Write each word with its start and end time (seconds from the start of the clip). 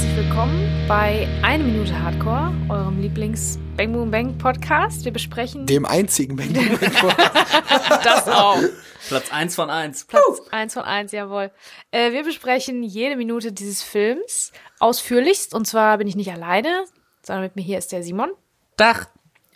herzlich 0.00 0.16
willkommen 0.16 0.86
bei 0.88 1.28
Eine 1.42 1.62
Minute 1.62 2.02
Hardcore, 2.02 2.54
eurem 2.70 3.02
Lieblings 3.02 3.58
Bang 3.76 3.92
Boom 3.92 4.10
Bang 4.10 4.38
Podcast. 4.38 5.04
Wir 5.04 5.12
besprechen 5.12 5.66
Dem 5.66 5.84
einzigen 5.84 6.36
Bang 6.36 6.54
Boom 6.54 6.78
Bang 6.78 6.92
Podcast. 6.92 8.06
das 8.06 8.26
auch. 8.28 8.62
Platz 9.08 9.30
eins 9.30 9.54
von 9.54 9.68
eins. 9.68 10.06
Platz 10.06 10.40
eins 10.52 10.72
von 10.72 10.84
eins, 10.84 11.12
jawohl. 11.12 11.50
Äh, 11.90 12.12
wir 12.12 12.24
besprechen 12.24 12.82
jede 12.82 13.14
Minute 13.16 13.52
dieses 13.52 13.82
Films 13.82 14.52
ausführlichst. 14.78 15.52
Und 15.52 15.66
zwar 15.66 15.98
bin 15.98 16.08
ich 16.08 16.16
nicht 16.16 16.32
alleine, 16.32 16.86
sondern 17.20 17.42
mit 17.42 17.56
mir 17.56 17.62
hier 17.62 17.76
ist 17.76 17.92
der 17.92 18.02
Simon 18.02 18.30
Dach. 18.78 19.06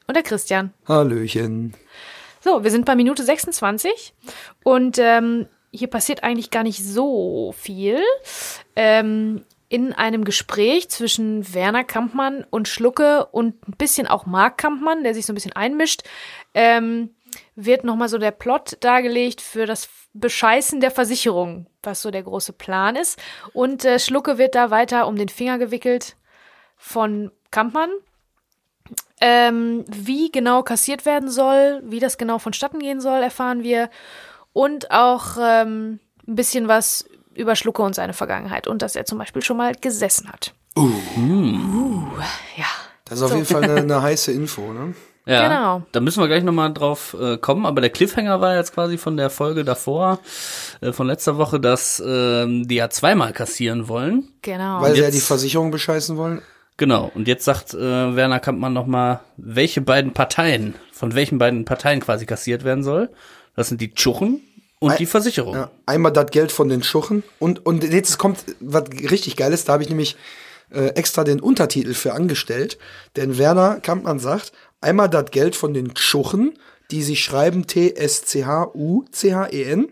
und 0.09 0.15
der 0.15 0.25
Christian. 0.25 0.75
Hallöchen. 0.87 1.73
So, 2.43 2.63
wir 2.65 2.71
sind 2.71 2.85
bei 2.85 2.97
Minute 2.97 3.25
26 3.25 4.13
und 4.63 4.99
ähm, 4.99 5.47
hier 5.71 5.89
passiert 5.89 6.23
eigentlich 6.23 6.51
gar 6.51 6.65
nicht 6.65 6.85
so 6.85 7.55
viel. 7.57 7.99
Ähm, 8.77 9.43
in 9.75 9.93
einem 9.93 10.25
Gespräch 10.25 10.89
zwischen 10.89 11.53
Werner 11.53 11.83
Kampmann 11.83 12.47
und 12.49 12.69
Schlucke 12.69 13.27
und 13.27 13.67
ein 13.67 13.73
bisschen 13.77 14.07
auch 14.07 14.25
Marc 14.25 14.57
Kampmann, 14.57 15.03
der 15.03 15.15
sich 15.15 15.27
so 15.27 15.33
ein 15.33 15.35
bisschen 15.35 15.53
einmischt, 15.53 16.03
ähm, 16.55 17.13
wird 17.57 17.83
nochmal 17.83 18.09
so 18.09 18.19
der 18.19 18.31
Plot 18.31 18.77
dargelegt 18.79 19.41
für 19.41 19.67
das 19.67 19.89
Bescheißen 20.13 20.81
der 20.81 20.93
Versicherung, 20.93 21.67
was 21.83 22.03
so 22.03 22.13
der 22.13 22.23
große 22.23 22.53
Plan 22.53 22.95
ist. 22.95 23.21
Und 23.53 23.85
äh, 23.85 23.99
Schlucke 23.99 24.39
wird 24.39 24.55
da 24.55 24.71
weiter 24.71 25.09
um 25.09 25.17
den 25.17 25.29
Finger 25.29 25.59
gewickelt 25.59 26.15
von 26.77 27.33
Kampmann. 27.51 27.91
Ähm, 29.21 29.85
wie 29.89 30.31
genau 30.31 30.63
kassiert 30.63 31.05
werden 31.05 31.29
soll, 31.29 31.83
wie 31.85 31.99
das 31.99 32.17
genau 32.17 32.39
vonstatten 32.39 32.79
gehen 32.79 33.01
soll, 33.01 33.25
erfahren 33.25 33.65
wir. 33.65 33.91
Und 34.53 34.93
auch 34.93 35.37
ähm, 35.41 35.99
ein 36.29 36.37
bisschen 36.37 36.69
was 36.69 37.07
über 37.35 37.57
Schlucke 37.57 37.83
und 37.83 37.95
seine 37.95 38.13
Vergangenheit. 38.13 38.67
Und 38.67 38.83
dass 38.83 38.97
er 38.97 39.05
zum 39.05 39.19
Beispiel 39.19 39.43
schon 39.43 39.57
mal 39.57 39.75
gesessen 39.75 40.29
hat. 40.33 40.55
Uh. 40.77 40.91
ja. 42.57 42.65
Das 43.05 43.19
ist 43.19 43.25
auf 43.25 43.35
jeden 43.35 43.45
Fall 43.47 43.65
eine, 43.65 43.77
eine 43.77 44.03
heiße 44.03 44.33
Info, 44.33 44.73
ne? 44.73 44.95
Ja, 45.27 45.49
Genau. 45.49 45.83
da 45.93 46.01
müssen 46.01 46.21
wir 46.21 46.27
gleich 46.29 46.43
nochmal 46.43 46.73
drauf 46.73 47.17
äh, 47.19 47.39
kommen. 47.39 47.65
Aber 47.65 47.81
der 47.81 47.91
Cliffhanger 47.91 48.41
war 48.41 48.57
jetzt 48.57 48.75
quasi 48.75 48.99
von 48.99 49.17
der 49.17 49.31
Folge 49.31 49.65
davor, 49.65 50.19
äh, 50.81 50.93
von 50.93 51.07
letzter 51.07 51.39
Woche, 51.39 51.61
dass 51.61 52.03
ähm, 52.07 52.69
die 52.69 52.75
ja 52.75 52.91
zweimal 52.91 53.33
kassieren 53.33 53.89
wollen. 53.89 54.29
Genau. 54.43 54.83
Weil 54.83 54.95
sie 54.95 55.03
ja 55.03 55.11
die 55.11 55.21
Versicherung 55.21 55.71
bescheißen 55.71 56.17
wollen. 56.17 56.43
Genau. 56.77 57.11
Und 57.15 57.29
jetzt 57.29 57.45
sagt 57.45 57.73
äh, 57.73 58.17
Werner 58.17 58.41
Kampmann 58.41 58.73
nochmal, 58.75 59.21
welche 59.37 59.81
beiden 59.81 60.13
Parteien, 60.13 60.75
von 60.93 61.15
welchen 61.15 61.39
beiden 61.39 61.65
Parteien 61.65 62.01
quasi 62.01 62.27
kassiert 62.27 62.65
werden 62.65 62.85
soll. 62.85 63.11
Das 63.57 63.69
sind 63.69 63.81
die 63.81 63.95
Tschuchen 63.95 64.43
und 64.85 64.93
Ei- 64.93 64.97
die 64.97 65.07
Versicherung. 65.07 65.55
Ja, 65.55 65.71
einmal 65.87 66.13
das 66.13 66.31
Geld 66.31 66.53
von 66.53 66.69
den 66.69 66.83
Schuchen. 66.83 67.23
Und, 67.39 67.65
und 67.67 67.85
jetzt 67.85 68.19
kommt 68.19 68.39
was 68.61 68.85
richtig 69.11 69.37
Geiles, 69.37 69.65
da 69.65 69.75
habe 69.75 69.83
ich 69.83 69.89
nämlich 69.89 70.17
äh, 70.71 70.89
extra 70.89 71.25
den 71.25 71.41
Untertitel 71.41 71.95
für 71.95 72.13
angestellt, 72.15 72.79
denn 73.17 73.39
Werner 73.39 73.81
Kampmann 73.81 74.19
sagt, 74.19 74.53
einmal 74.81 75.09
das 75.09 75.31
Geld 75.31 75.57
von 75.57 75.75
den 75.75 75.97
Schuchen, 75.97 76.59
die 76.91 77.03
sich 77.03 77.23
schreiben 77.25 77.67
T-S-C-H-U-C-H-E-N 77.67 79.89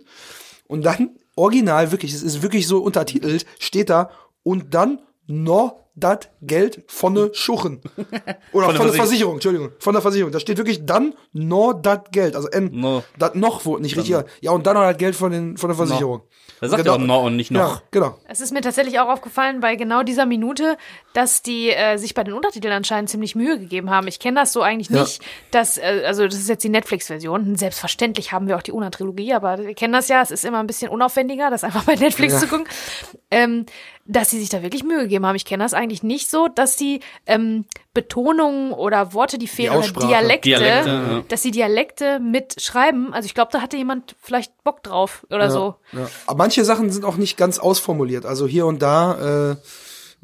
und 0.67 0.85
dann 0.85 1.11
original 1.37 1.93
wirklich, 1.93 2.13
es 2.15 2.23
ist 2.23 2.43
wirklich 2.43 2.67
so 2.67 2.79
untertitelt, 2.83 3.47
steht 3.59 3.91
da 3.91 4.11
und 4.43 4.75
dann 4.75 5.01
noch 5.27 5.77
das 5.95 6.21
Geld 6.41 6.85
von 6.89 7.15
den 7.15 7.35
Schuchen. 7.35 7.83
Oder 8.53 8.67
von, 8.69 8.77
Von 8.77 8.87
der 8.87 8.95
Versicherung, 8.95 9.35
Entschuldigung, 9.35 9.73
von 9.79 9.93
der 9.93 10.01
Versicherung. 10.01 10.33
Da 10.33 10.41
steht 10.41 10.57
wirklich 10.57 10.87
dann 10.87 11.15
noch 11.35 11.75
das 11.75 12.01
Geld, 12.11 12.35
also 12.35 12.49
N, 12.49 12.71
No. 12.73 13.05
das 13.19 13.35
noch 13.35 13.67
wurde 13.67 13.83
nicht 13.83 13.97
richtig. 13.99 14.17
Ja, 14.41 14.53
und 14.53 14.67
dann 14.67 14.75
noch 14.75 14.85
das 14.89 14.97
Geld 14.97 15.15
von, 15.15 15.31
den, 15.33 15.59
von 15.59 15.69
der 15.69 15.77
Versicherung. 15.77 16.23
Da 16.63 16.69
sagt 16.71 16.83
Genau. 16.85 16.95
er 16.95 17.03
auch 17.03 17.07
noch 17.07 17.25
und 17.25 17.37
nicht 17.37 17.51
noch. 17.51 17.61
Ja, 17.77 17.83
genau. 17.91 18.19
Es 18.27 18.41
ist 18.41 18.53
mir 18.55 18.63
tatsächlich 18.63 19.01
auch 19.01 19.09
aufgefallen 19.11 19.61
bei 19.61 19.77
genau 19.77 20.03
dieser 20.03 20.25
Minute, 20.25 20.79
dass 21.13 21.43
die 21.43 21.69
äh, 21.71 21.99
sich 21.99 22.15
bei 22.15 22.25
den 22.25 22.33
Untertiteln 22.35 22.73
anscheinend 22.73 23.11
ziemlich 23.11 23.35
Mühe 23.35 23.59
gegeben 23.59 23.91
haben. 23.91 24.07
Ich 24.09 24.19
kenne 24.19 24.41
das 24.41 24.53
so 24.55 24.63
eigentlich 24.63 24.89
Ja. 24.89 25.03
nicht, 25.03 25.21
dass, 25.51 25.77
äh, 25.77 26.05
also 26.07 26.25
das 26.25 26.37
ist 26.37 26.49
jetzt 26.49 26.65
die 26.65 26.69
Netflix-Version. 26.71 27.57
Selbstverständlich 27.57 28.33
haben 28.33 28.49
wir 28.49 28.57
auch 28.57 28.63
die 28.63 28.73
Una-Trilogie, 28.73 29.35
aber 29.35 29.59
wir 29.59 29.75
kennen 29.75 29.93
das 29.93 30.09
ja, 30.09 30.23
es 30.23 30.31
ist 30.31 30.45
immer 30.47 30.61
ein 30.61 30.67
bisschen 30.67 30.89
unaufwendiger, 30.91 31.51
das 31.51 31.65
einfach 31.65 31.85
bei 31.85 31.97
Netflix 31.97 32.33
Ja. 32.35 32.39
zu 32.39 32.47
gucken. 32.47 32.67
Ähm, 33.31 33.67
dass 34.05 34.31
sie 34.31 34.41
sich 34.41 34.49
da 34.49 34.63
wirklich 34.63 34.83
Mühe 34.83 35.03
gegeben 35.03 35.27
haben. 35.27 35.37
Ich 35.37 35.45
kenne 35.45 35.63
das 35.63 35.75
eigentlich 35.75 36.03
nicht 36.03 36.29
so, 36.29 36.49
dass 36.49 36.77
die 36.77 37.01
ähm, 37.27 37.65
Betonungen 37.95 38.73
oder 38.73 39.13
Worte, 39.13 39.39
die 39.39 39.47
fehlen, 39.47 39.71
oder 39.71 39.81
Aussprache. 39.81 40.09
Dialekte, 40.09 40.49
Dialekte, 40.49 40.91
ja. 40.91 41.25
dass 41.29 41.43
sie 41.43 41.51
Dialekte 41.51 42.19
mitschreiben. 42.19 43.15
Also 43.15 43.27
ich 43.27 43.35
glaube, 43.35 43.51
da 43.53 43.61
hatte 43.61 43.77
jemand 43.77 44.17
vielleicht 44.21 44.53
Bock 44.65 44.83
drauf 44.83 45.25
oder 45.31 45.51
so. 45.51 45.77
Ja. 45.93 46.09
Aber 46.27 46.39
manche 46.39 46.65
Sachen 46.65 46.91
sind 46.91 47.05
auch 47.05 47.17
nicht 47.17 47.37
ganz 47.37 47.59
ausformuliert. 47.59 48.27
Also 48.27 48.47
hier 48.47 48.67
und 48.67 48.83
da 48.83 49.53
äh, 49.53 49.57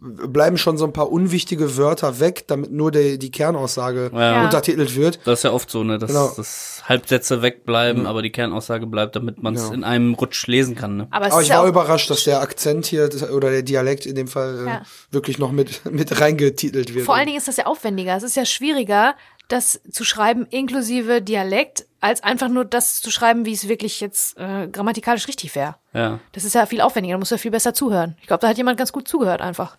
bleiben 0.00 0.56
schon 0.59 0.78
so 0.78 0.84
ein 0.84 0.92
paar 0.92 1.10
unwichtige 1.10 1.76
Wörter 1.76 2.20
weg, 2.20 2.44
damit 2.47 2.70
nur 2.70 2.92
die, 2.92 3.19
die 3.19 3.31
Kernaussage 3.31 4.10
Ja. 4.14 4.44
untertitelt 4.44 4.94
wird. 4.94 5.19
Das 5.25 5.41
ist 5.41 5.42
ja 5.42 5.53
oft 5.53 5.69
so, 5.70 5.82
ne, 5.82 5.98
dass, 5.98 6.09
Genau. 6.09 6.32
dass 6.36 6.82
Halbsätze 6.88 7.42
wegbleiben, 7.42 8.06
aber 8.06 8.22
die 8.22 8.31
Kernaussage 8.31 8.86
bleibt, 8.86 9.16
damit 9.16 9.42
man 9.42 9.54
es 9.56 9.69
Ja. 9.69 9.75
in 9.75 9.82
einem 9.84 10.14
Rutsch 10.14 10.47
lesen 10.47 10.76
kann. 10.76 10.97
Ne? 10.98 11.09
Aber 11.10 11.26
Aber 11.32 11.42
ich 11.42 11.50
war 11.50 11.66
überrascht, 11.66 12.10
dass 12.10 12.25
der 12.25 12.41
Akzent 12.41 12.86
hier 12.86 13.10
oder 13.34 13.50
der 13.50 13.62
Dialekt 13.62 14.06
in 14.06 14.14
dem 14.14 14.28
Fall 14.28 14.59
äh, 14.60 14.66
Ja. 14.70 14.82
wirklich 15.10 15.38
noch 15.38 15.50
mit, 15.50 15.84
mit 15.91 16.20
reingetitelt 16.20 16.94
wird. 16.94 17.04
Vor 17.04 17.16
allen 17.16 17.26
Dingen 17.26 17.38
ist 17.38 17.48
das 17.48 17.56
ja 17.56 17.66
aufwendiger. 17.66 18.16
Es 18.16 18.22
ist 18.22 18.36
ja 18.36 18.44
schwieriger, 18.44 19.15
das 19.48 19.80
zu 19.91 20.04
schreiben 20.04 20.47
inklusive 20.50 21.22
Dialekt, 21.22 21.86
als 22.00 22.22
einfach 22.22 22.48
nur 22.48 22.65
das 22.66 23.00
zu 23.00 23.10
schreiben, 23.10 23.47
wie 23.47 23.54
es 23.54 23.66
wirklich 23.66 24.00
jetzt 24.00 24.36
äh, 24.38 24.69
grammatikalisch 24.69 25.26
richtig 25.26 25.54
wäre. 25.56 25.76
Ja. 25.94 26.20
Das 26.32 26.44
ist 26.44 26.54
ja 26.54 26.66
viel 26.66 26.82
aufwendiger. 26.82 27.15
Da 27.15 27.19
musst 27.19 27.30
du 27.32 27.34
ja 27.34 27.41
viel 27.41 27.50
besser 27.50 27.72
zuhören. 27.75 28.15
Ich 28.20 28.26
glaube, 28.28 28.42
da 28.42 28.48
hat 28.48 28.59
jemand 28.59 28.78
ganz 28.78 28.92
gut 28.92 29.09
zugehört 29.09 29.41
einfach. 29.41 29.76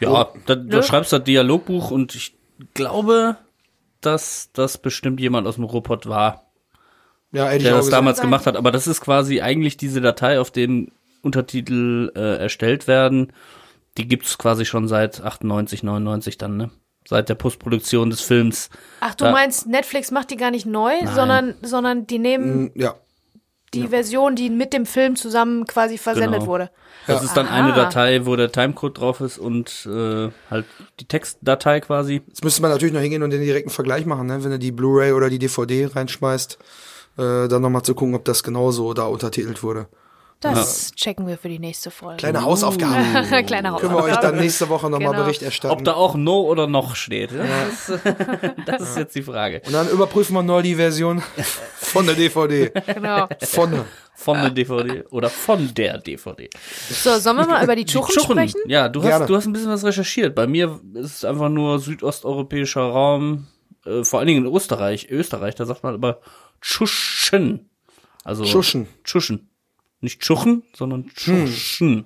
Ja, 0.00 0.28
da, 0.46 0.54
da 0.54 0.76
Ne? 0.76 0.82
schreibst 0.82 1.12
du 1.12 1.16
das 1.18 1.24
Dialogbuch 1.24 1.90
und 1.90 2.14
ich 2.14 2.34
glaube, 2.74 3.36
dass 4.00 4.50
das 4.52 4.78
bestimmt 4.78 5.20
jemand 5.20 5.46
aus 5.46 5.54
dem 5.56 5.64
Robot 5.64 6.06
war, 6.06 6.46
ja, 7.32 7.48
der 7.50 7.58
das 7.58 7.76
gesagt. 7.86 7.92
damals 7.92 8.16
Sein. 8.18 8.26
gemacht 8.26 8.46
hat. 8.46 8.56
Aber 8.56 8.70
das 8.72 8.86
ist 8.86 9.00
quasi 9.00 9.40
eigentlich 9.40 9.76
diese 9.76 10.00
Datei, 10.00 10.38
auf 10.40 10.50
dem 10.50 10.92
Untertitel 11.22 12.12
äh, 12.14 12.36
erstellt 12.38 12.86
werden. 12.86 13.32
Die 13.98 14.06
gibt's 14.06 14.38
quasi 14.38 14.64
schon 14.64 14.86
seit 14.88 15.22
98, 15.22 15.82
99 15.82 16.38
dann, 16.38 16.56
ne? 16.56 16.70
Seit 17.08 17.28
der 17.28 17.34
Postproduktion 17.36 18.10
des 18.10 18.20
Films. 18.20 18.68
Ach, 19.00 19.14
du 19.14 19.24
Da- 19.24 19.32
meinst, 19.32 19.66
Netflix 19.66 20.10
macht 20.10 20.30
die 20.30 20.36
gar 20.36 20.50
nicht 20.50 20.66
neu, 20.66 20.92
sondern, 21.14 21.54
sondern 21.62 22.06
die 22.06 22.18
nehmen 22.18 22.70
Ja. 22.74 22.94
Die 23.74 23.88
Version, 23.88 24.36
die 24.36 24.48
mit 24.50 24.72
dem 24.72 24.86
Film 24.86 25.16
zusammen 25.16 25.66
quasi 25.66 25.98
versendet 25.98 26.40
Genau. 26.40 26.46
wurde. 26.52 26.70
Das 27.06 27.22
ist 27.22 27.36
dann 27.36 27.46
Aha. 27.46 27.64
eine 27.64 27.72
Datei, 27.72 28.26
wo 28.26 28.34
der 28.36 28.50
Timecode 28.50 28.98
drauf 28.98 29.20
ist 29.20 29.38
und 29.38 29.86
äh, 29.90 30.30
halt 30.50 30.64
die 30.98 31.04
Textdatei 31.04 31.80
quasi. 31.80 32.22
Jetzt 32.26 32.42
müsste 32.42 32.62
man 32.62 32.70
natürlich 32.70 32.94
noch 32.94 33.00
hingehen 33.00 33.22
und 33.22 33.30
den 33.30 33.42
direkten 33.42 33.70
Vergleich 33.70 34.06
machen, 34.06 34.26
ne? 34.26 34.42
wenn 34.42 34.50
du 34.50 34.58
die 34.58 34.72
Blu-ray 34.72 35.12
oder 35.12 35.30
die 35.30 35.38
DVD 35.38 35.86
reinschmeißt, 35.86 36.58
äh, 37.18 37.48
dann 37.48 37.62
nochmal 37.62 37.82
zu 37.82 37.94
gucken, 37.94 38.14
ob 38.14 38.24
das 38.24 38.42
genauso 38.42 38.92
da 38.94 39.04
untertitelt 39.04 39.62
wurde. 39.62 39.86
Das 40.40 40.92
checken 40.94 41.26
wir 41.26 41.38
für 41.38 41.48
die 41.48 41.58
nächste 41.58 41.90
Folge. 41.90 42.18
Kleine 42.18 42.42
Hausaufgabe. 42.42 43.42
Kleine 43.44 43.74
Können 43.74 43.94
wir 43.94 44.04
euch 44.04 44.16
dann 44.16 44.36
nächste 44.36 44.68
Woche 44.68 44.90
nochmal 44.90 45.12
Genau. 45.12 45.22
Bericht 45.24 45.42
erstatten. 45.42 45.72
Ob 45.72 45.84
da 45.84 45.94
auch 45.94 46.14
No 46.14 46.42
oder 46.42 46.66
noch 46.66 46.94
steht. 46.94 47.32
Ja. 47.32 47.44
Das, 47.66 48.00
das 48.66 48.82
ist 48.90 48.96
jetzt 48.98 49.14
die 49.14 49.22
Frage. 49.22 49.62
Und 49.66 49.72
dann 49.72 49.88
überprüfen 49.88 50.34
wir 50.34 50.42
noch 50.42 50.60
die 50.62 50.74
Version 50.74 51.22
von 51.76 52.06
der 52.06 52.14
DVD. 52.14 52.70
Genau. 52.94 53.28
Von 53.42 53.70
der. 53.72 53.84
Von 54.18 54.40
der 54.40 54.48
DVD 54.50 55.04
oder 55.10 55.28
von 55.28 55.74
der 55.74 55.98
DVD. 55.98 56.48
So, 56.90 57.18
sollen 57.18 57.36
wir 57.36 57.46
mal 57.46 57.62
über 57.62 57.76
die 57.76 57.84
Tschuchen 57.84 58.18
sprechen? 58.18 58.60
Ja, 58.66 58.88
du 58.88 59.02
Gerne. 59.02 59.20
hast, 59.20 59.28
du 59.28 59.36
hast 59.36 59.44
ein 59.44 59.52
bisschen 59.52 59.68
was 59.68 59.84
recherchiert. 59.84 60.34
Bei 60.34 60.46
mir 60.46 60.80
ist 60.94 61.16
es 61.16 61.24
einfach 61.26 61.50
nur 61.50 61.78
südosteuropäischer 61.80 62.80
Raum, 62.80 63.46
äh, 63.84 64.04
vor 64.04 64.18
allen 64.20 64.28
Dingen 64.28 64.46
in 64.46 64.52
Österreich. 64.54 65.08
Österreich, 65.10 65.54
da 65.54 65.66
sagt 65.66 65.82
man 65.82 65.92
aber 65.92 66.20
Tschuschen. 66.62 67.68
Also 68.24 68.44
Tschuschen. 68.44 68.88
Tschuschen. 69.04 69.50
Nicht 70.06 70.20
Tschuchen, 70.20 70.62
sondern 70.72 71.08
Tschuschen. 71.16 72.04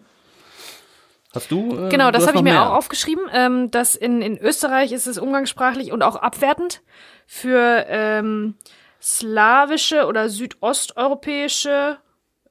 Hast 1.35 1.51
du? 1.51 1.77
Äh, 1.77 1.91
Genau, 1.91 2.11
das 2.11 2.27
habe 2.27 2.39
ich 2.39 2.43
mir 2.43 2.53
mehr. 2.53 2.67
auch 2.71 2.77
aufgeschrieben. 2.77 3.25
Ähm, 3.31 3.71
dass 3.71 3.95
in, 3.95 4.23
in 4.23 4.39
Österreich 4.39 4.91
ist 4.93 5.07
es 5.07 5.19
umgangssprachlich 5.19 5.93
und 5.93 6.03
auch 6.03 6.17
abwertend 6.17 6.81
für 7.27 7.85
ähm, 7.91 8.55
slawische 9.03 10.07
oder 10.07 10.31
südosteuropäische 10.31 11.99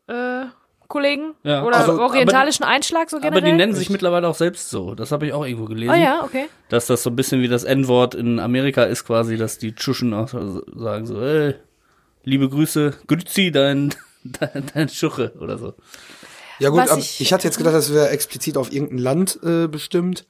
äh, 0.07 0.45
Kollegen 0.87 1.33
Ja, 1.41 1.63
oder 1.63 1.77
also, 1.77 1.99
orientalischen 1.99 2.63
Einschlag 2.63 3.09
so 3.09 3.17
Aber 3.17 3.29
generell. 3.31 3.51
die 3.51 3.57
nennen 3.57 3.73
sich 3.73 3.89
mittlerweile 3.89 4.27
auch 4.27 4.35
selbst 4.35 4.69
so. 4.69 4.93
Das 4.93 5.11
habe 5.11 5.25
ich 5.25 5.33
auch 5.33 5.45
irgendwo 5.45 5.65
gelesen. 5.65 5.91
oh 5.91 5.95
ja, 5.97 6.23
okay. 6.23 6.45
Dass 6.69 6.85
das 6.85 7.01
so 7.01 7.09
ein 7.09 7.15
bisschen 7.15 7.41
wie 7.41 7.47
das 7.47 7.63
N-Wort 7.63 8.13
in 8.13 8.39
Amerika 8.39 8.83
ist 8.83 9.03
quasi, 9.03 9.35
dass 9.35 9.57
die 9.57 9.73
Tschuschen 9.73 10.13
auch 10.13 10.29
sagen 10.29 11.05
so, 11.07 11.19
ey, 11.21 11.55
liebe 12.23 12.49
Grüße, 12.49 12.93
Grüzi, 13.07 13.51
dein, 13.51 13.93
dein, 14.73 14.89
Schuche 14.89 15.33
oder 15.39 15.57
so. 15.57 15.73
Ja 16.59 16.69
gut, 16.69 16.83
ich- 16.97 17.21
ich, 17.21 17.33
hatte 17.33 17.47
jetzt 17.47 17.57
gedacht, 17.57 17.73
das 17.75 17.93
wäre 17.93 18.09
explizit 18.09 18.57
auf 18.57 18.71
irgendein 18.71 18.97
Land 18.97 19.39
äh, 19.43 19.67
bestimmt. 19.67 20.25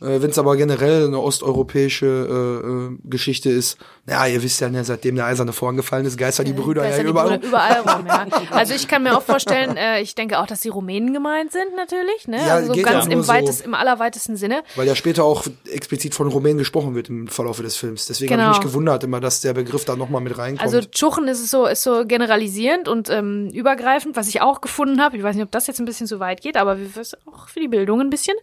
Äh, 0.00 0.20
Wenn 0.20 0.30
es 0.30 0.38
aber 0.38 0.56
generell 0.56 1.06
eine 1.06 1.18
osteuropäische 1.20 2.06
äh, 2.06 2.66
äh, 2.94 2.98
Geschichte 3.08 3.50
ist, 3.50 3.78
ja, 4.08 4.26
ihr 4.26 4.42
wisst 4.42 4.60
ja, 4.60 4.68
ne, 4.68 4.84
seitdem 4.84 5.16
der 5.16 5.26
eiserne 5.26 5.52
Vorhang 5.52 5.76
gefallen 5.76 6.06
ist, 6.06 6.16
Geister 6.16 6.44
die 6.44 6.52
Brüder 6.52 6.82
Da 6.82 6.88
ist 6.88 6.98
ja 6.98 7.02
die 7.02 7.10
überall. 7.10 7.38
Brüder 7.38 7.48
überall 7.48 7.80
rum, 7.80 8.06
ja. 8.06 8.26
Also 8.50 8.74
ich 8.74 8.86
kann 8.86 9.02
mir 9.02 9.16
auch 9.16 9.22
vorstellen, 9.22 9.76
äh, 9.76 10.00
ich 10.00 10.14
denke 10.14 10.38
auch, 10.38 10.46
dass 10.46 10.60
die 10.60 10.68
Rumänen 10.68 11.12
gemeint 11.12 11.50
sind 11.52 11.74
natürlich, 11.74 12.28
ne? 12.28 12.38
Ja, 12.38 12.54
also 12.54 12.72
so 12.72 12.78
ja 12.78 12.84
ganz 12.84 13.06
nur 13.06 13.14
im 13.14 13.22
so. 13.22 13.28
weitest, 13.28 13.62
im 13.62 13.74
allerweitesten 13.74 14.36
Sinne. 14.36 14.62
Weil 14.76 14.86
ja 14.86 14.94
später 14.94 15.24
auch 15.24 15.44
explizit 15.70 16.14
von 16.14 16.28
Rumänen 16.28 16.58
gesprochen 16.58 16.94
wird 16.94 17.08
im 17.08 17.26
Verlauf 17.26 17.60
des 17.60 17.76
Films. 17.76 18.06
Deswegen 18.06 18.30
Genau. 18.30 18.44
habe 18.44 18.52
ich 18.52 18.58
mich 18.58 18.66
gewundert 18.66 19.02
immer, 19.04 19.20
dass 19.20 19.40
der 19.40 19.54
Begriff 19.54 19.84
da 19.84 19.96
nochmal 19.96 20.20
mit 20.20 20.38
reinkommt. 20.38 20.62
Also 20.62 20.80
Tschuchen 20.80 21.26
ist 21.28 21.40
es 21.40 21.50
so, 21.50 21.66
ist 21.66 21.82
so 21.82 22.04
generalisierend 22.06 22.88
und 22.88 23.10
ähm, 23.10 23.50
übergreifend, 23.50 24.16
was 24.16 24.28
ich 24.28 24.40
auch 24.40 24.60
gefunden 24.60 25.00
habe. 25.02 25.16
Ich 25.16 25.22
weiß 25.22 25.34
nicht, 25.34 25.44
ob 25.44 25.50
das 25.50 25.66
jetzt 25.66 25.80
ein 25.80 25.84
bisschen 25.84 26.06
zu 26.06 26.20
weit 26.20 26.42
geht, 26.42 26.56
aber 26.56 26.78
wir 26.78 26.96
ist 26.96 27.16
auch 27.26 27.48
für 27.48 27.60
die 27.60 27.68
Bildung 27.68 28.00
ein 28.00 28.10
bisschen. 28.10 28.36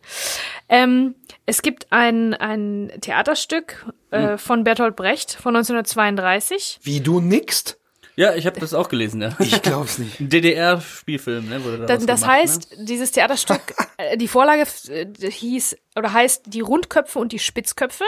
Ähm, 0.69 1.15
es 1.45 1.62
gibt 1.62 1.88
ein, 1.92 2.33
ein 2.33 2.92
Theaterstück. 3.01 3.86
Äh, 4.13 4.38
von 4.38 4.63
Bertolt 4.63 4.95
Brecht 4.95 5.33
von 5.33 5.56
1932. 5.56 6.80
Wie 6.83 7.01
du 7.01 7.19
nickst? 7.19 7.80
Ja, 8.15 8.36
ich 8.36 8.45
habe 8.45 8.60
das 8.60 8.74
auch 8.75 8.89
gelesen, 8.89 9.21
ja. 9.21 9.36
Ich 9.39 9.62
glaub's 9.63 9.98
nicht. 9.98 10.19
Ein 10.19 10.30
DDR-Spielfilm, 10.30 11.50
ne? 11.50 11.63
Wurde 11.63 11.80
Das, 11.80 11.88
daraus 11.88 12.06
das 12.06 12.21
gemacht, 12.21 12.38
heißt, 12.38 12.75
dieses 12.77 13.12
Theaterstück, 13.12 13.62
äh, 13.98 14.18
die 14.18 14.27
Vorlage 14.27 14.68
äh, 14.89 15.07
hieß 15.30 15.75
oder 15.95 16.13
heißt 16.13 16.44
Die 16.48 16.62
Rundköpfe 16.62 17.18
und 17.18 17.31
die 17.31 17.39
Spitzköpfe. 17.39 18.06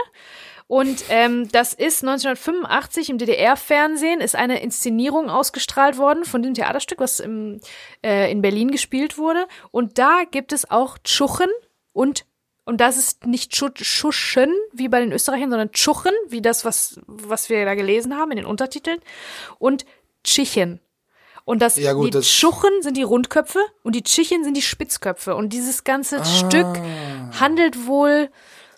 Und 0.67 1.03
ähm, 1.09 1.47
das 1.51 1.73
ist 1.73 2.03
1985 2.03 3.09
im 3.11 3.17
DDR-Fernsehen, 3.19 4.19
ist 4.19 4.35
eine 4.35 4.61
Inszenierung 4.61 5.29
ausgestrahlt 5.29 5.97
worden 5.97 6.25
von 6.25 6.41
dem 6.41 6.55
Theaterstück, 6.55 6.99
was 6.99 7.19
im, 7.19 7.59
äh, 8.03 8.31
in 8.31 8.41
Berlin 8.41 8.71
gespielt 8.71 9.17
wurde. 9.17 9.47
Und 9.71 9.99
da 9.99 10.23
gibt 10.29 10.53
es 10.53 10.69
auch 10.69 10.97
Tschuchen 11.03 11.49
und 11.93 12.25
und 12.65 12.81
das 12.81 12.97
ist 12.97 13.25
nicht 13.25 13.51
Tschuschen, 13.51 14.51
wie 14.73 14.89
bei 14.89 14.99
den 14.99 15.11
Österreichern, 15.11 15.49
sondern 15.49 15.71
Tschuchen, 15.71 16.11
wie 16.27 16.41
das, 16.41 16.65
was, 16.65 16.99
was 17.07 17.49
wir 17.49 17.63
da 17.65 17.75
gelesen 17.75 18.17
haben 18.17 18.31
in 18.31 18.37
den 18.37 18.45
Untertiteln. 18.45 18.99
Und 19.59 19.85
Tschechen. 20.23 20.79
Und 21.45 21.61
das, 21.61 21.75
Ja, 21.77 21.93
gut, 21.93 22.07
die 22.07 22.09
das- 22.11 22.25
Tschuchen 22.27 22.71
sind 22.81 22.97
die 22.97 23.03
Rundköpfe 23.03 23.59
und 23.83 23.93
die 23.95 24.01
Tschechen 24.01 24.43
sind 24.43 24.57
die 24.57 24.63
Spitzköpfe. 24.63 25.35
Und 25.35 25.53
dieses 25.53 25.83
ganze 25.83 26.21
Ah. 26.21 26.25
Stück 26.25 26.65
handelt 27.39 27.85
wohl 27.85 28.29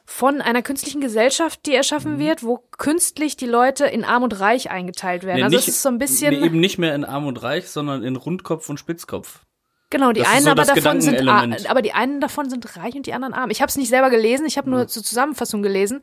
von 0.06 0.42
einer 0.42 0.62
künstlichen 0.62 1.00
Gesellschaft, 1.02 1.66
die 1.66 1.74
erschaffen 1.76 2.16
Mhm. 2.16 2.20
wird, 2.20 2.44
wo 2.44 2.60
künstlich 2.78 3.36
die 3.38 3.46
Leute 3.46 3.86
in 3.86 4.04
Arm 4.06 4.24
und 4.24 4.38
Reich 4.40 4.70
eingeteilt 4.70 5.24
werden. 5.24 5.38
Nee, 5.38 5.44
also 5.44 5.56
nicht- 5.58 5.68
es 5.68 5.76
ist 5.76 5.82
so 5.82 5.90
ein 5.90 5.98
bisschen, 5.98 6.38
Nee, 6.38 6.46
eben 6.46 6.60
nicht 6.60 6.78
mehr 6.78 6.94
in 6.96 7.04
Arm 7.06 7.26
und 7.28 7.42
Reich, 7.42 7.70
sondern 7.70 8.04
in 8.04 8.16
Rundkopf 8.18 8.70
und 8.70 8.80
Spitzkopf. 8.80 9.40
Genau, 9.90 10.12
die 10.12 10.22
das 10.22 10.30
einen 10.30 10.44
so 10.46 10.52
aber 10.52 10.64
davon 10.66 11.02
sind, 11.02 11.28
aber 11.70 11.82
die 11.82 11.94
einen 11.94 12.20
davon 12.22 12.50
sind 12.50 12.78
reich 12.78 12.96
und 12.96 13.06
die 13.06 13.14
anderen 13.14 13.34
arm. 13.34 13.50
Ich 13.50 13.62
habe 13.62 13.70
es 13.70 13.78
nicht 13.78 13.90
selber 13.90 14.10
gelesen, 14.10 14.46
ich 14.46 14.58
habe 14.58 14.70
nur 14.70 14.84
Mhm. 14.84 14.88
zur 14.88 15.04
Zusammenfassung 15.04 15.62
gelesen. 15.62 16.02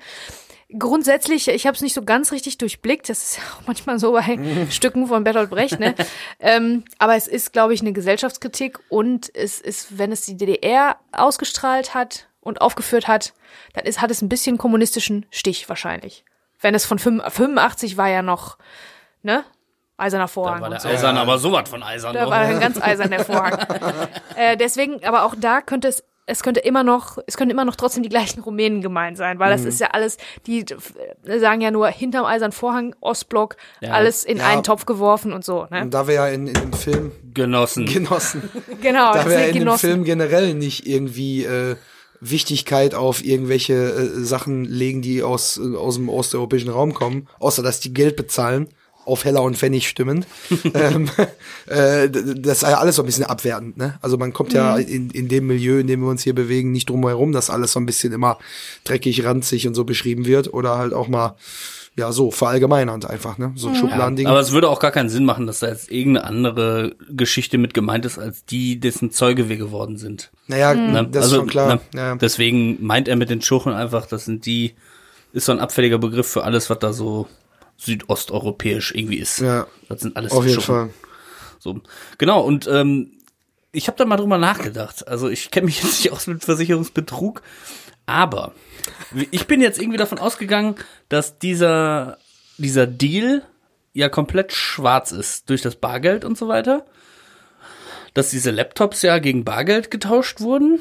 Grundsätzlich, 0.79 1.47
ich 1.49 1.67
habe 1.67 1.75
es 1.77 1.83
nicht 1.83 1.93
so 1.95 2.03
ganz 2.05 2.33
richtig 2.33 2.59
durchblickt. 2.59 3.09
Das 3.09 3.23
ist 3.23 3.37
ja 3.37 3.43
auch 3.55 3.67
manchmal 3.67 3.99
so 3.99 4.13
bei 4.13 4.37
Mhm. 4.37 4.71
Stücken 4.71 5.07
von 5.07 5.23
Bertolt 5.23 5.51
Brecht. 5.51 5.79
Ne? 5.79 5.95
ähm, 6.41 6.85
aber 6.99 7.15
es 7.17 7.29
ist, 7.29 7.53
glaube 7.53 7.75
ich, 7.75 7.81
eine 7.83 7.93
Gesellschaftskritik 7.93 8.79
und 8.89 9.31
es 9.37 9.61
ist, 9.61 9.99
wenn 9.99 10.11
es 10.11 10.23
die 10.23 10.37
DDR 10.37 10.97
ausgestrahlt 11.13 11.95
hat 11.95 12.29
und 12.41 12.61
aufgeführt 12.61 13.07
hat, 13.09 13.35
dann 13.75 13.85
ist, 13.85 14.01
hat 14.01 14.11
es 14.11 14.23
ein 14.23 14.29
bisschen 14.29 14.59
kommunistischen 14.59 15.27
Stich 15.31 15.69
wahrscheinlich. 15.69 16.25
Wenn 16.61 16.75
es 16.75 16.87
von 16.87 16.99
fünf- 16.99 17.23
85 17.23 17.97
war 17.99 18.09
ja 18.09 18.23
noch, 18.23 18.57
ne? 19.23 19.45
Eiserner 19.97 20.29
Vorhang. 20.29 20.57
Da 20.57 20.63
war 20.63 20.71
der 20.71 20.81
so. 20.81 20.89
Eisern 20.89 21.17
aber 21.17 21.39
sowas 21.39 21.69
von 21.69 21.83
Eisern. 21.83 22.15
Da 22.15 22.25
doch. 22.25 22.31
war 22.31 22.39
ein 22.39 22.61
ganz 22.61 22.81
eiserner 22.83 23.19
Vorhang. 23.25 23.59
äh, 24.37 24.57
deswegen, 24.57 25.05
aber 25.05 25.25
auch 25.25 25.35
da 25.39 25.61
könnte 25.61 25.89
es, 25.89 26.03
es 26.27 26.43
könnte 26.43 26.61
immer 26.61 26.83
noch, 26.83 27.19
es 27.27 27.37
könnte 27.37 27.53
immer 27.53 27.65
noch 27.67 27.77
trotzdem 27.77 28.03
die 28.03 28.09
gleichen 28.09 28.41
Rumänen 28.41 28.81
gemeint 28.81 29.17
sein, 29.19 29.39
weil 29.39 29.49
Mhm. 29.51 29.57
das 29.57 29.65
ist 29.75 29.79
ja 29.81 29.89
alles, 29.93 30.17
die 30.47 30.65
äh, 31.27 31.39
sagen 31.39 31.61
ja 31.61 31.71
nur 31.71 31.87
hinterm 31.89 32.25
eisernen 32.25 32.53
Vorhang, 32.53 32.97
Ostblock, 33.01 33.57
Ja. 33.83 33.91
alles 33.91 34.25
in 34.25 34.39
Ja. 34.39 34.49
einen 34.49 34.63
Topf 34.63 34.87
geworfen 34.87 35.33
und 35.33 35.45
so. 35.45 35.67
Ne? 35.71 35.83
Und 35.83 35.93
da 35.95 36.09
wir 36.09 36.15
ja 36.15 36.29
in, 36.29 36.47
in 36.47 36.55
dem 36.55 36.73
Film 36.73 37.13
Genossen. 37.35 37.85
genossen, 37.87 38.49
Genau, 38.81 39.13
da 39.13 39.27
wir 39.27 39.35
ja 39.35 39.41
in 39.47 39.53
dem 39.53 39.59
Genossen. 39.61 39.79
Film 39.81 40.05
generell 40.05 40.55
nicht 40.55 40.87
irgendwie 40.87 41.45
äh, 41.45 41.77
Wichtigkeit 42.21 42.95
auf 42.95 43.23
irgendwelche 43.25 43.75
äh, 43.75 44.25
Sachen 44.25 44.65
legen, 44.65 45.03
die 45.03 45.23
aus, 45.23 45.59
äh, 45.59 45.77
aus 45.77 45.97
dem 45.97 46.09
osteuropäischen 46.09 46.71
Raum 46.71 46.95
kommen, 46.95 47.29
außer 47.39 47.63
dass 47.63 47.81
die 47.81 47.93
Geld 47.93 48.17
bezahlen, 48.17 48.69
auf 49.07 49.25
Heller 49.25 49.43
und 49.43 49.57
Pfennig 49.57 49.89
stimmend. 49.89 50.27
ähm, 50.75 51.09
äh, 51.67 52.09
das 52.11 52.59
ist 52.59 52.63
ja 52.63 52.79
alles 52.79 52.97
so 52.97 53.03
ein 53.03 53.07
bisschen 53.07 53.25
abwertend, 53.25 53.77
ne? 53.77 53.99
Also 54.03 54.17
man 54.19 54.33
kommt 54.33 54.53
ja 54.53 54.77
Mhm. 54.77 54.83
in, 54.87 55.11
in 55.11 55.29
dem 55.29 55.47
Milieu, 55.47 55.79
in 55.79 55.87
dem 55.87 56.01
wir 56.03 56.09
uns 56.09 56.23
hier 56.23 56.35
bewegen, 56.35 56.73
nicht 56.73 56.89
drum 56.91 57.07
herum, 57.07 57.33
dass 57.33 57.51
alles 57.51 57.73
so 57.73 57.81
ein 57.81 57.87
bisschen 57.87 58.13
immer 58.13 58.39
dreckig, 58.85 59.25
ranzig 59.25 59.67
und 59.69 59.75
so 59.75 59.85
beschrieben 59.85 60.27
wird 60.27 60.53
oder 60.53 60.79
halt 60.79 60.93
auch 60.95 61.09
mal 61.09 61.37
ja 61.97 62.11
so 62.11 62.33
verallgemeinernd 62.33 63.09
einfach, 63.09 63.39
ne? 63.39 63.53
So 63.55 63.69
ein 63.69 63.77
Schubladending. 63.77 64.27
Aber 64.27 64.41
es 64.41 64.51
würde 64.51 64.69
auch 64.69 64.81
gar 64.81 64.91
keinen 64.91 65.09
Sinn 65.09 65.25
machen, 65.25 65.47
dass 65.47 65.61
da 65.61 65.69
jetzt 65.69 65.93
irgendeine 65.93 66.27
andere 66.27 66.97
Geschichte 67.09 67.57
mit 67.57 67.73
gemeint 67.73 68.05
ist, 68.05 68.19
als 68.19 68.45
die, 68.45 68.81
dessen 68.81 69.13
Zeuge 69.13 69.49
wir 69.49 69.57
geworden 69.59 69.97
sind. 69.97 70.31
naja, 70.49 70.75
Ne? 70.75 71.07
das 71.11 71.27
ist 71.27 71.35
schon 71.35 71.47
klar. 71.47 71.75
ne? 71.75 71.81
Ja. 71.95 72.17
Deswegen 72.17 72.85
meint 72.85 73.07
er 73.07 73.15
mit 73.15 73.31
den 73.31 73.43
Schuchen 73.43 73.73
einfach, 73.73 74.07
das 74.07 74.25
sind 74.25 74.45
die, 74.45 74.75
ist 75.33 75.45
so 75.47 75.53
ein 75.53 75.61
abfälliger 75.61 75.99
Begriff 75.99 76.27
für 76.27 76.43
alles, 76.43 76.69
was 76.69 76.81
da 76.81 76.93
so 76.93 77.29
südosteuropäisch 77.77 78.93
irgendwie 78.95 79.19
ist. 79.19 79.41
Ja. 79.41 79.67
Das 79.89 80.01
sind 80.01 80.17
alles 80.17 80.33
Auf 80.33 80.47
jeden. 80.47 80.61
Fall. 80.61 80.91
So. 81.59 81.81
Genau, 82.19 82.43
und 82.43 82.67
ähm, 82.67 83.13
ich 83.73 83.89
habe 83.89 83.99
da 83.99 84.05
mal 84.05 84.17
drüber 84.17 84.39
nachgedacht. 84.39 85.07
Also 85.09 85.29
ich 85.29 85.51
kenne 85.51 85.67
mich 85.67 85.77
jetzt 85.83 86.03
nicht 86.03 86.13
aus 86.13 86.27
mit 86.27 86.45
Versicherungsbetrug, 86.45 87.43
aber 88.07 88.53
ich 89.31 89.47
bin 89.47 89.61
jetzt 89.61 89.81
irgendwie 89.81 89.99
davon 89.99 90.19
ausgegangen, 90.19 90.77
dass 91.09 91.39
dieser, 91.39 92.19
dieser 92.59 92.87
Deal 92.87 93.43
ja 93.93 94.09
komplett 94.09 94.53
schwarz 94.53 95.13
ist 95.13 95.49
durch 95.51 95.63
das 95.63 95.77
Bargeld 95.77 96.25
und 96.25 96.37
so 96.37 96.49
weiter. 96.49 96.85
Dass 98.13 98.31
diese 98.31 98.51
Laptops 98.51 99.03
ja 99.03 99.19
gegen 99.19 99.45
Bargeld 99.45 99.91
getauscht 99.91 100.41
wurden. 100.41 100.79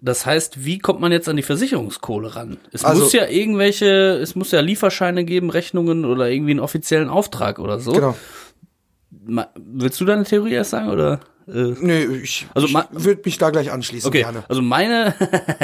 Das 0.00 0.26
heißt, 0.26 0.64
wie 0.64 0.78
kommt 0.78 1.00
man 1.00 1.12
jetzt 1.12 1.28
an 1.28 1.36
die 1.36 1.42
Versicherungskohle 1.42 2.34
ran? 2.36 2.58
Es 2.72 2.84
Also- 2.84 3.02
muss 3.04 3.12
ja 3.12 3.26
irgendwelche, 3.28 3.86
es 4.20 4.34
muss 4.34 4.50
ja 4.50 4.60
Lieferscheine 4.60 5.24
geben, 5.24 5.50
Rechnungen 5.50 6.04
oder 6.04 6.28
irgendwie 6.28 6.52
einen 6.52 6.60
offiziellen 6.60 7.08
Auftrag 7.08 7.58
oder 7.58 7.78
so. 7.80 7.92
Genau. 7.92 8.16
Ma- 9.24 9.48
Willst 9.56 10.00
du 10.00 10.04
deine 10.04 10.24
Theorie 10.24 10.52
erst 10.52 10.70
sagen 10.70 10.88
oder? 10.90 11.20
Äh, 11.48 11.74
Nee, 11.80 12.04
ich, 12.04 12.46
Also 12.54 12.66
ich 12.66 12.74
würde 12.90 13.22
mich 13.24 13.38
da 13.38 13.50
gleich 13.50 13.70
anschließen 13.70 14.08
okay, 14.08 14.22
gerne. 14.22 14.44
also 14.48 14.62
meine 14.62 15.14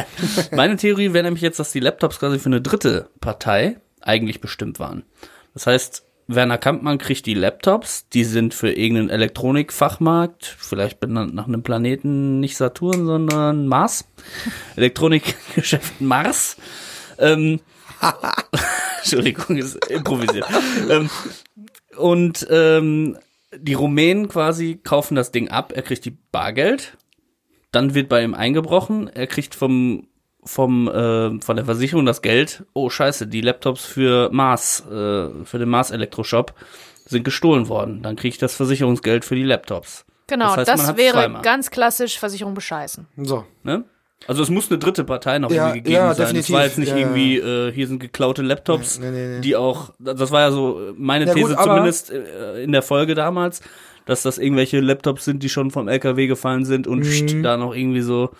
meine 0.53 0.77
Theorie 0.77 1.13
wäre 1.13 1.25
nämlich 1.25 1.43
jetzt, 1.43 1.59
dass 1.59 1.73
die 1.73 1.81
Laptops 1.81 2.19
quasi 2.21 2.39
für 2.39 2.47
eine 2.47 2.61
dritte 2.61 3.09
Partei 3.21 3.81
eigentlich 4.01 4.41
bestimmt 4.41 4.79
waren. 4.79 5.03
Das 5.55 5.67
heißt, 5.67 6.05
Werner 6.35 6.59
Kampmann 6.59 6.99
kriegt 6.99 7.27
die 7.27 7.35
Laptops, 7.35 8.09
die 8.09 8.25
sind 8.25 8.55
für 8.55 8.71
irgendeinen 8.71 9.11
Elektronikfachmarkt, 9.11 10.57
vielleicht 10.59 11.01
benannt 11.01 11.35
nach 11.35 11.47
einem 11.47 11.63
Planeten, 11.63 12.41
nicht 12.41 12.57
Saturn, 12.57 13.07
sondern 13.07 13.67
Mars, 13.67 14.05
Elektronikgeschäft 14.77 16.01
Mars. 16.01 16.57
Ähm, 17.19 17.61
Entschuldigung, 18.99 19.57
ist 19.57 19.85
improvisiert. 19.87 20.47
ähm, 20.91 21.11
und 21.97 22.47
ähm, 22.51 23.19
die 23.57 23.75
Rumänen 23.75 24.29
quasi 24.29 24.81
kaufen 24.83 25.15
das 25.15 25.31
Ding 25.31 25.49
ab, 25.49 25.73
er 25.75 25.83
kriegt 25.83 26.05
die 26.05 26.17
Bargeld, 26.33 26.97
dann 27.71 27.95
wird 27.95 28.09
bei 28.09 28.23
ihm 28.23 28.35
eingebrochen, 28.35 29.09
er 29.09 29.27
kriegt 29.27 29.55
vom 29.55 30.09
vom 30.45 30.89
äh, 30.89 31.41
von 31.41 31.57
der 31.57 31.65
Versicherung 31.65 32.05
das 32.07 32.23
Geld. 32.23 32.65
Oh 32.73 32.91
Scheiße, 32.91 33.27
die 33.27 33.41
Laptops 33.41 33.85
für 33.85 34.29
Mars, 34.33 34.81
äh, 34.87 35.29
für 35.45 35.59
den 35.59 35.69
Mars 35.69 35.91
Elektroshop 35.91 36.53
sind 37.07 37.25
gestohlen 37.25 37.69
worden. 37.69 38.03
Dann 38.03 38.17
kriege 38.17 38.31
ich 38.35 38.39
das 38.39 38.55
Versicherungsgeld 38.55 39.25
für 39.25 39.35
die 39.37 39.45
Laptops. 39.45 40.05
Genau, 40.29 40.55
Das 40.57 40.67
das, 40.67 40.79
heißt, 40.81 40.89
hat's 40.91 40.99
wäre 40.99 41.13
zweimal. 41.15 41.43
ganz 41.43 41.71
klassisch 41.71 42.19
Versicherung 42.19 42.55
bescheißen. 42.55 43.07
So. 43.19 43.45
Ne? 43.65 43.85
Also 44.29 44.43
es 44.43 44.51
muss 44.51 44.71
eine 44.71 44.79
dritte 44.79 45.03
Partei 45.05 45.39
noch 45.41 45.51
Ja, 45.51 45.67
irgendwie 45.67 45.81
gegeben 45.83 45.95
ja, 45.97 46.15
sein. 46.15 46.27
definitiv. 46.27 46.49
Es 46.49 46.55
war 46.55 46.65
jetzt 46.65 46.79
nicht 46.79 46.91
Ja, 46.91 46.97
irgendwie, 46.97 47.39
äh, 47.39 47.73
hier 47.73 47.87
sind 47.89 47.99
geklaute 47.99 48.43
Laptops, 48.43 48.99
Nee, 49.01 49.11
nee, 49.11 49.27
nee. 49.37 49.41
die 49.41 49.57
auch, 49.57 49.91
das 49.99 50.31
war 50.31 50.41
ja 50.43 50.53
so 50.53 50.93
meine 50.97 51.27
Ja, 51.27 51.33
gut, 51.35 51.43
These 51.43 51.59
aber- 51.59 51.65
zumindest 51.71 52.11
äh, 52.13 52.63
in 52.63 52.71
der 52.73 52.83
Folge 52.83 53.15
damals, 53.17 53.61
dass 54.07 54.23
das 54.23 54.39
irgendwelche 54.39 54.81
Laptops 54.81 55.25
sind, 55.25 55.43
die 55.43 55.49
schon 55.49 55.71
vom 55.73 55.89
LKW 55.89 56.29
gefallen 56.29 56.65
sind 56.65 56.87
und 56.87 57.03
st- 57.05 57.43
da 57.43 57.57
noch 57.57 57.75
irgendwie 57.75 58.01
so, 58.01 58.31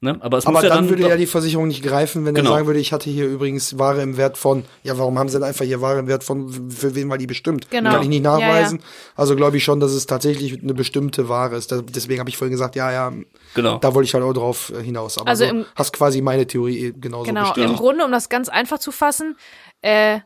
ne? 0.00 0.16
Aber 0.20 0.38
es. 0.38 0.46
Aber 0.46 0.54
muss 0.54 0.62
ja 0.62 0.68
dann, 0.70 0.78
dann 0.84 0.88
würde 0.88 1.08
ja 1.08 1.16
die 1.16 1.26
Versicherung 1.26 1.68
nicht 1.68 1.82
greifen, 1.82 2.24
wenn 2.24 2.34
Genau. 2.34 2.50
er 2.50 2.54
sagen 2.56 2.66
würde, 2.66 2.80
ich 2.80 2.92
hatte 2.92 3.10
hier 3.10 3.26
übrigens 3.26 3.78
Ware 3.78 4.02
im 4.02 4.16
Wert 4.16 4.38
von, 4.38 4.64
ja, 4.82 4.96
warum 4.98 5.18
haben 5.18 5.28
sie 5.28 5.38
denn 5.38 5.46
einfach 5.48 5.64
hier 5.64 5.80
Ware 5.80 5.98
im 5.98 6.06
Wert 6.08 6.24
von, 6.24 6.70
für 6.70 6.94
wen 6.94 7.08
war 7.10 7.18
die 7.18 7.26
bestimmt? 7.26 7.70
Genau. 7.70 7.90
Kann 7.90 8.02
ich 8.02 8.08
nicht 8.08 8.24
Ja, 8.24 8.38
nachweisen. 8.38 8.82
Also 9.16 9.36
glaube 9.36 9.56
ich 9.56 9.64
schon, 9.64 9.80
dass 9.80 9.92
es 9.92 10.06
tatsächlich 10.06 10.62
eine 10.62 10.74
bestimmte 10.74 11.28
Ware 11.28 11.56
ist. 11.56 11.70
Deswegen 11.94 12.20
habe 12.20 12.30
ich 12.30 12.36
vorhin 12.36 12.52
gesagt, 12.52 12.76
ja, 12.76 12.90
ja, 12.92 13.12
genau. 13.54 13.78
da 13.78 13.94
wollte 13.94 14.06
ich 14.06 14.14
halt 14.14 14.24
auch 14.24 14.32
drauf 14.32 14.72
hinaus. 14.82 15.18
Aber 15.18 15.28
Also 15.28 15.44
so, 15.44 15.50
im- 15.50 15.66
hast 15.74 15.92
quasi 15.92 16.20
meine 16.22 16.46
Theorie 16.46 16.86
eh 16.86 16.92
genauso 16.92 17.24
Genau, 17.26 17.42
bestätigt. 17.42 17.70
im 17.70 17.76
Grunde, 17.76 18.04
um 18.04 18.10
das 18.12 18.28
ganz 18.28 18.48
einfach 18.48 18.78
zu 18.78 18.92
fassen, 18.92 19.36
äh, 19.82 20.20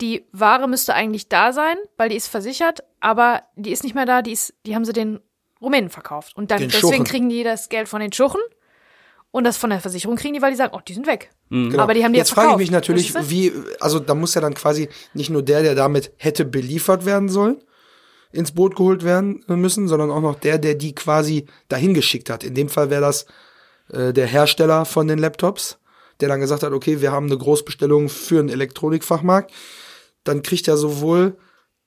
die 0.00 0.24
Ware 0.32 0.66
müsste 0.68 0.94
eigentlich 0.94 1.28
da 1.28 1.52
sein, 1.52 1.76
weil 1.96 2.08
die 2.08 2.16
ist 2.16 2.26
versichert, 2.26 2.80
aber 2.98 3.42
die 3.54 3.70
ist 3.70 3.84
nicht 3.84 3.94
mehr 3.94 4.06
da, 4.06 4.20
die, 4.22 4.32
ist, 4.32 4.52
die 4.66 4.74
haben 4.74 4.84
sie 4.84 4.92
den 4.92 5.20
Rumänen 5.60 5.90
verkauft. 5.90 6.34
Und 6.36 6.50
dann 6.50 6.58
Den 6.58 6.70
deswegen 6.70 6.92
Schuchen. 6.94 7.04
kriegen 7.04 7.28
die 7.28 7.44
das 7.44 7.68
Geld 7.68 7.88
von 7.88 8.00
den 8.00 8.12
Schuchen 8.12 8.40
Und 9.32 9.44
das 9.44 9.56
von 9.56 9.70
der 9.70 9.80
Versicherung 9.80 10.16
kriegen 10.16 10.34
die, 10.34 10.42
weil 10.42 10.50
die 10.50 10.58
sagen, 10.58 10.74
oh, 10.76 10.80
die 10.86 10.92
sind 10.92 11.06
weg. 11.06 11.30
Genau. 11.48 11.82
Aber 11.82 11.94
die 11.94 12.04
haben 12.04 12.12
die 12.12 12.18
Jetzt 12.18 12.30
ja 12.30 12.34
frage 12.34 12.52
ich 12.52 12.58
mich 12.58 12.70
natürlich, 12.70 13.14
wie, 13.30 13.50
also 13.80 13.98
da 13.98 14.14
muss 14.14 14.34
ja 14.34 14.42
dann 14.42 14.52
quasi 14.52 14.90
nicht 15.14 15.30
nur 15.30 15.42
der, 15.42 15.62
der 15.62 15.74
damit 15.74 16.12
hätte 16.18 16.44
beliefert 16.44 17.06
werden 17.06 17.30
sollen, 17.30 17.62
ins 18.30 18.52
Boot 18.52 18.76
geholt 18.76 19.04
werden 19.04 19.42
müssen, 19.48 19.88
sondern 19.88 20.10
auch 20.10 20.20
noch 20.20 20.38
der, 20.38 20.58
der 20.58 20.74
die 20.74 20.94
quasi 20.94 21.46
dahin 21.68 21.94
geschickt 21.94 22.28
hat. 22.28 22.44
In 22.44 22.54
dem 22.54 22.68
Fall 22.68 22.90
wäre 22.90 23.00
das 23.00 23.24
äh, 23.90 24.12
der 24.12 24.26
Hersteller 24.26 24.84
von 24.84 25.08
den 25.08 25.18
Laptops, 25.18 25.78
der 26.20 26.28
dann 26.28 26.40
gesagt 26.40 26.62
hat, 26.62 26.72
okay, 26.72 27.00
wir 27.00 27.10
haben 27.10 27.26
eine 27.26 27.38
Großbestellung 27.38 28.10
für 28.10 28.38
einen 28.38 28.50
Elektronikfachmarkt. 28.50 29.50
Dann 30.24 30.42
kriegt 30.42 30.66
ja 30.66 30.76
sowohl 30.76 31.38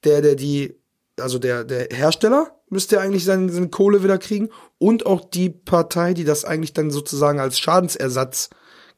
der, 0.04 0.24
der 0.24 0.36
die, 0.36 0.76
also 1.20 1.38
der, 1.38 1.64
der 1.64 1.90
Hersteller 1.92 2.60
müsste 2.76 2.98
ja 2.98 3.02
eigentlich 3.02 3.26
seine, 3.26 3.52
seine 3.52 3.70
Kohle 3.70 4.04
wieder 4.04 4.20
kriegen 4.20 4.50
und 4.78 5.08
auch 5.08 5.28
die 5.28 5.50
Partei, 5.50 6.14
die 6.14 6.26
das 6.26 6.46
eigentlich 6.46 6.74
dann 6.74 6.92
sozusagen 6.92 7.40
als 7.40 7.58
Schadensersatz 7.58 8.52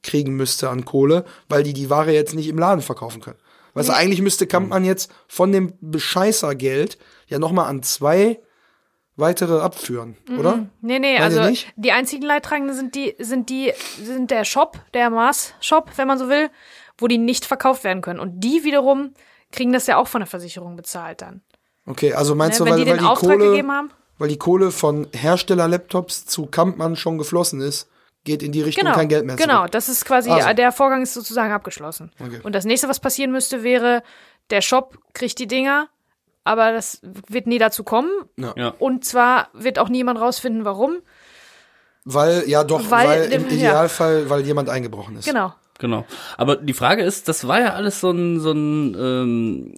kriegen 0.03 0.35
müsste 0.35 0.69
an 0.69 0.83
Kohle, 0.83 1.23
weil 1.47 1.63
die 1.63 1.73
die 1.73 1.89
Ware 1.89 2.11
jetzt 2.11 2.35
nicht 2.35 2.49
im 2.49 2.57
Laden 2.57 2.81
verkaufen 2.81 3.21
können. 3.21 3.39
Weißt 3.73 3.89
du, 3.89 3.93
eigentlich 3.95 4.21
müsste 4.21 4.47
Kampmann 4.47 4.83
jetzt 4.83 5.11
von 5.27 5.51
dem 5.51 5.73
Bescheißergeld 5.79 6.97
ja 7.27 7.39
nochmal 7.39 7.69
an 7.69 7.83
zwei 7.83 8.41
weitere 9.15 9.59
abführen, 9.59 10.17
oder? 10.37 10.67
Nee, 10.81 10.99
nee, 10.99 11.19
Meint 11.19 11.37
also 11.37 11.67
die 11.75 11.91
einzigen 11.91 12.23
Leidtragenden 12.23 12.75
sind 12.75 12.95
die, 12.95 13.15
sind 13.19 13.49
die, 13.49 13.73
sind 14.01 14.31
der 14.31 14.45
Shop, 14.45 14.79
der 14.93 15.09
Mars-Shop, 15.09 15.91
wenn 15.95 16.07
man 16.07 16.17
so 16.17 16.29
will, 16.29 16.49
wo 16.97 17.07
die 17.07 17.17
nicht 17.17 17.45
verkauft 17.45 17.83
werden 17.83 18.01
können. 18.01 18.19
Und 18.19 18.39
die 18.43 18.63
wiederum 18.63 19.13
kriegen 19.51 19.73
das 19.73 19.87
ja 19.87 19.97
auch 19.97 20.07
von 20.07 20.21
der 20.21 20.27
Versicherung 20.27 20.75
bezahlt 20.75 21.21
dann. 21.21 21.41
Okay, 21.87 22.13
also 22.13 22.35
meinst 22.35 22.59
Ne? 22.59 22.65
du, 22.65 22.71
weil, 22.71 22.83
die 22.83 22.89
weil 22.91 22.97
die 22.99 23.05
Auftrag 23.05 23.31
Kohle, 23.37 23.49
gegeben 23.49 23.71
haben. 23.71 23.89
weil 24.19 24.27
die 24.29 24.37
Kohle 24.37 24.71
von 24.71 25.07
Hersteller-Laptops 25.13 26.25
zu 26.25 26.45
Kampmann 26.45 26.95
schon 26.95 27.17
geflossen 27.17 27.61
ist, 27.61 27.89
geht 28.23 28.43
in 28.43 28.51
die 28.51 28.61
Richtung 28.61 28.83
Genau, 28.83 28.95
kein 28.95 29.07
Geld 29.07 29.25
mehr 29.25 29.37
zurück. 29.37 29.49
genau, 29.49 29.67
das 29.67 29.87
ist 29.89 30.03
quasi, 30.05 30.29
Also. 30.29 30.51
der 30.53 30.71
Vorgang 30.73 31.01
ist 31.01 31.13
sozusagen 31.13 31.51
abgeschlossen. 31.53 32.11
Okay. 32.19 32.39
Und 32.43 32.53
das 32.53 32.65
nächste, 32.65 32.89
was 32.89 32.99
passieren 32.99 33.31
müsste, 33.31 33.63
wäre, 33.63 34.03
der 34.49 34.61
Shop 34.61 34.97
kriegt 35.13 35.39
die 35.39 35.47
Dinger, 35.47 35.87
aber 36.43 36.73
das 36.73 36.99
wird 37.27 37.47
nie 37.47 37.57
dazu 37.57 37.83
kommen. 37.83 38.09
Ja. 38.37 38.73
Und 38.79 39.05
zwar 39.05 39.47
wird 39.53 39.79
auch 39.79 39.89
niemand 39.89 40.19
rausfinden, 40.19 40.65
warum. 40.65 40.97
Weil, 42.03 42.43
ja 42.47 42.63
doch, 42.63 42.89
Weil 42.89 43.07
weil, 43.07 43.31
im 43.33 43.43
ja. 43.49 43.53
Idealfall, 43.53 44.29
weil 44.29 44.41
jemand 44.45 44.69
eingebrochen 44.69 45.17
ist. 45.17 45.25
Genau. 45.25 45.53
Genau. 45.79 46.05
Aber 46.37 46.55
die 46.55 46.73
Frage 46.73 47.03
ist, 47.03 47.27
das 47.27 47.47
war 47.47 47.59
ja 47.61 47.73
alles 47.73 47.99
so 47.99 48.09
ein, 48.11 48.39
so 48.39 48.51
ein 48.51 48.95
ähm, 48.97 49.73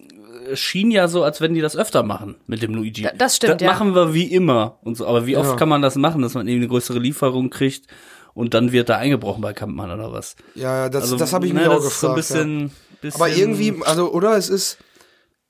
schien 0.56 0.92
ja 0.92 1.08
so, 1.08 1.24
als 1.24 1.42
wenn 1.42 1.54
die 1.54 1.62
das 1.62 1.76
öfter 1.76 2.04
machen 2.04 2.36
mit 2.48 2.62
dem 2.62 2.74
Luigi. 2.76 3.04
Da- 3.04 3.12
das 3.18 3.36
stimmt, 3.38 3.56
Das 3.56 3.66
ja. 3.66 3.72
machen 3.72 3.96
wir 3.96 4.14
wie 4.14 4.26
immer 4.32 4.78
und 4.84 4.96
so. 4.98 5.06
Aber 5.08 5.26
wie 5.26 5.38
oft 5.38 5.50
Ja. 5.52 5.56
kann 5.56 5.70
man 5.70 5.82
das 5.82 5.96
machen, 5.96 6.22
dass 6.22 6.34
man 6.34 6.48
eben 6.48 6.58
eine 6.60 6.68
größere 6.68 7.00
Lieferung 7.00 7.50
kriegt 7.50 7.86
und 8.34 8.54
dann 8.54 8.72
wird 8.72 8.90
da 8.90 8.98
eingebrochen 8.98 9.42
bei 9.42 9.54
Kampmann 9.54 9.92
oder 9.92 10.12
was? 10.12 10.36
Ja, 10.56 10.84
ja, 10.84 10.90
das, 10.90 11.04
Also, 11.04 11.18
das 11.18 11.34
habe 11.34 11.48
ich 11.48 11.54
ne, 11.54 11.62
mir 11.62 11.72
auch 11.72 11.78
ist 11.84 12.00
so 12.00 12.14
gefragt. 12.14 12.32
ein 12.32 12.60
ja. 12.60 12.66
bisschen, 12.68 12.72
bisschen 13.02 13.22
Aber 13.22 13.30
irgendwie, 13.32 13.76
also, 13.86 14.12
oder 14.12 14.38
es 14.38 14.50
ist 14.50 14.78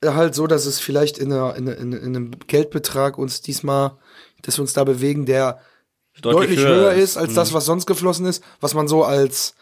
halt 0.05 0.33
so, 0.35 0.47
dass 0.47 0.65
es 0.65 0.79
vielleicht 0.79 1.17
in, 1.17 1.31
einer, 1.33 1.55
in, 1.55 1.67
in, 1.67 1.93
in 1.93 2.15
einem 2.15 2.31
Geldbetrag 2.47 3.17
uns 3.17 3.41
diesmal, 3.41 3.91
dass 4.43 4.57
wir 4.57 4.61
uns 4.61 4.73
da 4.73 4.83
bewegen, 4.85 5.25
der 5.25 5.59
deutlich, 6.21 6.59
höher, 6.59 6.93
ist 6.93 7.17
als 7.17 7.31
Mhm. 7.31 7.35
das, 7.35 7.53
was 7.53 7.65
sonst 7.65 7.85
geflossen 7.85 8.25
ist, 8.25 8.43
was 8.61 8.73
man 8.73 8.87
so 8.87 9.03
als, 9.03 9.55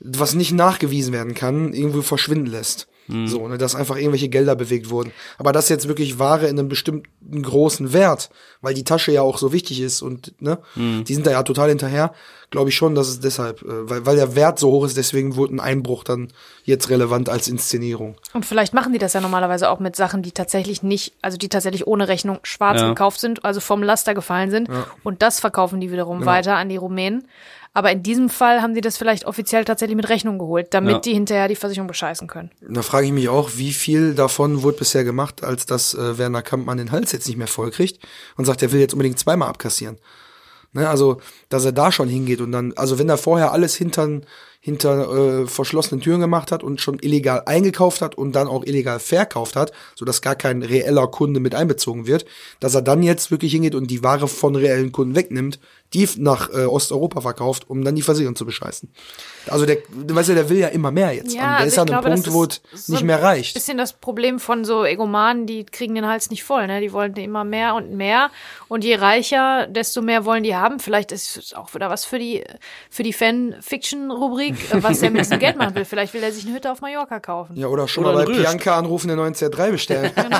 was 0.00 0.34
nicht 0.34 0.52
nachgewiesen 0.52 1.12
werden 1.12 1.34
kann, 1.34 1.72
irgendwo 1.72 2.02
verschwinden 2.02 2.46
lässt. 2.46 2.86
Mhm. 3.08 3.28
So, 3.28 3.46
ne, 3.46 3.56
dass 3.56 3.76
einfach 3.76 3.96
irgendwelche 3.96 4.28
Gelder 4.28 4.56
bewegt 4.56 4.90
wurden. 4.90 5.12
Aber 5.38 5.52
das 5.52 5.68
jetzt 5.68 5.86
wirklich 5.86 6.18
Ware 6.18 6.48
in 6.48 6.58
einem 6.58 6.68
bestimmten 6.68 7.40
großen 7.42 7.92
Wert, 7.92 8.30
weil 8.62 8.74
die 8.74 8.82
Tasche 8.82 9.12
ja 9.12 9.22
auch 9.22 9.38
so 9.38 9.52
wichtig 9.52 9.80
ist 9.80 10.02
und, 10.02 10.34
ne, 10.42 10.58
Mhm. 10.74 11.04
die 11.04 11.14
sind 11.14 11.24
da 11.24 11.30
ja 11.30 11.44
total 11.44 11.68
hinterher, 11.68 12.12
glaube 12.50 12.70
ich 12.70 12.74
schon, 12.76 12.96
dass 12.96 13.06
es 13.06 13.20
deshalb, 13.20 13.62
äh, 13.62 13.88
weil, 13.88 14.06
weil 14.06 14.16
der 14.16 14.34
Wert 14.34 14.58
so 14.58 14.72
hoch 14.72 14.84
ist, 14.84 14.96
deswegen 14.96 15.36
wurde 15.36 15.54
ein 15.54 15.60
Einbruch 15.60 16.02
dann 16.02 16.32
jetzt 16.64 16.90
relevant 16.90 17.28
als 17.28 17.46
Inszenierung. 17.46 18.16
Und 18.34 18.44
vielleicht 18.44 18.74
machen 18.74 18.92
die 18.92 18.98
das 18.98 19.12
ja 19.12 19.20
normalerweise 19.20 19.70
auch 19.70 19.78
mit 19.78 19.94
Sachen, 19.94 20.22
die 20.22 20.32
tatsächlich 20.32 20.82
nicht, 20.82 21.14
also 21.22 21.38
die 21.38 21.48
tatsächlich 21.48 21.86
ohne 21.86 22.08
Rechnung 22.08 22.40
schwarz 22.42 22.80
Ja. 22.80 22.88
gekauft 22.88 23.20
sind, 23.20 23.44
also 23.44 23.60
vom 23.60 23.84
Laster 23.84 24.14
gefallen 24.14 24.50
sind. 24.50 24.68
Und 25.04 25.22
das 25.22 25.38
verkaufen 25.38 25.80
die 25.80 25.92
wiederum 25.92 26.18
Genau. 26.18 26.30
weiter 26.32 26.56
an 26.56 26.68
die 26.68 26.76
Rumänen. 26.76 27.28
Aber 27.76 27.92
in 27.92 28.02
diesem 28.02 28.30
Fall 28.30 28.62
haben 28.62 28.72
die 28.72 28.80
das 28.80 28.96
vielleicht 28.96 29.26
offiziell 29.26 29.66
tatsächlich 29.66 29.96
mit 29.96 30.08
Rechnung 30.08 30.38
geholt, 30.38 30.68
damit 30.70 30.92
Ja. 30.94 30.98
die 31.00 31.12
hinterher 31.12 31.46
die 31.46 31.56
Versicherung 31.56 31.86
bescheißen 31.86 32.26
können. 32.26 32.50
Da 32.66 32.80
frage 32.80 33.04
ich 33.06 33.12
mich 33.12 33.28
auch, 33.28 33.50
wie 33.56 33.74
viel 33.74 34.14
davon 34.14 34.62
wurde 34.62 34.78
bisher 34.78 35.04
gemacht, 35.04 35.44
als 35.44 35.66
dass 35.66 35.92
äh, 35.92 36.16
Werner 36.16 36.40
Kampmann 36.40 36.78
den 36.78 36.90
Hals 36.90 37.12
jetzt 37.12 37.26
nicht 37.26 37.36
mehr 37.36 37.46
voll 37.46 37.70
kriegt 37.70 38.02
und 38.38 38.46
sagt, 38.46 38.62
er 38.62 38.72
will 38.72 38.80
jetzt 38.80 38.94
unbedingt 38.94 39.18
zweimal 39.18 39.50
abkassieren. 39.50 39.98
Ne, 40.72 40.88
also, 40.88 41.20
dass 41.48 41.64
er 41.66 41.72
da 41.72 41.92
schon 41.92 42.08
hingeht 42.08 42.40
und 42.40 42.52
dann, 42.52 42.72
also 42.76 42.98
wenn 42.98 43.08
er 43.08 43.16
vorher 43.16 43.52
alles 43.52 43.74
hinter, 43.76 44.20
hinter 44.60 45.42
äh, 45.42 45.46
verschlossenen 45.46 46.00
Türen 46.02 46.20
gemacht 46.20 46.52
hat 46.52 46.62
und 46.62 46.80
schon 46.80 46.98
illegal 46.98 47.42
eingekauft 47.46 48.02
hat 48.02 48.14
und 48.16 48.32
dann 48.32 48.48
auch 48.48 48.64
illegal 48.64 49.00
verkauft 49.00 49.54
hat, 49.56 49.72
sodass 49.94 50.22
gar 50.22 50.34
kein 50.34 50.62
reeller 50.62 51.06
Kunde 51.08 51.40
mit 51.40 51.54
einbezogen 51.54 52.06
wird, 52.06 52.26
dass 52.60 52.74
er 52.74 52.82
dann 52.82 53.02
jetzt 53.02 53.30
wirklich 53.30 53.52
hingeht 53.52 53.74
und 53.74 53.90
die 53.90 54.02
Ware 54.02 54.28
von 54.28 54.56
reellen 54.56 54.92
Kunden 54.92 55.14
wegnimmt, 55.14 55.60
die 55.94 56.08
nach 56.18 56.50
äh, 56.52 56.64
Osteuropa 56.64 57.20
verkauft, 57.20 57.68
um 57.70 57.84
dann 57.84 57.94
die 57.94 58.02
Versicherung 58.02 58.34
zu 58.36 58.44
bescheißen. 58.44 58.92
Also 59.48 59.66
der, 59.66 59.78
weißt 59.90 60.30
du, 60.30 60.34
der 60.34 60.48
will 60.48 60.58
ja 60.58 60.68
immer 60.68 60.90
mehr 60.90 61.12
jetzt. 61.12 61.32
Ja, 61.34 61.42
an. 61.42 61.48
Der 61.48 61.56
also 61.58 61.66
ist 61.68 61.78
an 61.78 61.86
ich 61.88 61.92
einem 61.94 62.02
glaube, 62.02 62.14
Punkt, 62.22 62.32
wo 62.32 62.44
ist 62.44 62.60
es 62.72 62.86
so 62.86 62.92
nicht 62.92 63.02
ein 63.02 63.06
mehr 63.06 63.22
reicht. 63.22 63.54
Bisschen 63.54 63.78
das 63.78 63.92
Problem 63.92 64.40
von 64.40 64.64
so 64.64 64.84
Egomanen, 64.84 65.46
die 65.46 65.64
kriegen 65.64 65.94
den 65.94 66.06
Hals 66.06 66.30
nicht 66.30 66.42
voll, 66.44 66.66
ne? 66.66 66.80
Die 66.80 66.92
wollen 66.92 67.14
immer 67.14 67.44
mehr 67.44 67.74
und 67.74 67.92
mehr. 67.92 68.30
Und 68.68 68.82
je 68.84 68.96
reicher, 68.96 69.66
desto 69.68 70.02
mehr 70.02 70.24
wollen 70.24 70.42
die 70.42 70.56
haben. 70.56 70.80
Vielleicht 70.80 71.12
ist 71.12 71.36
es 71.36 71.54
auch 71.54 71.72
wieder 71.74 71.88
was 71.90 72.04
für 72.04 72.18
die, 72.18 72.42
für 72.90 73.02
die 73.04 73.12
Fan-Fiction-Rubrik, 73.12 74.54
äh, 74.72 74.82
was 74.82 75.02
er 75.02 75.10
mit 75.10 75.20
diesem 75.22 75.38
Geld 75.38 75.56
machen 75.56 75.74
will. 75.74 75.84
Vielleicht 75.84 76.14
will 76.14 76.22
er 76.22 76.32
sich 76.32 76.46
eine 76.46 76.54
Hütte 76.56 76.70
auf 76.72 76.80
Mallorca 76.80 77.20
kaufen. 77.20 77.56
Ja, 77.56 77.68
oder 77.68 77.88
schon 77.88 78.04
Oder 78.04 78.14
mal 78.14 78.20
ein 78.20 78.26
bei 78.26 78.32
Rüst. 78.32 78.42
Bianca 78.42 78.78
anrufen, 78.78 79.08
den 79.08 79.16
neuen 79.16 79.34
CR3 79.34 79.70
bestellen. 79.70 80.10
Genau. 80.26 80.38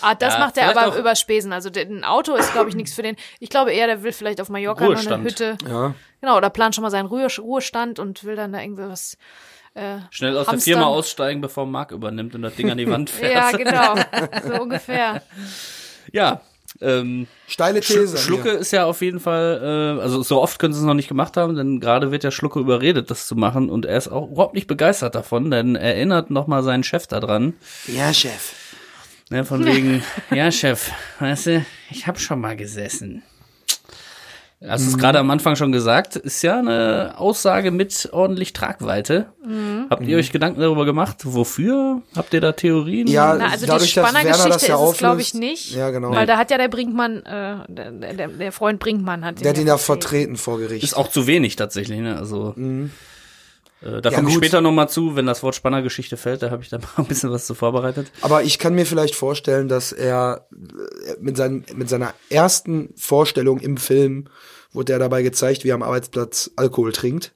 Ah, 0.00 0.14
das 0.18 0.34
Ja, 0.34 0.38
macht 0.38 0.56
er 0.58 0.70
aber 0.70 0.86
auch- 0.88 0.96
über 0.96 1.16
Spesen. 1.16 1.52
Also 1.52 1.70
der- 1.70 1.86
ein 1.86 2.04
Auto 2.04 2.34
ist, 2.36 2.52
glaube 2.52 2.68
ich, 2.68 2.76
nichts 2.76 2.94
für 2.94 3.02
den. 3.02 3.16
Ich 3.40 3.50
glaube 3.50 3.72
eher, 3.72 3.86
der 3.86 4.02
will 4.04 4.12
vielleicht 4.12 4.40
auf 4.40 4.48
Mallorca 4.52 4.84
noch 4.84 4.90
eine 4.90 4.96
Ruhestand. 4.96 5.24
Hütte. 5.24 5.56
ja. 5.68 5.94
Genau, 6.20 6.36
oder 6.36 6.50
plant 6.50 6.74
schon 6.76 6.82
mal 6.82 6.90
seinen 6.90 7.06
Ruhe 7.06 7.26
Ruhestand 7.38 7.98
und 7.98 8.22
will 8.24 8.36
dann 8.36 8.52
da 8.52 8.60
irgendwie 8.60 8.84
was. 8.88 9.16
Äh, 9.74 9.96
Schnell 10.10 10.36
aus 10.36 10.44
der 10.46 10.52
Hamstern. 10.52 10.74
Firma 10.74 10.86
aussteigen, 10.86 11.40
bevor 11.40 11.66
Mark 11.66 11.90
übernimmt 11.92 12.34
und 12.34 12.42
das 12.42 12.54
Ding 12.54 12.70
an 12.70 12.78
die 12.78 12.88
Wand 12.88 13.10
fährt. 13.10 13.32
ja, 13.32 13.50
genau. 13.50 13.94
So 14.46 14.62
ungefähr. 14.62 15.22
Ja, 16.12 16.40
ähm, 16.80 17.26
Steile 17.46 17.80
Sch 17.82 17.88
These. 17.92 18.18
Schlucke 18.18 18.50
hier. 18.50 18.58
ist 18.58 18.72
ja 18.72 18.86
auf 18.86 19.00
jeden 19.02 19.20
Fall, 19.20 19.96
äh, 19.98 20.02
also 20.02 20.20
so 20.22 20.42
oft 20.42 20.58
können 20.58 20.74
sie 20.74 20.80
es 20.80 20.84
noch 20.84 20.94
nicht 20.94 21.06
gemacht 21.08 21.36
haben, 21.36 21.54
denn 21.54 21.78
gerade 21.80 22.10
wird 22.10 22.24
ja 22.24 22.30
Schlucke 22.32 22.58
überredet, 22.58 23.08
das 23.10 23.26
zu 23.28 23.36
machen 23.36 23.70
und 23.70 23.86
er 23.86 23.96
ist 23.96 24.08
auch 24.08 24.28
überhaupt 24.30 24.54
nicht 24.54 24.66
begeistert 24.66 25.14
davon, 25.14 25.50
denn 25.50 25.76
er 25.76 25.94
erinnert 25.94 26.30
nochmal 26.30 26.62
seinen 26.64 26.82
Chef 26.82 27.06
daran, 27.06 27.54
Ja, 27.86 28.12
Chef. 28.12 28.52
ne, 29.30 29.44
von 29.44 29.64
wegen, 29.64 30.02
ja 30.32 30.50
Chef, 30.50 30.90
weißt 31.20 31.46
du, 31.46 31.64
ich 31.90 32.06
habe 32.08 32.18
schon 32.18 32.40
mal 32.40 32.56
gesessen. 32.56 33.22
Hast 34.66 34.82
Mhm. 34.82 34.88
es 34.88 34.98
gerade 34.98 35.18
am 35.18 35.30
Anfang 35.30 35.56
schon 35.56 35.72
gesagt, 35.72 36.16
ist 36.16 36.42
ja 36.42 36.58
eine 36.58 37.14
Aussage 37.18 37.70
mit 37.70 38.08
ordentlich 38.12 38.52
Tragweite. 38.52 39.26
Mhm. 39.44 39.86
Habt 39.90 40.06
ihr 40.06 40.16
euch 40.16 40.30
Gedanken 40.30 40.60
darüber 40.60 40.84
gemacht? 40.84 41.18
Wofür? 41.24 42.00
Habt 42.14 42.32
ihr 42.32 42.40
da 42.40 42.52
Theorien? 42.52 43.06
Ja, 43.08 43.34
Na, 43.38 43.46
also 43.50 43.66
dadurch, 43.66 43.92
die 43.92 44.00
Spannergeschichte 44.00 44.48
das 44.50 44.66
ja 44.68 44.82
ist 44.84 44.92
es, 44.92 44.98
glaube 44.98 45.20
ich, 45.20 45.34
nicht. 45.34 45.74
Ja, 45.74 45.90
genau. 45.90 46.10
Weil 46.12 46.26
da 46.26 46.36
hat 46.38 46.50
ja 46.50 46.58
der 46.58 46.68
Brinkmann, 46.68 47.24
äh, 47.24 47.56
der, 47.68 47.90
der, 47.90 48.28
der 48.28 48.52
Freund 48.52 48.78
Brinkmann 48.78 49.24
hat 49.24 49.40
Der 49.40 49.50
hat 49.50 49.58
ihn 49.58 49.66
ja 49.66 49.78
vertreten. 49.78 50.02
vertreten 50.02 50.36
vor 50.36 50.58
Gericht. 50.58 50.84
Ist 50.84 50.94
auch 50.96 51.08
zu 51.08 51.26
wenig 51.26 51.56
tatsächlich, 51.56 51.98
ne? 52.00 52.16
Also 52.16 52.54
äh, 53.84 54.00
da 54.00 54.10
Ja, 54.10 54.16
komme 54.16 54.30
ich 54.30 54.36
später 54.36 54.60
noch 54.60 54.72
mal 54.72 54.88
zu, 54.88 55.16
wenn 55.16 55.26
das 55.26 55.42
Wort 55.42 55.54
Spannergeschichte 55.54 56.16
fällt, 56.16 56.42
da 56.42 56.50
habe 56.50 56.62
ich 56.62 56.68
da 56.68 56.78
mal 56.78 56.88
ein 56.96 57.06
bisschen 57.06 57.30
was 57.30 57.46
zu 57.46 57.54
vorbereitet. 57.54 58.10
Aber 58.20 58.42
ich 58.42 58.58
kann 58.58 58.74
mir 58.74 58.86
vielleicht 58.86 59.14
vorstellen, 59.14 59.68
dass 59.68 59.92
er 59.92 60.46
äh, 60.52 61.14
mit, 61.20 61.36
seinem, 61.36 61.64
mit 61.74 61.88
seiner 61.88 62.14
ersten 62.30 62.92
Vorstellung 62.96 63.60
im 63.60 63.76
Film 63.76 64.28
wurde 64.72 64.94
er 64.94 64.98
dabei 64.98 65.22
gezeigt, 65.22 65.64
wie 65.64 65.68
er 65.68 65.74
am 65.74 65.82
Arbeitsplatz 65.82 66.50
Alkohol 66.56 66.92
trinkt. 66.92 67.34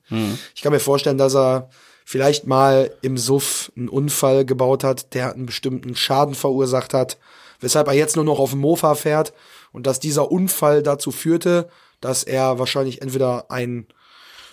Ich 0.54 0.62
kann 0.62 0.72
mir 0.72 0.80
vorstellen, 0.80 1.18
dass 1.18 1.36
er 1.36 1.68
vielleicht 2.06 2.46
mal 2.46 2.92
im 3.02 3.18
Suff 3.18 3.70
einen 3.76 3.90
Unfall 3.90 4.46
gebaut 4.46 4.84
hat, 4.84 5.12
der 5.12 5.34
einen 5.34 5.44
bestimmten 5.44 5.94
Schaden 5.96 6.34
verursacht 6.34 6.94
hat, 6.94 7.18
weshalb 7.60 7.88
er 7.88 7.94
jetzt 7.94 8.16
nur 8.16 8.24
noch 8.24 8.38
auf 8.38 8.50
dem 8.50 8.60
Mofa 8.60 8.94
fährt 8.94 9.34
und 9.72 9.86
dass 9.86 10.00
dieser 10.00 10.30
Unfall 10.30 10.82
dazu 10.82 11.10
führte, 11.10 11.68
dass 12.00 12.22
er 12.22 12.58
wahrscheinlich 12.58 13.02
entweder 13.02 13.50
einen 13.50 13.86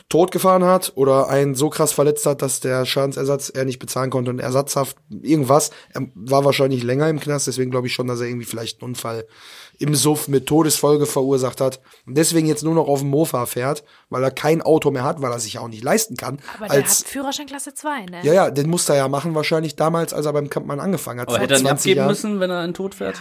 tot 0.09 0.31
gefahren 0.31 0.63
hat 0.63 0.91
oder 0.95 1.29
einen 1.29 1.55
so 1.55 1.69
krass 1.69 1.91
verletzt 1.91 2.25
hat, 2.25 2.41
dass 2.41 2.59
der 2.59 2.85
Schadensersatz 2.85 3.49
er 3.49 3.65
nicht 3.65 3.79
bezahlen 3.79 4.09
konnte 4.09 4.31
und 4.31 4.39
Ersatzhaft 4.39 4.97
irgendwas. 5.09 5.71
Er 5.93 6.07
war 6.13 6.45
wahrscheinlich 6.45 6.83
länger 6.83 7.09
im 7.09 7.19
Knast, 7.19 7.47
deswegen 7.47 7.71
glaube 7.71 7.87
ich 7.87 7.93
schon, 7.93 8.07
dass 8.07 8.19
er 8.19 8.27
irgendwie 8.27 8.45
vielleicht 8.45 8.81
einen 8.81 8.91
Unfall 8.91 9.25
im 9.79 9.95
Suff 9.95 10.27
mit 10.27 10.45
Todesfolge 10.45 11.05
verursacht 11.05 11.59
hat 11.59 11.79
und 12.05 12.15
deswegen 12.15 12.47
jetzt 12.47 12.63
nur 12.63 12.75
noch 12.75 12.87
auf 12.87 12.99
dem 12.99 13.09
Mofa 13.09 13.45
fährt, 13.45 13.83
weil 14.09 14.23
er 14.23 14.31
kein 14.31 14.61
Auto 14.61 14.91
mehr 14.91 15.03
hat, 15.03 15.21
weil 15.21 15.31
er 15.31 15.39
sich 15.39 15.53
ja 15.53 15.61
auch 15.61 15.67
nicht 15.67 15.83
leisten 15.83 16.15
kann. 16.15 16.39
Aber 16.55 16.67
der 16.67 16.75
als 16.77 16.99
hat 16.99 17.07
Führerschein 17.07 17.47
Klasse 17.47 17.73
2, 17.73 18.05
ne? 18.05 18.19
ja, 18.23 18.33
ja, 18.33 18.51
den 18.51 18.69
musste 18.69 18.93
er 18.93 18.99
ja 18.99 19.07
machen 19.07 19.33
wahrscheinlich 19.35 19.75
damals, 19.75 20.13
als 20.13 20.25
er 20.25 20.33
beim 20.33 20.49
Kampfmann 20.49 20.79
angefangen 20.79 21.21
hat. 21.21 21.29
Aber 21.29 21.39
hätte 21.39 21.55
er 21.55 21.59
ihn 21.59 21.65
20 21.65 21.81
abgeben 21.83 21.97
Jahren. 21.97 22.09
müssen, 22.09 22.39
wenn 22.39 22.51
er 22.51 22.59
einen 22.59 22.73
Tod 22.73 22.95
fährt? 22.95 23.19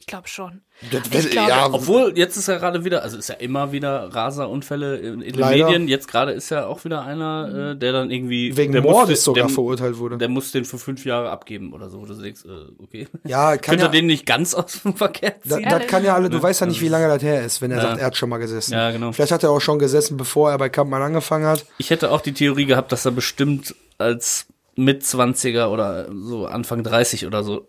Ich 0.00 0.06
glaube 0.06 0.26
schon. 0.28 0.62
Das, 0.90 1.24
Ich 1.26 1.30
glaube- 1.30 1.50
ja, 1.50 1.68
Obwohl, 1.70 2.14
jetzt 2.16 2.36
ist 2.38 2.48
ja 2.48 2.56
gerade 2.56 2.84
wieder, 2.84 3.02
also 3.02 3.18
ist 3.18 3.28
ja 3.28 3.34
immer 3.36 3.70
wieder 3.70 4.08
Raserunfälle 4.12 4.96
in, 4.96 5.20
in 5.20 5.34
den. 5.34 5.48
Medien. 5.48 5.88
Jetzt 5.88 6.08
gerade 6.08 6.32
ist 6.32 6.48
ja 6.50 6.66
auch 6.66 6.84
wieder 6.84 7.02
einer, 7.04 7.72
äh, 7.72 7.76
der 7.76 7.92
dann 7.92 8.10
irgendwie. 8.10 8.56
wegen 8.56 8.72
der 8.72 8.80
Mordes 8.82 9.10
musste- 9.10 9.24
sogar 9.24 9.46
der, 9.46 9.54
verurteilt 9.54 9.98
wurde. 9.98 10.16
Der 10.16 10.28
muss 10.30 10.52
den 10.52 10.64
für 10.64 10.78
fünf 10.78 11.04
Jahre 11.04 11.28
abgeben 11.30 11.74
oder 11.74 11.90
so. 11.90 12.00
Wo 12.00 12.06
du 12.06 12.14
denkst, 12.14 12.44
äh, 12.46 12.82
okay. 12.82 13.08
ja, 13.24 13.52
kann 13.58 13.60
Könnte 13.76 13.84
ja, 13.84 13.90
den 13.90 14.06
nicht 14.06 14.24
ganz 14.24 14.54
aus 14.54 14.80
dem 14.82 14.96
Verkehr 14.96 15.34
da, 15.44 15.56
ziehen? 15.58 15.68
das 15.68 15.86
kann 15.86 16.02
ja 16.02 16.14
alle, 16.14 16.30
du 16.30 16.42
weißt 16.42 16.62
ja 16.62 16.66
nicht, 16.66 16.80
wie 16.80 16.88
lange 16.88 17.06
das 17.08 17.22
her 17.22 17.44
ist, 17.44 17.60
wenn 17.60 17.70
er 17.70 17.76
Ja. 17.76 17.82
sagt, 17.90 18.00
er 18.00 18.06
hat 18.06 18.16
schon 18.16 18.30
mal 18.30 18.38
gesessen. 18.38 18.72
Ja, 18.72 18.90
genau. 18.90 19.12
Vielleicht 19.12 19.32
hat 19.32 19.42
er 19.42 19.50
auch 19.50 19.60
schon 19.60 19.78
gesessen, 19.78 20.16
bevor 20.16 20.50
er 20.50 20.56
bei 20.58 20.70
Kampmann 20.70 21.02
angefangen 21.02 21.44
hat. 21.46 21.66
Ich 21.76 21.90
hätte 21.90 22.10
auch 22.10 22.22
die 22.22 22.32
Theorie 22.32 22.64
gehabt, 22.64 22.90
dass 22.90 23.04
er 23.04 23.12
bestimmt 23.12 23.74
als 23.98 24.46
Mitzwanziger 24.76 25.70
oder 25.70 26.06
so 26.10 26.46
Anfang 26.46 26.82
30 26.82 27.26
oder 27.26 27.44
so 27.44 27.66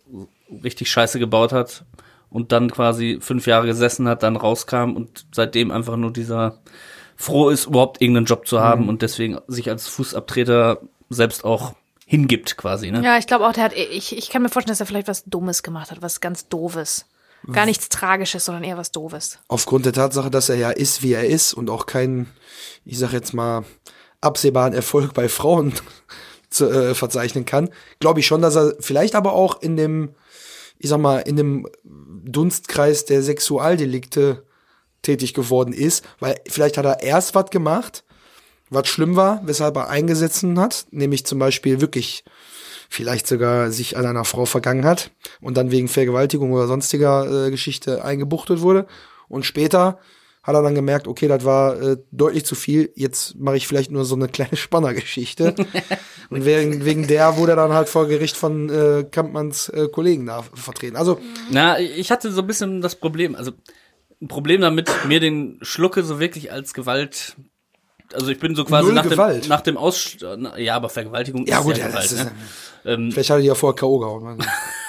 richtig 0.64 0.90
Scheiße 0.90 1.20
gebaut 1.20 1.52
hat 1.52 1.84
und 2.32 2.52
dann 2.52 2.72
quasi 2.72 3.20
fünf 3.22 3.46
Jahre 3.46 3.68
gesessen 3.68 4.08
hat, 4.08 4.24
dann 4.24 4.36
rauskam 4.36 4.96
und 4.96 5.28
seitdem 5.32 5.70
einfach 5.70 5.98
nur 5.98 6.12
dieser 6.12 6.60
froh 7.18 7.50
ist, 7.50 7.68
überhaupt 7.68 8.02
irgendeinen 8.02 8.26
Job 8.26 8.48
zu 8.48 8.62
haben 8.62 8.90
und 8.90 9.04
deswegen 9.04 9.38
sich 9.48 9.70
als 9.70 9.88
Fußabtreter 9.88 10.82
selbst 11.10 11.44
auch 11.44 11.76
hingibt 12.06 12.58
quasi, 12.58 12.90
ne? 12.90 13.04
Ja, 13.04 13.18
ich 13.18 13.28
glaube 13.28 13.48
auch, 13.48 13.54
der 13.54 13.66
hat, 13.66 13.74
ich, 13.74 14.18
ich 14.18 14.30
kann 14.30 14.42
mir 14.42 14.50
vorstellen, 14.50 14.72
dass 14.72 14.80
er 14.80 14.86
vielleicht 14.88 15.08
was 15.08 15.26
Dummes 15.26 15.62
gemacht 15.62 15.92
hat, 15.92 16.02
was 16.02 16.20
ganz 16.20 16.48
Doofes. 16.48 17.06
Gar 17.52 17.66
nichts 17.66 17.90
Tragisches, 17.90 18.46
sondern 18.46 18.64
eher 18.64 18.78
was 18.78 18.92
Doofes. 18.92 19.40
Aufgrund 19.48 19.86
der 19.86 19.94
Tatsache, 19.94 20.30
dass 20.30 20.50
er 20.50 20.58
ja 20.58 20.70
ist, 20.70 21.02
wie 21.02 21.14
er 21.14 21.26
ist 21.26 21.54
und 21.54 21.72
auch 21.72 21.88
keinen, 21.88 22.30
ich 22.86 23.00
sag 23.00 23.14
jetzt 23.14 23.34
mal, 23.34 23.66
absehbaren 24.20 24.74
Erfolg 24.74 25.14
bei 25.16 25.28
Frauen 25.28 25.74
zu, 26.50 26.70
äh, 26.70 26.94
verzeichnen 26.94 27.46
kann, 27.46 27.70
glaube 28.00 28.20
ich 28.20 28.28
schon, 28.28 28.44
dass 28.44 28.56
er 28.56 28.76
vielleicht 28.80 29.16
aber 29.16 29.34
auch 29.34 29.62
in 29.62 29.76
dem, 29.76 30.14
ich 30.82 30.90
sag 30.90 31.00
mal, 31.00 31.20
in 31.20 31.36
dem 31.36 31.68
Dunstkreis 31.84 33.06
der 33.06 33.22
Sexualdelikte 33.22 34.44
tätig 35.04 35.36
geworden 35.36 35.74
ist, 35.74 36.04
weil 36.20 36.40
vielleicht 36.48 36.78
hat 36.78 36.86
er 36.86 37.04
erst 37.04 37.36
was 37.36 37.52
gemacht, 37.52 38.04
was 38.72 38.88
schlimm 38.88 39.16
war, 39.16 39.42
weshalb 39.46 39.76
er 39.76 39.90
eingesetzt 39.90 40.44
hat, 40.56 40.88
nämlich 40.90 41.26
zum 41.26 41.38
Beispiel 41.38 41.82
wirklich 41.82 42.24
vielleicht 42.90 43.28
sogar 43.28 43.72
sich 43.72 43.96
an 43.96 44.08
einer 44.08 44.26
Frau 44.26 44.46
vergangen 44.46 44.84
hat 44.84 45.12
und 45.40 45.56
dann 45.56 45.70
wegen 45.70 45.88
Vergewaltigung 45.88 46.52
oder 46.52 46.68
sonstiger 46.68 47.48
äh, 47.48 47.52
Geschichte 47.52 48.04
eingebuchtet 48.04 48.62
wurde. 48.62 48.88
Und 49.28 49.46
später 49.46 50.00
hat 50.44 50.56
er 50.56 50.64
dann 50.64 50.74
gemerkt, 50.76 51.08
okay, 51.08 51.28
das 51.28 51.46
war 51.46 51.80
äh, 51.80 51.98
deutlich 52.12 52.46
zu 52.46 52.56
viel, 52.56 52.92
jetzt 52.96 53.36
mache 53.36 53.58
ich 53.58 53.68
vielleicht 53.68 53.92
nur 53.92 54.06
so 54.06 54.16
eine 54.16 54.28
kleine 54.28 54.56
Spannergeschichte. 54.58 55.56
und 56.30 56.46
wegen, 56.46 56.84
wegen 56.84 57.08
der 57.08 57.38
wurde 57.38 57.54
er 57.54 57.58
dann 57.58 57.74
halt 57.74 57.90
vor 57.90 58.08
Gericht 58.08 58.38
von 58.38 58.70
äh, 58.70 59.04
Kampmanns 59.04 59.70
äh, 59.70 59.88
Kollegen 59.88 60.26
da 60.26 60.44
vertreten. 60.54 60.96
Also, 60.96 61.20
Na, 61.52 61.80
ich 61.80 62.12
hatte 62.12 62.32
so 62.32 62.42
ein 62.42 62.48
bisschen 62.48 62.82
das 62.82 62.96
Problem, 62.96 63.36
also 63.36 63.52
ein 64.22 64.28
Problem 64.28 64.62
damit, 64.62 64.90
mir 65.08 65.20
den 65.20 65.60
Schlucke 65.62 66.04
so 66.04 66.20
wirklich 66.20 66.52
als 66.52 66.74
Gewalt, 66.74 67.36
also 68.14 68.28
ich 68.30 68.40
bin 68.40 68.56
so 68.56 68.66
quasi 68.66 68.88
Null 68.88 68.96
nach 68.96 69.08
Gewalt. 69.10 69.46
dem, 69.46 69.50
nach 69.50 69.62
dem 69.62 69.78
Aus, 69.78 70.18
ja, 70.58 70.76
aber 70.76 70.90
Vergewaltigung 70.90 71.46
ja 71.46 71.60
ist 71.60 71.64
gut, 71.64 71.78
ja 71.78 71.88
Gewalt, 71.88 72.06
ist, 72.06 72.24
ne? 72.26 72.32
Ähm, 72.84 73.12
vielleicht 73.12 73.30
hat 73.30 73.38
er 73.38 73.44
ja 73.44 73.56
vorher 73.56 73.76
K.O. 73.76 74.00
gehauen. 74.00 74.44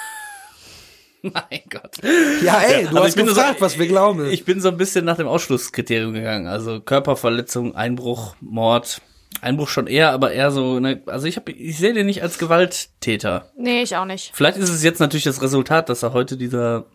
Mein 1.33 1.61
Gott. 1.69 1.97
Ja, 2.43 2.59
ey, 2.59 2.83
Ja, 2.85 2.89
du 2.91 2.97
hast 2.99 3.09
ich 3.09 3.15
bin 3.15 3.25
nur 3.25 3.33
gefragt, 3.35 3.59
so- 3.59 3.65
was 3.65 3.79
wir 3.79 3.87
glauben. 3.87 4.29
Ich 4.29 4.45
bin 4.45 4.59
so 4.61 4.67
ein 4.69 4.77
bisschen 4.77 5.05
nach 5.05 5.17
dem 5.17 5.27
Ausschlusskriterium 5.27 6.13
gegangen, 6.13 6.47
also 6.47 6.79
Körperverletzung, 6.81 7.75
Einbruch, 7.75 8.35
Mord. 8.41 9.01
Einbruch 9.41 9.67
schon 9.69 9.87
eher, 9.87 10.11
aber 10.11 10.31
eher 10.31 10.51
so, 10.51 10.79
ne, 10.79 11.01
also 11.07 11.25
ich 11.27 11.37
hab, 11.37 11.49
ich 11.49 11.77
sehe 11.77 11.93
den 11.93 12.05
nicht 12.05 12.21
als 12.21 12.37
Gewalttäter. 12.37 13.49
Nee, 13.57 13.81
ich 13.81 13.95
auch 13.97 14.05
nicht. 14.05 14.31
Vielleicht 14.33 14.57
ist 14.57 14.69
es 14.69 14.83
jetzt 14.83 14.99
natürlich 14.99 15.23
das 15.23 15.41
Resultat, 15.41 15.89
dass 15.89 16.03
er 16.03 16.13
heute 16.13 16.37
dieser 16.37 16.85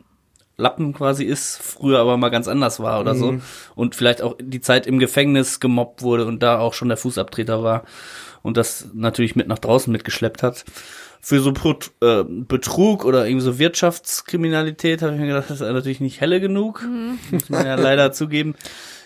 Lappen 0.57 0.93
quasi 0.93 1.25
ist, 1.25 1.61
früher 1.61 1.99
aber 2.01 2.17
mal 2.17 2.31
ganz 2.31 2.49
anders 2.49 2.81
war 2.81 3.01
oder 3.01 3.15
so. 3.15 3.39
Und 3.75 3.95
vielleicht 3.95 4.23
auch 4.23 4.37
die 4.41 4.61
Zeit 4.61 4.87
im 4.87 4.99
Gefängnis 4.99 5.61
gemobbt 5.61 6.03
wurde 6.03 6.27
und 6.27 6.43
da 6.43 6.59
auch 6.59 6.75
schon 6.75 6.89
der 6.89 6.97
Fußabtreter 6.97 7.63
war 7.63 7.85
und 8.43 8.57
das 8.57 8.89
natürlich 8.93 9.37
mit 9.37 9.47
nach 9.49 9.59
draußen 9.59 9.93
mitgeschleppt 9.93 10.43
hat. 10.43 10.65
Für 11.21 11.41
so 11.41 11.53
Prot 11.53 11.91
äh, 12.01 12.25
Betrug 12.25 13.05
oder 13.05 13.27
irgendwie 13.27 13.45
so 13.45 13.59
Wirtschaftskriminalität 13.59 15.03
habe 15.03 15.15
ich 15.15 15.21
mir 15.21 15.27
gedacht, 15.27 15.51
das 15.51 15.61
ist 15.61 15.73
natürlich 15.73 16.01
nicht 16.01 16.21
helle 16.21 16.41
genug. 16.41 16.87
Muss 17.31 17.49
man 17.49 17.67
ja 17.67 17.75
leider 17.75 18.13
zugeben. 18.13 18.55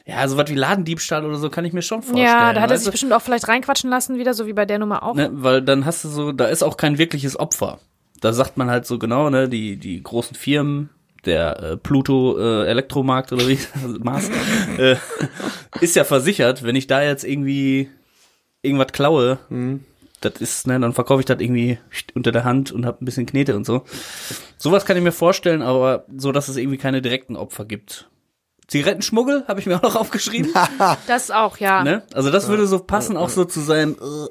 Ja, 0.05 0.27
so 0.27 0.37
was 0.37 0.51
wie 0.51 0.55
Ladendiebstahl 0.55 1.25
oder 1.25 1.37
so 1.37 1.49
kann 1.49 1.65
ich 1.65 1.73
mir 1.73 1.83
schon 1.83 2.03
vorstellen. 2.03 2.27
Ja, 2.27 2.53
da 2.53 2.61
hat 2.61 2.71
er 2.71 2.77
sich 2.77 2.87
du? 2.87 2.91
bestimmt 2.91 3.13
auch 3.13 3.23
vielleicht 3.23 3.47
reinquatschen 3.49 3.89
lassen, 3.89 4.19
wieder 4.19 4.35
so 4.35 4.47
wie 4.47 4.53
bei 4.53 4.67
der 4.67 4.79
Nummer 4.79 5.03
auch. 5.05 5.15
Ne, 5.15 5.31
weil 5.33 5.63
dann 5.63 5.87
hast 5.87 6.05
du 6.05 6.09
so, 6.09 6.33
da 6.33 6.47
ist 6.47 6.63
auch 6.63 6.77
kein 6.77 6.99
wirkliches 6.99 7.39
Opfer. 7.39 7.79
Da 8.21 8.33
sagt 8.33 8.57
man 8.57 8.69
halt 8.69 8.87
so 8.87 8.99
genau, 8.99 9.31
ne, 9.31 9.49
die, 9.49 9.77
die 9.77 10.03
großen 10.03 10.37
Firmen, 10.37 10.91
der 11.25 11.63
äh, 11.63 11.77
Pluto 11.77 12.37
äh, 12.39 12.67
Elektromarkt 12.67 13.33
oder 13.33 13.47
wie 13.47 13.59
also 13.83 13.99
Mars, 14.01 14.29
äh, 14.79 14.97
ist 15.81 15.95
ja 15.95 16.05
versichert, 16.05 16.65
wenn 16.65 16.75
ich 16.75 16.89
da 16.89 17.03
jetzt 17.03 17.25
irgendwie 17.25 17.89
irgendwas 18.61 18.93
klaue, 18.93 19.39
das 20.25 20.41
ist, 20.41 20.67
ne, 20.67 20.79
dann 20.81 20.93
verkaufe 20.93 21.21
ich 21.21 21.27
das 21.27 21.41
irgendwie 21.41 21.79
unter 22.15 22.33
der 22.33 22.45
Hand 22.45 22.73
und 22.73 22.87
hab 22.87 23.01
ein 23.01 23.05
bisschen 23.05 23.27
Knete 23.27 23.57
und 23.57 23.67
so. 23.67 23.83
Sowas 24.57 24.85
kann 24.85 24.97
ich 24.97 25.03
mir 25.03 25.13
vorstellen, 25.13 25.63
aber 25.63 26.07
so, 26.17 26.33
dass 26.33 26.49
es 26.49 26.57
irgendwie 26.57 26.79
keine 26.79 27.03
direkten 27.03 27.37
Opfer 27.37 27.65
gibt. 27.65 28.09
Zigarettenschmuggel 28.69 29.45
habe 29.49 29.61
ich 29.61 29.67
mir 29.67 29.77
auch 29.77 29.83
noch 29.83 29.97
aufgeschrieben. 29.97 30.53
Das 31.07 31.31
auch, 31.31 31.59
ja. 31.59 31.85
Ne? 31.85 32.03
Also 32.15 32.31
das 32.31 32.49
würde 32.49 32.67
so 32.67 32.79
passen, 32.79 33.17
auch 33.17 33.29
so 33.29 33.45
zu 33.45 33.61
seinem 33.61 33.93
äh, 33.93 34.29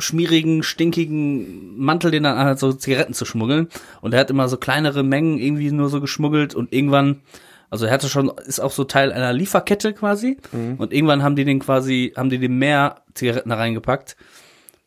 schmierigen, 0.00 0.62
stinkigen 0.62 1.78
Mantel, 1.78 2.10
den 2.10 2.24
er 2.24 2.36
anhat, 2.36 2.58
so 2.58 2.72
Zigaretten 2.72 3.14
zu 3.14 3.24
schmuggeln. 3.24 3.68
Und 4.00 4.14
er 4.14 4.20
hat 4.20 4.30
immer 4.30 4.48
so 4.48 4.56
kleinere 4.56 5.02
Mengen 5.02 5.38
irgendwie 5.38 5.72
nur 5.72 5.88
so 5.88 6.00
geschmuggelt 6.00 6.54
und 6.54 6.72
irgendwann, 6.72 7.22
also 7.68 7.86
er 7.86 7.92
hatte 7.92 8.08
schon, 8.08 8.30
ist 8.46 8.60
auch 8.60 8.72
so 8.72 8.84
Teil 8.84 9.12
einer 9.12 9.32
Lieferkette 9.32 9.92
quasi. 9.92 10.38
Und 10.78 10.92
irgendwann 10.92 11.22
haben 11.22 11.36
die 11.36 11.44
den 11.44 11.58
quasi, 11.58 12.12
haben 12.16 12.30
die 12.30 12.38
dem 12.38 12.58
mehr 12.58 13.02
Zigaretten 13.14 13.50
da 13.50 13.56
reingepackt. 13.56 14.16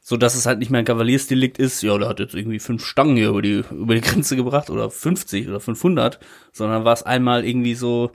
So 0.06 0.18
dass 0.18 0.36
es 0.36 0.46
halt 0.46 0.60
nicht 0.60 0.70
mehr 0.70 0.80
ein 0.80 0.86
Kavaliersdelikt 0.86 1.58
ist, 1.58 1.82
ja, 1.82 1.98
der 1.98 2.10
hat 2.10 2.20
jetzt 2.20 2.36
irgendwie 2.36 2.60
fünf 2.60 2.86
Stangen 2.86 3.16
hier 3.16 3.30
über 3.30 3.42
die, 3.42 3.64
über 3.72 3.96
die 3.96 4.02
Grenze 4.02 4.36
gebracht 4.36 4.70
oder 4.70 4.90
50 4.92 5.48
oder 5.48 5.62
500, 5.62 6.20
sondern 6.52 6.84
war 6.84 6.92
es 6.94 7.04
einmal 7.04 7.46
irgendwie 7.46 7.74
so, 7.74 8.12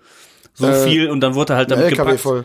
so 0.53 0.67
Äh, 0.67 0.87
viel 0.87 1.09
und 1.09 1.21
dann 1.21 1.35
wurde 1.35 1.55
er 1.55 1.57
halt 1.57 1.71
Der 1.71 1.79
damit 1.79 1.93
LKW 1.93 2.05
gepackt 2.11 2.21
voll. 2.21 2.45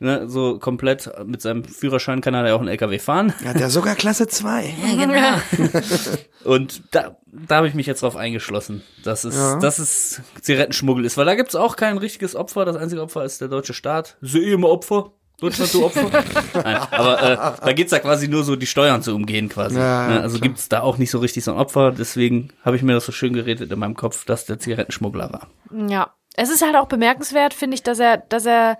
ne, 0.00 0.28
so 0.28 0.58
komplett 0.58 1.08
mit 1.24 1.40
seinem 1.40 1.62
Führerschein 1.62 2.20
kann 2.20 2.34
er 2.34 2.44
ja 2.48 2.54
auch 2.56 2.58
einen 2.60 2.66
LKW 2.68 2.98
fahren. 2.98 3.32
Ja, 3.44 3.52
der 3.54 3.70
sogar 3.70 3.94
Klasse 3.94 4.26
2. 4.26 4.74
Und 6.44 6.82
da, 6.90 7.16
da 7.26 7.56
habe 7.56 7.68
ich 7.68 7.74
mich 7.74 7.86
jetzt 7.86 8.02
drauf 8.02 8.16
eingeschlossen, 8.16 8.82
dass 9.04 9.24
es, 9.24 9.36
Ja. 9.36 9.58
dass 9.60 9.78
es 9.78 10.20
Zigarettenschmuggel 10.40 11.04
ist, 11.04 11.16
weil 11.16 11.26
da 11.26 11.34
gibt's 11.34 11.54
auch 11.54 11.76
kein 11.76 11.98
richtiges 11.98 12.34
Opfer. 12.34 12.64
Das 12.64 12.76
einzige 12.76 13.02
Opfer 13.02 13.24
ist 13.24 13.40
der 13.40 13.48
deutsche 13.48 13.74
Staat. 13.74 14.16
Sehe 14.20 14.52
immer 14.54 14.68
Opfer. 14.70 15.12
Deutschland, 15.40 15.74
du 15.74 15.84
Opfer. 15.84 16.10
Nein, 16.54 16.76
aber 16.90 17.22
äh, 17.22 17.36
da 17.64 17.72
geht's 17.72 17.92
ja 17.92 17.98
quasi 17.98 18.28
nur 18.28 18.44
so, 18.44 18.56
die 18.56 18.66
Steuern 18.66 19.02
zu 19.02 19.14
umgehen 19.14 19.48
quasi. 19.48 19.78
Ja, 19.78 20.08
ne? 20.08 20.20
Also 20.20 20.38
gibt's 20.38 20.68
da 20.68 20.80
auch 20.80 20.98
nicht 20.98 21.10
so 21.10 21.18
richtig 21.18 21.44
so 21.44 21.52
ein 21.52 21.58
Opfer. 21.58 21.92
Deswegen 21.92 22.50
habe 22.64 22.76
ich 22.76 22.82
mir 22.82 22.92
das 22.92 23.06
so 23.06 23.12
schön 23.12 23.32
geredet 23.32 23.72
in 23.72 23.78
meinem 23.78 23.96
Kopf, 23.96 24.24
dass 24.24 24.44
der 24.44 24.58
Zigarettenschmuggler 24.58 25.32
war. 25.32 25.48
Ja. 25.88 26.14
Es 26.36 26.50
ist 26.50 26.62
halt 26.62 26.76
auch 26.76 26.86
bemerkenswert, 26.86 27.54
finde 27.54 27.74
ich, 27.74 27.82
dass 27.82 27.98
er, 27.98 28.18
dass 28.18 28.46
er, 28.46 28.78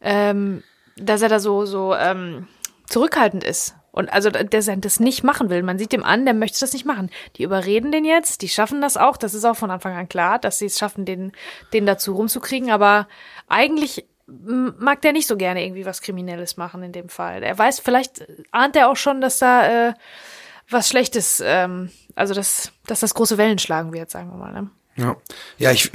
ähm, 0.00 0.62
dass 0.96 1.22
er 1.22 1.28
da 1.28 1.40
so, 1.40 1.66
so 1.66 1.94
ähm, 1.94 2.46
zurückhaltend 2.88 3.42
ist. 3.42 3.74
Und 3.94 4.12
also, 4.12 4.28
dass 4.28 4.66
er 4.66 4.76
das 4.76 4.98
nicht 4.98 5.22
machen 5.22 5.50
will. 5.50 5.62
Man 5.62 5.78
sieht 5.78 5.92
ihm 5.92 6.02
an, 6.02 6.24
der 6.24 6.34
möchte 6.34 6.58
das 6.58 6.72
nicht 6.72 6.84
machen. 6.84 7.10
Die 7.36 7.44
überreden 7.44 7.92
den 7.92 8.04
jetzt, 8.04 8.42
die 8.42 8.48
schaffen 8.48 8.80
das 8.80 8.96
auch. 8.96 9.16
Das 9.16 9.34
ist 9.34 9.44
auch 9.44 9.54
von 9.54 9.70
Anfang 9.70 9.94
an 9.96 10.08
klar, 10.08 10.40
dass 10.40 10.58
sie 10.58 10.66
es 10.66 10.78
schaffen, 10.78 11.04
den, 11.04 11.30
den 11.72 11.86
dazu 11.86 12.14
rumzukriegen. 12.14 12.72
Aber 12.72 13.06
eigentlich 13.46 14.04
mag 14.26 15.02
der 15.02 15.12
nicht 15.12 15.26
so 15.26 15.36
gerne 15.36 15.64
irgendwie 15.64 15.86
was 15.86 16.00
Kriminelles 16.00 16.56
machen 16.56 16.82
in 16.82 16.92
dem 16.92 17.08
Fall. 17.08 17.42
Er 17.42 17.58
weiß, 17.58 17.80
vielleicht 17.80 18.26
ahnt 18.50 18.76
er 18.76 18.88
auch 18.88 18.96
schon, 18.96 19.20
dass 19.20 19.38
da 19.38 19.88
äh, 19.88 19.94
was 20.68 20.88
Schlechtes, 20.88 21.42
ähm, 21.44 21.90
also 22.14 22.34
dass, 22.34 22.72
dass 22.86 23.00
das 23.00 23.14
große 23.14 23.38
Wellen 23.38 23.58
schlagen 23.58 23.92
wird, 23.92 24.10
sagen 24.10 24.30
wir 24.30 24.38
mal. 24.38 24.52
Ne? 24.52 24.70
Ja, 24.96 25.16
ja, 25.58 25.72
ich 25.72 25.90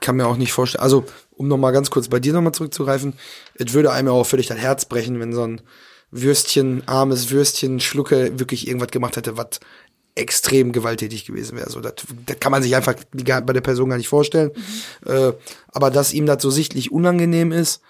kann 0.00 0.16
mir 0.16 0.26
auch 0.26 0.36
nicht 0.36 0.52
vorstellen. 0.52 0.82
Also, 0.82 1.04
um 1.32 1.48
noch 1.48 1.58
mal 1.58 1.70
ganz 1.70 1.90
kurz 1.90 2.08
bei 2.08 2.18
dir 2.18 2.32
noch 2.32 2.40
mal 2.40 2.52
zurückzugreifen, 2.52 3.14
es 3.54 3.72
würde 3.72 3.92
einem 3.92 4.08
ja 4.08 4.14
auch 4.14 4.24
völlig 4.24 4.46
das 4.46 4.58
Herz 4.58 4.86
brechen, 4.86 5.20
wenn 5.20 5.32
so 5.32 5.46
ein 5.46 5.60
Würstchen, 6.10 6.86
armes 6.86 7.30
Würstchen, 7.30 7.80
Schlucke 7.80 8.38
wirklich 8.38 8.66
irgendwas 8.66 8.90
gemacht 8.90 9.16
hätte, 9.16 9.36
was 9.36 9.60
extrem 10.14 10.72
gewalttätig 10.72 11.24
gewesen 11.24 11.56
wäre. 11.56 11.70
So, 11.70 11.80
das, 11.80 11.94
das 12.26 12.38
kann 12.38 12.52
man 12.52 12.62
sich 12.62 12.76
einfach 12.76 12.94
bei 13.12 13.52
der 13.52 13.60
Person 13.60 13.88
gar 13.88 13.96
nicht 13.96 14.08
vorstellen. 14.08 14.50
Äh, 15.06 15.32
aber 15.68 15.90
dass 15.90 16.12
ihm 16.12 16.26
das 16.26 16.42
so 16.42 16.50
sichtlich 16.50 16.92
unangenehm 16.92 17.52
ist, 17.52 17.80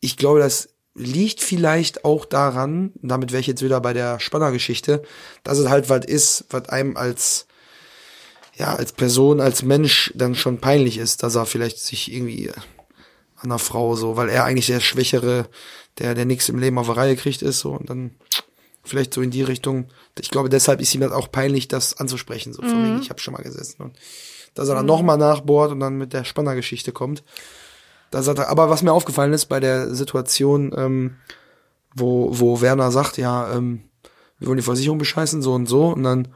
ich 0.00 0.16
glaube, 0.16 0.40
das 0.40 0.70
liegt 0.94 1.40
vielleicht 1.40 2.04
auch 2.04 2.24
daran, 2.24 2.92
damit 3.00 3.32
wäre 3.32 3.40
ich 3.40 3.46
jetzt 3.46 3.62
wieder 3.62 3.80
bei 3.80 3.92
der 3.92 4.20
Spannergeschichte, 4.20 5.02
dass 5.44 5.58
es 5.58 5.68
halt 5.68 5.88
was 5.88 6.04
ist, 6.04 6.44
was 6.50 6.68
einem 6.68 6.96
als 6.96 7.46
ja, 8.56 8.74
als 8.74 8.92
Person, 8.92 9.40
als 9.40 9.62
Mensch 9.62 10.12
dann 10.14 10.34
schon 10.34 10.58
peinlich 10.58 10.98
ist, 10.98 11.22
dass 11.22 11.34
er 11.34 11.46
vielleicht 11.46 11.78
sich 11.78 12.12
irgendwie 12.12 12.50
an 12.50 13.44
einer 13.44 13.58
Frau 13.58 13.96
so, 13.96 14.16
weil 14.16 14.28
er 14.28 14.44
eigentlich 14.44 14.66
der 14.66 14.80
Schwächere, 14.80 15.48
der, 15.98 16.14
der 16.14 16.26
nichts 16.26 16.50
im 16.50 16.58
Leben 16.58 16.76
auf 16.76 16.86
die 16.86 16.92
Reihe 16.92 17.16
kriegt, 17.16 17.40
ist 17.40 17.60
so 17.60 17.70
und 17.70 17.88
dann 17.88 18.10
vielleicht 18.82 19.14
so 19.14 19.20
in 19.20 19.30
die 19.30 19.42
Richtung. 19.42 19.88
Ich 20.18 20.30
glaube, 20.30 20.48
deshalb 20.48 20.80
ist 20.80 20.94
ihm 20.94 21.00
das 21.00 21.12
auch 21.12 21.30
peinlich, 21.30 21.68
das 21.68 21.98
anzusprechen, 21.98 22.52
so 22.52 22.62
von 22.62 22.84
wegen, 22.84 23.00
ich 23.00 23.10
habe 23.10 23.20
schon 23.20 23.34
mal 23.34 23.42
gesessen 23.42 23.82
und 23.82 23.98
dass 24.54 24.68
er 24.68 24.74
dann 24.74 24.86
nochmal 24.86 25.16
nachbohrt 25.16 25.70
und 25.70 25.80
dann 25.80 25.96
mit 25.96 26.12
der 26.12 26.24
Spannergeschichte 26.24 26.92
kommt. 26.92 27.22
Da 28.10 28.22
sagt 28.22 28.38
er, 28.38 28.48
aber 28.48 28.68
was 28.68 28.82
mir 28.82 28.92
aufgefallen 28.92 29.32
ist 29.32 29.46
bei 29.46 29.60
der 29.60 29.94
Situation, 29.94 30.72
ähm, 30.76 31.16
wo, 31.94 32.30
wo 32.32 32.60
Werner 32.60 32.90
sagt, 32.90 33.16
ja, 33.16 33.52
ähm, 33.54 33.82
wir 34.38 34.48
wollen 34.48 34.56
die 34.56 34.64
Versicherung 34.64 34.98
bescheißen, 34.98 35.42
so 35.42 35.52
und 35.52 35.66
so, 35.66 35.88
und 35.88 36.02
dann 36.02 36.28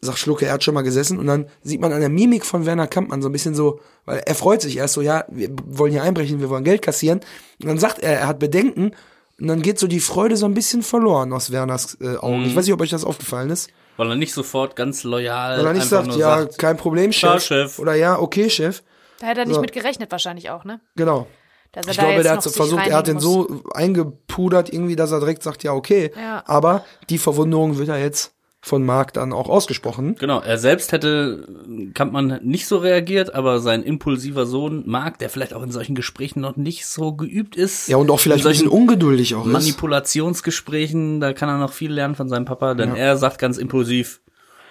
sagt 0.00 0.18
Schlucke, 0.18 0.46
er 0.46 0.52
hat 0.52 0.64
schon 0.64 0.74
mal 0.74 0.82
gesessen, 0.82 1.18
und 1.18 1.26
dann 1.26 1.46
sieht 1.62 1.80
man 1.80 1.92
an 1.92 2.00
der 2.00 2.08
Mimik 2.08 2.46
von 2.46 2.64
Werner 2.64 2.86
Kampmann 2.86 3.22
so 3.22 3.28
ein 3.28 3.32
bisschen 3.32 3.54
so, 3.54 3.80
weil 4.04 4.22
er 4.24 4.34
freut 4.34 4.62
sich 4.62 4.76
erst 4.76 4.94
so, 4.94 5.02
ja, 5.02 5.24
wir 5.28 5.50
wollen 5.66 5.92
hier 5.92 6.02
einbrechen, 6.02 6.40
wir 6.40 6.48
wollen 6.48 6.64
Geld 6.64 6.82
kassieren, 6.82 7.20
und 7.60 7.68
dann 7.68 7.78
sagt 7.78 7.98
er, 7.98 8.20
er 8.20 8.26
hat 8.28 8.38
Bedenken, 8.38 8.92
und 9.40 9.48
dann 9.48 9.62
geht 9.62 9.78
so 9.78 9.86
die 9.86 10.00
Freude 10.00 10.36
so 10.36 10.46
ein 10.46 10.54
bisschen 10.54 10.82
verloren 10.82 11.32
aus 11.32 11.50
Werners 11.50 11.98
äh, 12.00 12.16
Augen. 12.16 12.44
Ich 12.46 12.56
weiß 12.56 12.64
nicht, 12.64 12.72
ob 12.74 12.80
euch 12.80 12.90
das 12.90 13.04
aufgefallen 13.04 13.50
ist. 13.50 13.70
Weil 13.96 14.10
er 14.10 14.16
nicht 14.16 14.32
sofort 14.34 14.76
ganz 14.76 15.04
loyal 15.04 15.58
Weil 15.58 15.66
er 15.66 15.72
nicht 15.72 15.86
sagt, 15.88 16.08
ja, 16.16 16.38
sagt, 16.38 16.58
kein 16.58 16.76
Problem, 16.76 17.10
Klar, 17.10 17.40
Chef. 17.40 17.72
Chef. 17.72 17.78
Oder 17.78 17.94
ja, 17.94 18.18
okay, 18.18 18.50
Chef. 18.50 18.82
Da 19.20 19.26
hätte 19.28 19.40
er 19.40 19.46
nicht 19.46 19.54
So. 19.54 19.60
mit 19.62 19.72
gerechnet 19.72 20.10
wahrscheinlich 20.10 20.50
auch, 20.50 20.64
ne? 20.64 20.80
Genau. 20.96 21.26
Dass 21.72 21.86
er 21.86 21.90
Ich 21.90 21.96
da 21.96 22.02
glaube, 22.02 22.14
jetzt 22.16 22.24
der 22.24 22.32
hat 22.36 22.42
versucht, 22.42 22.86
er 22.86 22.96
hat 22.96 23.06
den 23.06 23.14
muss. 23.14 23.22
so 23.22 23.62
eingepudert 23.74 24.72
irgendwie, 24.72 24.96
dass 24.96 25.12
er 25.12 25.20
direkt 25.20 25.42
sagt, 25.42 25.62
ja, 25.62 25.72
okay. 25.72 26.12
Ja. 26.16 26.42
Aber 26.46 26.84
die 27.10 27.18
Verwunderung 27.18 27.78
wird 27.78 27.88
ja 27.88 27.96
jetzt 27.96 28.32
von 28.66 28.84
Marc 28.84 29.12
dann 29.12 29.32
auch 29.32 29.48
ausgesprochen. 29.48 30.16
Genau, 30.18 30.40
er 30.40 30.58
selbst 30.58 30.90
hätte, 30.90 31.46
kann 31.94 32.10
man 32.10 32.40
nicht 32.42 32.66
so 32.66 32.78
reagiert, 32.78 33.32
aber 33.32 33.60
sein 33.60 33.84
impulsiver 33.84 34.44
Sohn 34.44 34.82
Marc, 34.86 35.20
der 35.20 35.30
vielleicht 35.30 35.54
auch 35.54 35.62
in 35.62 35.70
solchen 35.70 35.94
Gesprächen 35.94 36.40
noch 36.40 36.56
nicht 36.56 36.84
so 36.84 37.12
geübt 37.12 37.54
ist. 37.54 37.86
Ja, 37.86 37.96
und 37.96 38.10
auch 38.10 38.18
vielleicht 38.18 38.42
in 38.42 38.48
ein 38.48 38.50
bisschen 38.50 38.68
solchen 38.70 38.82
ungeduldig 38.82 39.36
auch 39.36 39.46
ist. 39.46 39.52
Manipulationsgesprächen, 39.52 41.20
da 41.20 41.32
kann 41.32 41.48
er 41.48 41.58
noch 41.58 41.72
viel 41.72 41.92
lernen 41.92 42.16
von 42.16 42.28
seinem 42.28 42.44
Papa, 42.44 42.74
denn 42.74 42.96
er 42.96 43.16
sagt 43.16 43.38
ganz 43.38 43.56
impulsiv, 43.56 44.20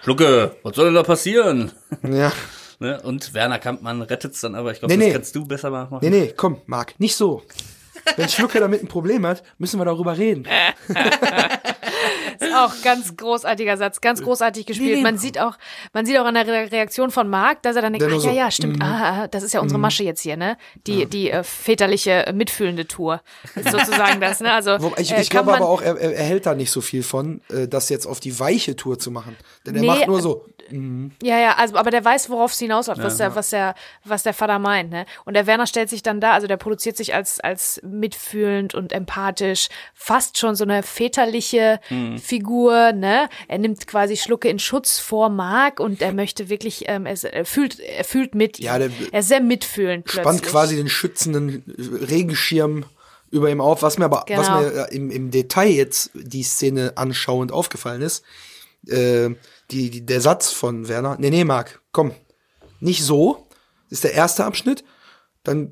Schlucke, 0.04 0.58
was 0.62 0.76
soll 0.76 0.88
denn 0.88 0.96
da 0.96 1.04
passieren? 1.04 1.72
Ja. 2.04 2.34
ne? 2.80 3.00
Und 3.02 3.34
Werner 3.34 3.60
Kampmann 3.60 4.02
rettet's 4.02 4.42
dann 4.42 4.56
aber, 4.56 4.74
ich 4.74 4.80
glaube, 4.80 4.94
Nee, 4.94 4.98
das 4.98 5.08
nee. 5.08 5.14
kannst 5.14 5.36
du 5.38 5.46
besser 5.46 5.70
machen. 5.70 6.00
Nee, 6.02 6.10
nee, 6.10 6.34
komm, 6.36 6.58
Marc, 6.66 7.00
nicht 7.00 7.16
so. 7.16 7.44
Wenn 8.18 8.28
Schlucke 8.28 8.60
damit 8.60 8.84
ein 8.84 8.88
Problem 8.88 9.26
hat, 9.26 9.42
müssen 9.58 9.80
wir 9.80 9.86
darüber 9.86 10.18
reden. 10.18 10.46
auch 12.56 12.74
ganz 12.84 13.16
großartiger 13.16 13.78
Satz, 13.78 14.02
ganz 14.02 14.22
großartig 14.22 14.66
gespielt. 14.66 15.04
Man 15.04 15.18
sieht 15.18 15.40
auch, 15.40 15.58
man 15.94 16.06
sieht 16.06 16.18
auch 16.18 16.26
an 16.26 16.36
der 16.36 16.48
Re 16.48 16.72
Reaktion 16.72 17.12
von 17.12 17.30
Marc, 17.30 17.62
dass 17.62 17.76
er 17.76 17.82
dann 17.82 17.94
denkt, 17.94 18.10
nur 18.10 18.24
ja, 18.24 18.32
ja, 18.32 18.52
stimmt, 18.52 18.82
ah, 18.82 19.24
ah, 19.24 19.28
das 19.28 19.44
ist 19.44 19.54
ja 19.54 19.60
unsere 19.60 19.80
Masche 19.80 20.04
jetzt 20.04 20.22
hier, 20.22 20.38
ne? 20.38 20.58
Die, 20.88 21.06
die 21.06 21.32
äh, 21.32 21.44
väterliche, 21.44 22.26
äh, 22.28 22.34
mitfühlende 22.34 22.88
Tour. 22.88 23.22
Ist 23.56 23.72
sozusagen 23.72 24.20
das, 24.22 24.40
ne? 24.40 24.52
Also, 24.54 24.78
ich 24.98 25.12
äh, 25.12 25.22
ich 25.22 25.30
glaube 25.30 25.54
aber 25.54 25.68
auch, 25.68 25.82
er, 25.82 25.98
er 26.00 26.24
hält 26.24 26.46
da 26.46 26.56
nicht 26.56 26.72
so 26.72 26.82
viel 26.82 27.04
von, 27.04 27.42
äh, 27.50 27.68
das 27.68 27.90
jetzt 27.90 28.06
auf 28.06 28.20
die 28.20 28.40
weiche 28.40 28.76
Tour 28.76 29.00
zu 29.00 29.12
machen. 29.12 29.36
Denn 29.66 29.76
er 29.76 29.82
Nee, 29.82 29.88
macht 29.88 30.08
nur 30.08 30.22
so, 30.22 30.46
Ja, 31.22 31.40
ja, 31.40 31.56
also, 31.58 31.76
aber 31.76 31.92
der 31.92 32.04
weiß, 32.04 32.30
worauf 32.30 32.52
es 32.52 32.60
hinausläuft, 32.60 33.02
was 33.04 33.18
der, 33.18 33.36
was 33.36 33.50
der, 33.52 33.76
was 34.04 34.24
der 34.24 34.34
Vater 34.34 34.58
meint, 34.60 34.90
ne? 34.90 35.06
Und 35.26 35.36
der 35.36 35.46
Werner 35.48 35.68
stellt 35.68 35.90
sich 35.90 36.02
dann 36.04 36.20
da, 36.20 36.32
also 36.32 36.48
der 36.48 36.58
produziert 36.58 36.98
sich 36.98 37.14
als, 37.14 37.40
als 37.40 37.80
mitfühlend 37.84 38.74
und 38.74 38.92
empathisch, 38.92 39.70
fast 39.94 40.38
schon 40.38 40.56
so 40.56 40.64
eine 40.64 40.82
väterliche 40.84 41.80
Mhm. 41.90 42.18
Figur, 42.18 42.92
ne? 42.94 43.30
Er 43.48 43.58
nimmt 43.60 43.86
quasi 43.88 44.18
Schlucke 44.18 44.50
in 44.50 44.60
Schutz 44.60 44.98
vor 45.00 45.30
Marc 45.30 45.80
und 45.80 46.02
er 46.02 46.14
möchte 46.14 46.50
wirklich, 46.50 46.86
ähm, 46.88 47.06
er, 47.06 47.22
er 47.24 47.46
fühlt, 47.46 47.80
er 47.80 48.04
fühlt 48.04 48.34
mit 48.34 48.60
ihm. 48.60 48.66
Ja, 48.66 48.80
der- 48.80 48.90
er 49.12 49.20
ist 49.20 49.28
sehr 49.28 49.42
mitfühlend 49.42 50.10
spannt 50.10 50.26
plötzlich. 50.42 50.52
quasi 50.52 50.76
den 50.76 50.90
schützenden 50.90 51.64
Regenschirm 52.10 52.86
über 53.32 53.50
ihm 53.50 53.62
auf. 53.62 53.82
Was 53.82 53.98
mir 53.98 54.06
aber, 54.06 54.26
was 54.30 54.48
Genau. 54.48 54.62
mir 54.62 54.88
äh, 54.92 54.96
im, 54.96 55.12
im 55.12 55.32
Detail 55.32 55.70
jetzt 55.70 56.12
die 56.14 56.44
Szene 56.44 56.94
anschauend 56.96 57.52
aufgefallen 57.52 58.02
ist, 58.02 58.24
äh, 58.88 59.30
die, 59.72 59.90
die, 59.90 60.06
der 60.06 60.22
Satz 60.22 60.52
von 60.52 60.88
Werner, 60.88 61.18
nee, 61.20 61.30
nee, 61.30 61.44
Marc, 61.44 61.82
komm, 61.92 62.12
nicht 62.80 63.04
so, 63.04 63.48
ist 63.90 64.04
der 64.04 64.14
erste 64.14 64.46
Abschnitt, 64.46 64.84
dann 65.44 65.72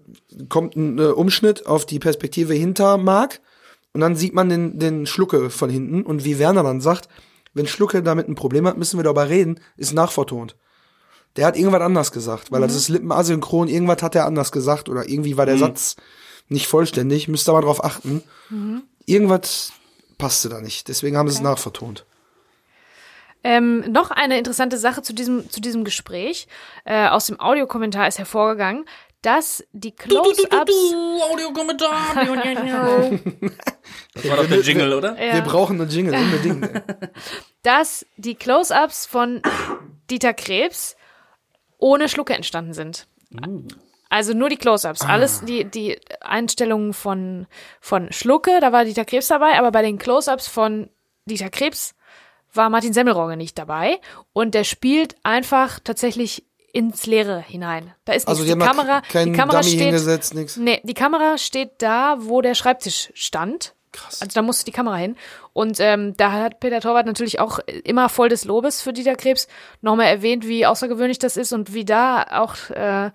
kommt 0.49 0.75
ein 0.75 0.99
äh, 0.99 1.07
Umschnitt 1.07 1.65
auf 1.65 1.85
die 1.85 1.99
Perspektive 1.99 2.53
hinter 2.53 2.97
Marc. 2.97 3.41
Und 3.91 4.01
dann 4.01 4.15
sieht 4.15 4.33
man 4.33 4.49
den, 4.49 4.79
den 4.79 5.05
Schlucke 5.05 5.49
von 5.49 5.69
hinten. 5.69 6.03
Und 6.03 6.23
wie 6.23 6.39
Werner 6.39 6.63
dann 6.63 6.81
sagt, 6.81 7.09
wenn 7.53 7.67
Schlucke 7.67 8.01
damit 8.01 8.27
ein 8.27 8.35
Problem 8.35 8.65
hat, 8.67 8.77
müssen 8.77 8.97
wir 8.97 9.03
darüber 9.03 9.29
reden, 9.29 9.59
ist 9.77 9.93
nachvertont. 9.93 10.55
Der 11.35 11.47
hat 11.47 11.57
irgendwas 11.57 11.81
anders 11.81 12.11
gesagt, 12.11 12.51
weil 12.51 12.61
das 12.61 12.75
ist 12.75 12.89
lippenasynchron, 12.89 13.67
irgendwas 13.67 14.03
hat 14.03 14.15
er 14.15 14.25
anders 14.25 14.51
gesagt 14.51 14.87
oder 14.87 15.09
irgendwie 15.09 15.37
war 15.37 15.47
der 15.47 15.57
Satz 15.57 15.95
nicht 16.47 16.67
vollständig, 16.67 17.27
müsst 17.27 17.49
ihr 17.49 17.53
mal 17.53 17.61
drauf 17.61 17.83
achten. 17.83 18.21
Irgendwas 19.05 19.71
passte 20.19 20.49
da 20.49 20.61
nicht, 20.61 20.87
deswegen 20.87 21.17
haben 21.17 21.27
sie 21.29 21.35
es 21.35 21.41
nachvertont. 21.41 22.05
Ähm, 23.43 23.91
noch 23.91 24.11
eine 24.11 24.37
interessante 24.37 24.77
Sache 24.77 25.01
zu 25.01 25.13
diesem, 25.13 25.49
zu 25.49 25.59
diesem 25.59 25.83
Gespräch. 25.83 26.47
Äh, 26.85 27.07
aus 27.07 27.25
dem 27.25 27.39
Audiokommentar 27.39 28.07
ist 28.07 28.17
hervorgegangen, 28.17 28.85
dass 29.21 29.63
die 29.71 29.91
Close-Ups. 29.91 30.93
Audiokommentar. 31.31 32.15
das 34.13 34.29
war 34.29 34.37
doch 34.37 34.47
der 34.47 34.61
Jingle, 34.61 34.93
oder? 34.93 35.17
Wir 35.17 35.41
brauchen 35.41 35.79
einen 35.79 35.89
Jingle, 35.89 36.15
unbedingt. 36.15 36.69
dass 37.63 38.05
die 38.17 38.35
Close-ups 38.35 39.05
von 39.05 39.41
Dieter 40.09 40.33
Krebs 40.33 40.95
ohne 41.77 42.09
Schlucke 42.09 42.33
entstanden 42.33 42.73
sind. 42.73 43.07
Also 44.09 44.33
nur 44.33 44.49
die 44.49 44.57
Close-ups. 44.57 45.01
Alles, 45.01 45.41
die, 45.41 45.65
die 45.65 45.99
Einstellungen 46.21 46.93
von, 46.93 47.47
von 47.81 48.11
Schlucke, 48.11 48.59
da 48.61 48.71
war 48.71 48.85
Dieter 48.85 49.05
Krebs 49.05 49.27
dabei, 49.27 49.57
aber 49.57 49.71
bei 49.71 49.81
den 49.81 49.97
Close-ups 49.97 50.47
von 50.47 50.89
Dieter 51.25 51.49
Krebs 51.49 51.95
war 52.53 52.69
Martin 52.69 52.93
Semmelrogge 52.93 53.37
nicht 53.37 53.57
dabei. 53.57 53.99
Und 54.31 54.53
der 54.55 54.63
spielt 54.63 55.15
einfach 55.23 55.79
tatsächlich 55.83 56.45
ins 56.73 57.05
Leere 57.05 57.39
hinein. 57.39 57.93
Da 58.03 58.13
ist 58.13 58.27
Also 58.27 58.43
die 58.43 58.57
Kamera, 58.57 59.01
die 59.13 59.31
Kamera 59.31 59.61
Dummy 59.61 59.71
steht, 59.71 60.33
nix. 60.33 60.57
Nee, 60.57 60.81
die 60.83 60.95
Kamera 60.95 61.37
steht 61.37 61.73
da, 61.77 62.17
wo 62.19 62.41
der 62.41 62.55
Schreibtisch 62.55 63.11
stand. 63.13 63.75
Krass. 63.91 64.21
Also 64.23 64.33
da 64.33 64.41
musste 64.41 64.65
die 64.65 64.71
Kamera 64.71 64.95
hin. 64.95 65.15
Und 65.53 65.79
ähm, 65.79 66.17
da 66.17 66.31
hat 66.31 66.59
Peter 66.59 66.81
Torwart 66.81 67.05
natürlich 67.05 67.39
auch 67.39 67.59
immer 67.83 68.09
voll 68.09 68.27
des 68.27 68.43
Lobes 68.43 68.81
für 68.81 68.91
Dieter 68.91 69.15
Krebs 69.15 69.47
nochmal 69.81 70.07
erwähnt, 70.07 70.47
wie 70.47 70.65
außergewöhnlich 70.65 71.19
das 71.19 71.37
ist 71.37 71.53
und 71.53 71.75
wie 71.75 71.85
da 71.85 72.23
auch 72.31 72.71
äh, 72.71 73.11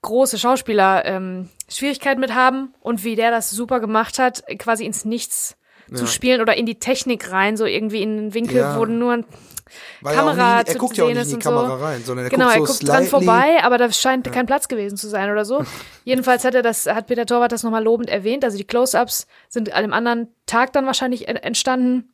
große 0.00 0.38
Schauspieler 0.38 1.04
ähm, 1.04 1.50
Schwierigkeiten 1.68 2.20
mit 2.20 2.34
haben 2.34 2.74
und 2.80 3.04
wie 3.04 3.14
der 3.14 3.30
das 3.30 3.50
super 3.50 3.78
gemacht 3.78 4.18
hat, 4.18 4.42
quasi 4.58 4.86
ins 4.86 5.04
Nichts 5.04 5.56
zu 5.94 6.06
spielen 6.06 6.40
oder 6.40 6.56
in 6.56 6.66
die 6.66 6.78
Technik 6.78 7.30
rein, 7.32 7.56
so 7.56 7.64
irgendwie 7.64 8.02
in 8.02 8.18
einen 8.18 8.34
Winkel, 8.34 8.56
Ja. 8.58 8.78
wo 8.78 8.84
nur 8.84 9.12
ein 9.12 9.24
Weil 10.00 10.14
er, 10.14 10.18
Kamera 10.20 10.58
er 10.58 10.66
zu 10.66 10.78
guckt 10.78 10.96
ja 10.96 11.04
auch 11.04 11.08
nicht 11.08 11.16
ist 11.18 11.24
in 11.24 11.28
die 11.30 11.34
und 11.36 11.42
Kamera 11.42 11.78
so. 11.78 11.84
rein, 11.84 12.02
sondern 12.04 12.26
er 12.26 12.30
genau, 12.30 12.46
guckt 12.46 12.56
er 12.58 12.66
so 12.66 12.72
guckt 12.72 12.88
dran 12.88 13.04
vorbei, 13.06 13.58
aber 13.62 13.78
da 13.78 13.92
scheint 13.92 14.30
kein 14.32 14.46
Platz 14.46 14.68
gewesen 14.68 14.96
zu 14.96 15.08
sein 15.08 15.30
oder 15.30 15.44
so. 15.44 15.64
Jedenfalls 16.04 16.44
hat 16.44 16.54
er 16.54 16.62
das, 16.62 16.86
hat 16.86 17.06
Peter 17.06 17.26
Torwart 17.26 17.52
das 17.52 17.62
nochmal 17.62 17.84
lobend 17.84 18.08
erwähnt. 18.10 18.44
Also 18.44 18.56
die 18.56 18.64
Close-ups 18.64 19.26
sind 19.48 19.72
an 19.72 19.84
einem 19.84 19.92
anderen 19.92 20.28
Tag 20.46 20.72
dann 20.72 20.86
wahrscheinlich 20.86 21.28
en- 21.28 21.36
entstanden. 21.36 22.12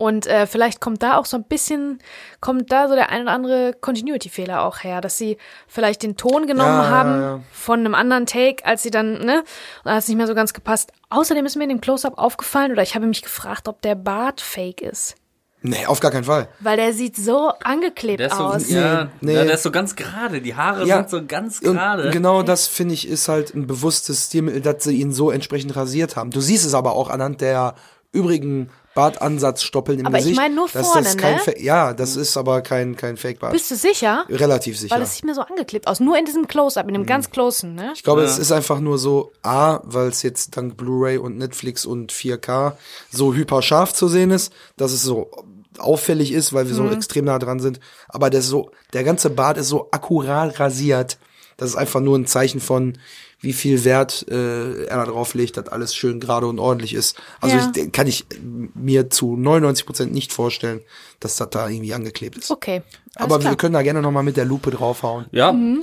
Und 0.00 0.28
äh, 0.28 0.46
vielleicht 0.46 0.80
kommt 0.80 1.02
da 1.02 1.16
auch 1.16 1.26
so 1.26 1.36
ein 1.36 1.42
bisschen, 1.42 1.98
kommt 2.40 2.70
da 2.70 2.88
so 2.88 2.94
der 2.94 3.10
ein 3.10 3.22
oder 3.22 3.32
andere 3.32 3.74
Continuity-Fehler 3.80 4.62
auch 4.62 4.84
her, 4.84 5.00
dass 5.00 5.18
sie 5.18 5.38
vielleicht 5.66 6.04
den 6.04 6.16
Ton 6.16 6.46
genommen 6.46 6.68
Ja, 6.78 6.82
ja, 6.84 6.90
haben 6.90 7.20
ja. 7.20 7.40
von 7.50 7.80
einem 7.80 7.96
anderen 7.96 8.24
Take, 8.26 8.64
als 8.64 8.84
sie 8.84 8.90
dann, 8.90 9.14
ne? 9.24 9.38
Und 9.40 9.46
dann 9.84 9.94
hat 9.94 10.02
es 10.04 10.08
nicht 10.08 10.16
mehr 10.16 10.28
so 10.28 10.36
ganz 10.36 10.54
gepasst. 10.54 10.92
Außerdem 11.10 11.44
ist 11.46 11.56
mir 11.56 11.64
in 11.64 11.70
dem 11.70 11.80
Close-Up 11.80 12.16
aufgefallen, 12.16 12.70
oder 12.70 12.82
ich 12.82 12.94
habe 12.94 13.06
mich 13.06 13.22
gefragt, 13.22 13.66
ob 13.66 13.82
der 13.82 13.96
Bart 13.96 14.40
fake 14.40 14.82
ist. 14.82 15.16
Nee, 15.62 15.86
auf 15.86 15.98
gar 15.98 16.12
keinen 16.12 16.22
Fall. 16.22 16.48
Weil 16.60 16.76
der 16.76 16.92
sieht 16.92 17.16
so 17.16 17.50
angeklebt 17.64 18.20
Der 18.20 18.28
ist 18.28 18.36
so, 18.36 18.44
aus. 18.44 18.70
ja, 18.70 19.08
Nee. 19.20 19.34
ja, 19.34 19.42
der 19.42 19.54
ist 19.54 19.64
so 19.64 19.72
ganz 19.72 19.96
gerade. 19.96 20.40
Die 20.40 20.54
Haare 20.54 20.86
Ja. 20.86 20.98
sind 20.98 21.10
so 21.10 21.26
ganz 21.26 21.58
gerade. 21.60 22.10
genau 22.10 22.44
das 22.44 22.68
finde 22.68 22.94
ich 22.94 23.08
ist 23.08 23.26
halt 23.26 23.52
ein 23.52 23.66
bewusstes 23.66 24.26
Stilmittel, 24.26 24.60
dass 24.60 24.84
sie 24.84 24.94
ihn 25.00 25.12
so 25.12 25.32
entsprechend 25.32 25.74
rasiert 25.74 26.14
haben. 26.14 26.30
Du 26.30 26.40
siehst 26.40 26.64
es 26.64 26.74
aber 26.74 26.92
auch 26.92 27.10
anhand 27.10 27.40
der 27.40 27.74
übrigen 28.12 28.70
Bartansatzstoppeln 28.98 30.00
im 30.00 30.06
Aber 30.06 30.18
ich 30.18 30.24
Gesicht. 30.24 30.40
meine 30.40 30.54
nur 30.54 30.68
dass 30.68 30.86
vorne, 30.86 31.04
das 31.04 31.16
kein 31.16 31.34
ne? 31.36 31.40
Fa- 31.40 31.58
Ja, 31.58 31.92
das 31.94 32.16
ist 32.16 32.36
aber 32.36 32.60
kein, 32.62 32.96
kein 32.96 33.16
Fake-Bart. 33.16 33.52
Bist 33.52 33.70
du 33.70 33.76
sicher? 33.76 34.24
Relativ 34.28 34.78
sicher. 34.78 34.94
Weil 34.94 35.02
es 35.02 35.14
sieht 35.14 35.24
mir 35.24 35.34
so 35.34 35.42
angeklebt 35.42 35.86
aus. 35.86 36.00
Nur 36.00 36.18
in 36.18 36.24
diesem 36.24 36.46
Close-Up, 36.48 36.86
in 36.88 36.94
dem 36.94 37.06
ganz 37.06 37.30
closen, 37.30 37.74
ne? 37.74 37.92
Ich 37.94 38.02
glaube, 38.02 38.22
es 38.22 38.38
ist 38.38 38.52
einfach 38.52 38.80
nur 38.80 38.98
so, 38.98 39.32
A, 39.42 39.80
weil 39.84 40.08
es 40.08 40.22
jetzt 40.22 40.56
dank 40.56 40.76
Blu-ray 40.76 41.18
und 41.18 41.38
Netflix 41.38 41.86
und 41.86 42.12
4K 42.12 42.72
so 43.10 43.34
hyperscharf 43.34 43.92
zu 43.92 44.08
sehen 44.08 44.30
ist, 44.30 44.52
dass 44.76 44.92
es 44.92 45.02
so 45.02 45.30
auffällig 45.78 46.32
ist, 46.32 46.52
weil 46.52 46.66
wir 46.66 46.74
so 46.74 46.88
extrem 46.90 47.26
nah 47.26 47.38
dran 47.38 47.60
sind. 47.60 47.78
Aber 48.08 48.30
der, 48.30 48.40
ist 48.40 48.48
so, 48.48 48.70
der 48.92 49.04
ganze 49.04 49.30
Bart 49.30 49.58
ist 49.58 49.68
so 49.68 49.88
akkurat 49.92 50.58
rasiert. 50.58 51.18
Das 51.58 51.68
ist 51.68 51.76
einfach 51.76 52.00
nur 52.00 52.16
ein 52.18 52.26
Zeichen 52.26 52.60
von, 52.60 52.96
wie 53.40 53.52
viel 53.52 53.84
Wert 53.84 54.24
äh, 54.30 54.84
er 54.84 54.96
da 54.96 55.04
drauf 55.04 55.34
legt, 55.34 55.56
dass 55.58 55.68
alles 55.68 55.94
schön 55.94 56.18
gerade 56.20 56.46
und 56.46 56.58
ordentlich 56.58 56.94
ist. 56.94 57.16
Also 57.40 57.56
Ja. 57.56 57.70
ich, 57.76 57.92
kann 57.92 58.06
ich 58.06 58.24
mir 58.74 59.10
zu 59.10 59.36
99 59.36 59.84
Prozent 59.84 60.12
nicht 60.14 60.32
vorstellen, 60.32 60.80
dass 61.20 61.36
das 61.36 61.50
da 61.50 61.68
irgendwie 61.68 61.92
angeklebt 61.94 62.38
ist. 62.38 62.50
Okay. 62.50 62.82
Alles 63.16 63.24
Aber 63.32 63.38
klar. 63.40 63.52
wir 63.52 63.56
können 63.56 63.74
da 63.74 63.82
gerne 63.82 64.00
noch 64.00 64.10
mal 64.12 64.22
mit 64.22 64.36
der 64.38 64.44
Lupe 64.46 64.70
draufhauen. 64.70 65.26
Ja. 65.32 65.52
Mhm. 65.52 65.82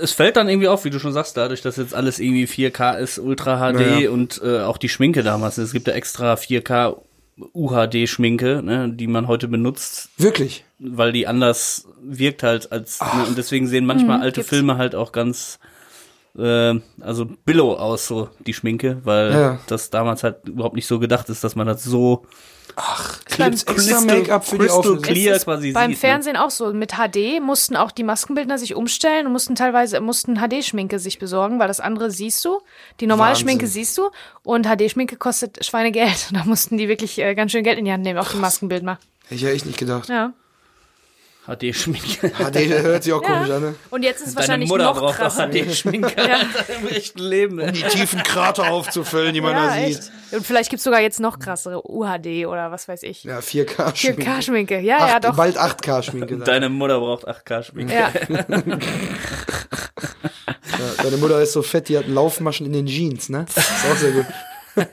Es 0.00 0.12
fällt 0.12 0.36
dann 0.36 0.48
irgendwie 0.48 0.68
auf, 0.68 0.84
wie 0.84 0.90
du 0.90 0.98
schon 0.98 1.12
sagst, 1.12 1.36
dadurch, 1.36 1.62
dass 1.62 1.76
jetzt 1.76 1.94
alles 1.94 2.18
irgendwie 2.18 2.46
4K 2.46 2.98
ist, 2.98 3.18
Ultra 3.18 3.58
HD 3.72 3.74
Naja. 3.80 4.10
und 4.10 4.40
äh, 4.42 4.60
auch 4.60 4.76
die 4.76 4.88
Schminke 4.88 5.22
damals. 5.22 5.56
Es 5.58 5.72
gibt 5.72 5.86
ja 5.86 5.92
extra 5.94 6.34
4K 6.34 6.96
UHD-Schminke, 7.36 8.62
ne, 8.62 8.90
die 8.92 9.06
man 9.06 9.26
heute 9.26 9.48
benutzt, 9.48 10.10
Wirklich. 10.18 10.64
weil 10.78 11.12
die 11.12 11.26
anders 11.26 11.88
wirkt 12.00 12.42
halt 12.42 12.70
als 12.72 13.00
ne, 13.00 13.24
und 13.26 13.36
deswegen 13.38 13.66
sehen 13.66 13.86
manchmal 13.86 14.20
alte 14.20 14.40
gibt's. 14.40 14.50
Filme 14.50 14.78
halt 14.78 14.94
auch 14.94 15.12
ganz 15.12 15.58
äh, 16.38 16.74
also 17.00 17.26
billow 17.44 17.74
aus 17.74 18.06
so 18.06 18.28
die 18.46 18.54
Schminke, 18.54 19.00
weil 19.04 19.32
Ja. 19.32 19.58
das 19.66 19.90
damals 19.90 20.22
halt 20.24 20.48
überhaupt 20.48 20.74
nicht 20.76 20.86
so 20.86 20.98
gedacht 20.98 21.28
ist, 21.28 21.44
dass 21.44 21.54
man 21.56 21.66
das 21.66 21.84
so 21.84 22.26
Gibt's 23.36 23.62
extra 23.64 24.00
Make-up 24.00 24.44
für 24.44 24.56
die 24.56 24.58
crystal 24.62 24.78
Aufnahmen? 24.80 25.02
clear 25.02 25.32
Es 25.32 25.38
ist 25.38 25.44
quasi 25.44 25.72
beim 25.72 25.90
sieht, 25.92 26.02
ne? 26.02 26.08
Fernsehen 26.08 26.36
auch 26.36 26.50
so. 26.50 26.72
Mit 26.72 26.92
HD 26.94 27.40
mussten 27.40 27.76
auch 27.76 27.92
die 27.92 28.02
Maskenbildner 28.02 28.58
sich 28.58 28.74
umstellen 28.74 29.26
und 29.26 29.32
mussten 29.32 29.54
teilweise 29.54 30.00
mussten 30.00 30.36
HD-Schminke 30.36 30.98
sich 30.98 31.18
besorgen, 31.18 31.58
weil 31.60 31.68
das 31.68 31.78
andere 31.80 32.10
siehst 32.10 32.44
du. 32.44 32.60
Die 33.00 33.06
normale 33.06 33.30
Wahnsinn. 33.30 33.42
Schminke 33.48 33.66
siehst 33.68 33.96
du 33.98 34.10
und 34.42 34.66
HD-Schminke 34.66 35.16
kostet 35.16 35.64
Schweinegeld. 35.64 36.30
Da 36.32 36.44
mussten 36.44 36.76
die 36.78 36.88
wirklich 36.88 37.18
äh, 37.20 37.34
ganz 37.34 37.52
schön 37.52 37.62
Geld 37.62 37.78
in 37.78 37.84
die 37.84 37.92
Hand 37.92 38.02
nehmen, 38.02 38.18
auch 38.18 38.30
die 38.30 38.38
Maskenbildner. 38.38 38.98
Hätte 39.24 39.34
ich 39.36 39.42
ja 39.42 39.50
echt 39.50 39.66
nicht 39.66 39.78
gedacht. 39.78 40.08
Ja. 40.08 40.32
HD-Schminke. 41.46 42.30
HD 42.30 42.56
hört 42.82 43.04
sich 43.04 43.12
auch 43.12 43.22
komisch 43.22 43.50
an, 43.50 43.60
ne? 43.62 43.74
Und 43.90 44.02
jetzt 44.02 44.20
ist 44.22 44.28
es 44.28 44.34
Deine 44.34 44.46
wahrscheinlich 44.46 44.68
Mutter 44.70 44.84
noch 44.94 45.14
krasser. 45.14 45.48
HD-Schminke 45.48 46.14
im 46.80 46.88
echten 46.88 47.18
Leben. 47.18 47.56
Ne? 47.56 47.72
Die 47.72 47.82
tiefen 47.82 48.22
Krater 48.22 48.70
aufzufüllen, 48.70 49.34
die 49.34 49.40
man 49.40 49.52
Ja, 49.52 49.66
da 49.66 49.76
echt. 49.76 50.04
sieht. 50.04 50.12
Und 50.32 50.46
vielleicht 50.46 50.70
gibt's 50.70 50.84
sogar 50.84 51.00
jetzt 51.00 51.20
noch 51.20 51.38
krassere 51.38 51.82
UHD 51.86 52.46
oder 52.46 52.70
was 52.70 52.88
weiß 52.88 53.02
ich. 53.02 53.24
Ja, 53.24 53.38
4K-Schminke. 53.40 54.22
4K-Schminke. 54.22 54.78
Ja, 54.80 55.06
ja, 55.06 55.20
doch. 55.20 55.36
Bald 55.36 55.58
8K-Schminke. 55.58 56.36
dann. 56.38 56.44
Deine 56.44 56.68
Mutter 56.70 56.98
braucht 56.98 57.28
8K-Schminke. 57.28 57.92
Ja. 57.94 58.10
Ja, 60.76 61.04
deine 61.04 61.16
Mutter 61.18 61.40
ist 61.40 61.52
so 61.52 61.62
fett, 61.62 61.88
die 61.88 61.96
hat 61.96 62.08
Laufmaschen 62.08 62.66
in 62.66 62.72
den 62.72 62.86
Jeans, 62.86 63.28
ne? 63.28 63.46
Ist 63.48 63.58
auch 63.90 63.96
sehr 63.96 64.10
gut. 64.10 64.26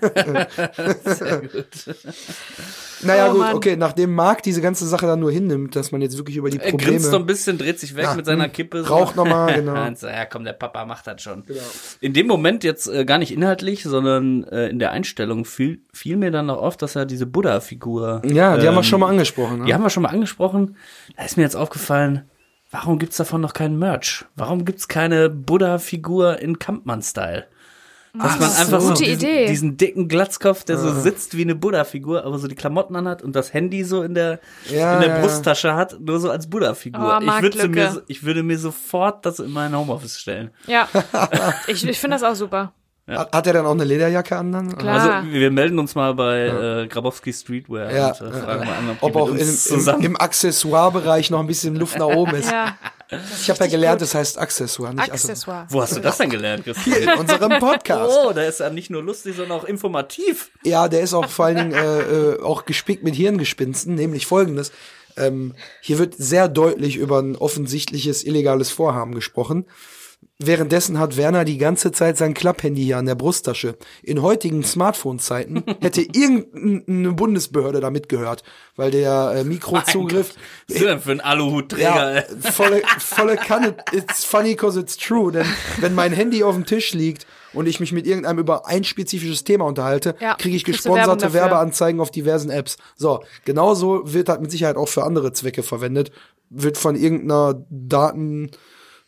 Naja, 3.04 3.30
Oh, 3.30 3.32
gut, 3.32 3.40
Mann. 3.40 3.56
okay, 3.56 3.76
nachdem 3.76 4.14
Marc 4.14 4.44
diese 4.44 4.62
ganze 4.62 4.86
Sache 4.86 5.08
dann 5.08 5.20
nur 5.20 5.32
hinnimmt, 5.32 5.76
dass 5.76 5.92
man 5.92 6.02
jetzt 6.02 6.18
wirklich 6.18 6.38
über 6.38 6.50
die 6.52 6.60
Er 6.60 6.72
grinst 6.72 7.06
so 7.06 7.10
ein 7.18 7.22
Probleme 7.22 7.26
bisschen, 7.26 7.58
dreht 7.58 7.80
sich 7.80 7.96
weg 7.96 8.04
Ja, 8.04 8.14
mit 8.14 8.26
seiner 8.28 8.44
hm, 8.46 8.52
Kippe. 8.52 8.84
so. 8.84 8.94
raucht 8.94 9.16
nochmal, 9.16 9.54
genau. 9.62 9.92
So, 9.96 10.06
ja, 10.08 10.26
komm, 10.26 10.44
der 10.44 10.54
Papa 10.54 10.86
macht 10.86 11.08
das 11.08 11.22
schon. 11.22 11.44
Genau. 11.46 11.60
In 12.00 12.14
dem 12.14 12.28
Moment 12.28 12.64
jetzt 12.64 12.88
äh, 12.88 13.04
gar 13.06 13.18
nicht 13.18 13.32
inhaltlich, 13.32 13.84
sondern 13.84 14.44
äh, 14.46 14.68
in 14.68 14.78
der 14.80 14.92
Einstellung 14.92 15.46
fiel, 15.46 15.82
fiel 15.94 16.16
mir 16.18 16.30
dann 16.32 16.46
noch 16.46 16.58
auf, 16.62 16.78
dass 16.78 16.96
er 16.96 17.06
diese 17.06 17.26
Buddha-Figur. 17.26 18.22
Ja, 18.26 18.58
die 18.58 18.68
haben 18.68 18.76
wir 18.76 18.80
ähm, 18.80 18.84
schon 18.84 19.00
mal 19.00 19.10
angesprochen. 19.10 19.60
Ne? 19.60 19.66
Die 19.66 19.74
haben 19.74 19.82
wir 19.84 19.90
schon 19.90 20.04
mal 20.04 20.10
angesprochen. 20.10 20.76
Da 21.18 21.24
ist 21.26 21.38
mir 21.38 21.44
jetzt 21.44 21.56
aufgefallen, 21.56 22.30
warum 22.70 23.00
gibt's 23.00 23.18
davon 23.18 23.42
noch 23.42 23.54
keinen 23.54 23.80
Merch? 23.80 24.26
Warum 24.36 24.64
gibt's 24.64 24.88
keine 24.88 25.28
Buddha-Figur 25.30 26.38
in 26.40 26.60
Kampmann-Style? 26.60 27.48
Dass 28.14 28.40
man 28.40 28.52
einfach 28.52 28.82
so 28.82 28.90
Gute 28.90 29.04
diesen, 29.04 29.20
Idee. 29.20 29.48
diesen 29.48 29.78
dicken 29.78 30.08
Glatzkopf, 30.08 30.66
der 30.66 30.78
so 30.78 30.94
sitzt 30.94 31.38
wie 31.38 31.44
eine 31.44 31.56
Buddha-Figur, 31.56 32.26
aber 32.26 32.38
so 32.40 32.48
die 32.48 32.56
Klamotten 32.56 32.96
anhat 32.96 33.22
und 33.22 33.36
das 33.36 33.54
Handy 33.54 33.84
so 33.84 34.04
in 34.04 34.16
der, 34.16 34.40
Ja, 34.70 34.96
in 34.96 35.02
der 35.02 35.10
ja, 35.10 35.16
ja. 35.16 35.22
Brusttasche 35.22 35.76
hat, 35.76 36.00
nur 36.00 36.20
so 36.20 36.30
als 36.30 36.50
Buddha-Figur. 36.50 37.20
Oh, 37.20 37.24
ich, 37.24 37.42
würde 37.42 37.68
mir, 37.70 38.04
ich 38.08 38.24
würde 38.24 38.44
mir 38.44 38.58
sofort 38.58 39.26
das 39.26 39.40
in 39.40 39.52
mein 39.52 39.76
Homeoffice 39.76 40.20
stellen. 40.20 40.52
Ja. 40.68 40.88
Ich, 41.68 41.86
ich 41.86 42.00
finde 42.00 42.16
das 42.16 42.24
auch 42.24 42.36
super. 42.36 42.74
Hat, 43.18 43.34
hat 43.34 43.48
er 43.48 43.54
dann 43.54 43.66
auch 43.66 43.72
eine 43.72 43.84
Lederjacke 43.84 44.38
an 44.38 44.52
dann? 44.52 44.78
Klar. 44.78 45.22
Also 45.24 45.32
wir 45.32 45.52
melden 45.52 45.80
uns 45.80 45.96
mal 45.96 46.14
bei 46.14 46.48
äh, 46.84 46.88
Grabowski 46.88 47.34
Streetwear 47.34 47.92
Ja, 47.94 48.08
und 48.10 48.22
äh, 48.22 48.40
fragen 48.40 48.66
mal 48.66 48.76
an, 48.76 48.98
ob, 49.00 49.16
Ob 49.16 49.22
auch 49.22 49.30
im, 49.30 49.40
zusammen 49.40 50.04
im 50.04 50.20
Accessoire-Bereich 50.20 51.30
noch 51.30 51.40
ein 51.40 51.48
bisschen 51.48 51.76
Luft 51.76 51.98
nach 51.98 52.08
oben 52.08 52.36
ist. 52.36 52.52
Ja. 52.52 52.76
ich 53.42 53.50
habe 53.50 53.60
ja 53.66 53.70
gelernt, 53.70 54.02
das 54.02 54.16
heißt 54.16 54.38
Accessoire, 54.38 54.94
nicht 54.94 55.12
Accessoire. 55.12 55.66
Wo 55.70 55.82
hast 55.82 55.96
du 55.96 56.00
das 56.00 56.18
denn 56.18 56.30
gelernt, 56.30 56.64
Christian? 56.64 56.96
Accessoire. 56.96 57.16
In 57.16 57.20
unserem 57.22 57.60
Podcast. 57.60 58.18
Oh, 58.24 58.34
der 58.34 58.48
ist 58.48 58.60
ja 58.60 58.70
nicht 58.70 58.90
nur 58.90 59.04
lustig, 59.04 59.36
sondern 59.36 59.60
auch 59.60 59.66
informativ. 59.66 60.52
Ja, 60.64 60.88
der 60.88 61.02
ist 61.02 61.14
auch 61.14 61.28
vor 61.28 61.46
allen 61.46 61.58
Dingen 61.58 61.74
äh, 61.74 62.02
äh, 62.02 62.42
auch 62.42 62.66
gespickt 62.66 63.04
mit 63.04 63.16
Hirngespinsten, 63.16 63.96
nämlich 63.96 64.26
folgendes. 64.26 64.72
Ähm, 65.18 65.54
hier 65.82 66.00
wird 66.00 66.16
sehr 66.16 66.48
deutlich 66.48 66.96
über 66.96 67.20
ein 67.20 67.36
offensichtliches 67.36 68.24
illegales 68.24 68.72
Vorhaben 68.72 69.14
gesprochen. 69.14 69.66
Währenddessen 70.44 70.98
hat 70.98 71.18
Werner 71.18 71.46
die 71.46 71.60
ganze 71.60 71.92
Zeit 71.92 72.18
sein 72.18 72.34
Klapphandy 72.34 72.82
hier 72.84 72.98
an 72.98 73.06
der 73.06 73.14
Brusttasche. 73.14 73.78
In 74.02 74.24
heutigen 74.24 74.64
Smartphone-Zeiten 74.64 75.64
hätte 75.82 76.02
irgendeine 76.02 77.12
Bundesbehörde 77.14 77.80
da 77.80 77.92
mitgehört, 77.92 78.42
weil 78.76 78.90
der 78.90 79.34
äh, 79.36 79.44
Mikrozugriff 79.44 80.34
Was 80.68 80.76
ist 80.78 80.84
denn 80.86 81.00
für 81.00 81.12
ein 81.12 81.22
Aluhutträger? 81.22 81.84
ja, 81.84 82.12
ey? 82.12 82.24
volle, 82.52 82.82
volle 82.98 83.36
Kanne. 83.36 83.76
It's 83.92 84.26
funny 84.26 84.56
cause 84.56 84.80
it's 84.80 84.98
true. 84.98 85.32
Denn 85.32 85.46
wenn 85.80 85.94
mein 85.94 86.12
Handy 86.12 86.44
auf 86.44 86.56
dem 86.56 86.66
Tisch 86.66 86.94
liegt 86.94 87.28
und 87.54 87.68
ich 87.68 87.80
mich 87.80 87.92
mit 87.92 88.08
irgendeinem 88.08 88.40
über 88.40 88.66
ein 88.66 88.84
spezifisches 88.84 89.44
Thema 89.44 89.66
unterhalte, 89.66 90.16
Ja, 90.20 90.34
kriege 90.36 90.56
ich 90.56 90.64
gesponserte. 90.64 91.34
Werbeanzeigen 91.34 92.02
auf 92.02 92.10
diversen 92.10 92.50
Apps. 92.50 92.78
So, 92.96 93.24
genauso 93.46 94.12
wird 94.12 94.28
das 94.28 94.40
mit 94.40 94.50
Sicherheit 94.50 94.76
auch 94.76 94.88
für 94.88 95.04
andere 95.04 95.34
Zwecke 95.34 95.62
verwendet. 95.62 96.12
Wird 96.50 96.80
von 96.80 96.96
irgendeiner 96.96 97.64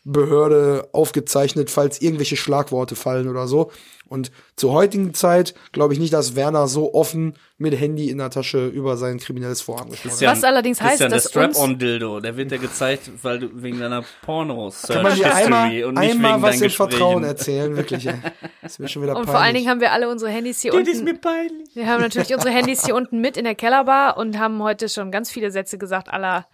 Datenbehörde 0.04 0.88
aufgezeichnet, 0.92 1.70
falls 1.70 2.00
irgendwelche 2.00 2.36
Schlagworte 2.36 2.96
fallen 2.96 3.28
oder 3.28 3.46
so. 3.46 3.70
Und 4.06 4.30
zur 4.54 4.72
heutigen 4.72 5.14
Zeit 5.14 5.54
glaube 5.72 5.94
ich 5.94 5.98
nicht, 5.98 6.12
dass 6.12 6.36
Werner 6.36 6.68
so 6.68 6.92
offen 6.92 7.34
mit 7.56 7.78
Handy 7.80 8.10
in 8.10 8.18
der 8.18 8.28
Tasche 8.28 8.66
über 8.66 8.98
sein 8.98 9.18
kriminelles 9.18 9.62
Vorhaben 9.62 9.90
gesprochen 9.90 10.26
hat. 10.26 10.36
Was 10.36 10.44
allerdings 10.44 10.80
heißt, 10.80 11.00
Christian, 11.00 11.10
der 11.10 11.18
dass 11.18 11.30
Strap-on-Dildo, 11.30 12.20
der 12.20 12.36
wird 12.36 12.52
ja 12.52 12.58
gezeigt, 12.58 13.10
weil 13.22 13.38
du 13.38 13.48
wegen 13.62 13.80
deiner 13.80 14.04
pornos 14.22 14.82
Kann 14.82 15.02
man 15.02 15.14
dir 15.16 15.34
einmal, 15.34 15.84
und 15.84 15.98
nicht 15.98 16.12
einmal 16.12 16.34
wegen 16.34 16.42
was 16.42 16.60
im 16.60 16.70
Vertrauen 16.70 17.24
erzählen, 17.24 17.74
wirklich. 17.76 18.06
Ey. 18.06 18.14
Das 18.60 18.72
ist 18.72 18.78
mir 18.78 18.88
schon 18.88 19.02
wieder 19.02 19.12
Und 19.12 19.24
peinlich. 19.24 19.30
vor 19.32 19.40
allen 19.40 19.54
Dingen 19.54 19.68
haben 19.70 19.80
wir 19.80 19.92
alle 19.92 20.08
unsere 20.10 20.30
Handys 20.30 20.60
hier 20.60 20.72
Das 20.72 20.80
unten. 20.80 20.90
ist 20.90 21.04
mir 21.04 21.14
peinlich. 21.14 21.74
Wir 21.74 21.86
haben 21.86 22.02
natürlich 22.02 22.34
unsere 22.34 22.52
Handys 22.52 22.84
hier 22.84 22.94
unten 22.94 23.20
mit 23.22 23.38
in 23.38 23.44
der 23.44 23.54
Kellerbar 23.54 24.18
und 24.18 24.38
haben 24.38 24.62
heute 24.62 24.90
schon 24.90 25.10
ganz 25.10 25.30
viele 25.30 25.50
Sätze 25.50 25.78
gesagt, 25.78 26.10
aller 26.10 26.46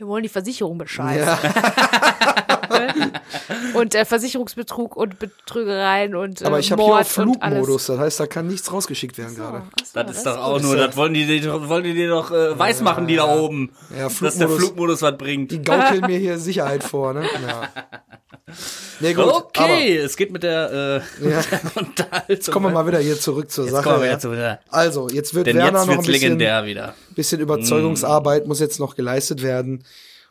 wir 0.00 0.06
wollen 0.08 0.22
die 0.22 0.28
Versicherung 0.30 0.78
bescheißen. 0.78 1.28
und 3.74 3.94
äh, 3.94 4.04
Versicherungsbetrug 4.04 4.96
und 4.96 5.18
Betrügereien 5.18 6.14
und 6.14 6.42
äh, 6.42 6.46
Aber 6.46 6.58
ich 6.58 6.72
habe 6.72 6.82
hier 6.82 6.90
Mord 6.90 7.06
auch 7.06 7.18
und 7.18 7.42
alles. 7.42 7.58
Flugmodus, 7.58 7.86
das 7.86 7.98
heißt, 7.98 8.20
da 8.20 8.26
kann 8.26 8.46
nichts 8.46 8.72
rausgeschickt 8.72 9.18
werden 9.18 9.36
gerade. 9.36 9.62
Ach 9.64 9.84
so, 9.86 10.02
Das 10.02 10.16
ist 10.16 10.26
doch 10.26 10.38
auch 10.38 10.60
nur, 10.60 10.76
das 10.76 10.96
wollen 10.96 11.14
die, 11.14 11.26
dir- 11.26 11.68
wollen 11.68 11.84
die 11.84 11.94
dir 11.94 12.08
doch 12.08 12.30
äh, 12.30 12.58
weiß 12.58 12.80
machen, 12.80 13.06
die 13.06 13.16
da 13.16 13.34
oben. 13.36 13.70
Ja, 13.96 14.04
dass 14.08 14.18
der 14.18 14.30
Flugmodus- 14.48 14.56
Flugmodus 14.58 15.02
was 15.02 15.16
bringt. 15.18 15.50
Die 15.50 15.62
gaukeln 15.62 16.00
mir 16.06 16.18
hier 16.18 16.38
Sicherheit 16.38 16.82
vor, 16.82 17.12
ne? 17.12 17.22
Ja. 17.46 17.62
Nee, 19.00 19.14
gut. 19.14 19.26
Okay, 19.26 19.96
es 19.96 20.16
geht 20.16 20.30
mit 20.30 20.42
der 20.42 21.02
äh, 21.22 21.28
Ja. 21.30 21.40
Unterhaltung. 21.74 22.52
Kommen 22.52 22.66
wir 22.66 22.70
mal 22.70 22.86
wieder 22.86 22.98
hier 22.98 23.18
zurück 23.18 23.50
zur 23.50 23.64
Jetzt 23.64 23.72
Sache. 23.74 23.84
kommen 23.84 24.02
wir 24.02 24.10
ja. 24.10 24.22
wieder. 24.22 24.60
Also, 24.68 25.08
jetzt 25.08 25.34
wird 25.34 25.46
Denn 25.46 25.56
Werner 25.56 25.80
jetzt 25.80 25.88
noch 25.88 25.98
ein 25.98 26.04
bisschen, 26.04 26.38
wieder. 26.38 26.94
bisschen 27.14 27.40
Überzeugungsarbeit 27.40 28.46
muss 28.46 28.60
jetzt 28.60 28.78
noch 28.80 28.96
geleistet 28.96 29.42
werden. 29.42 29.84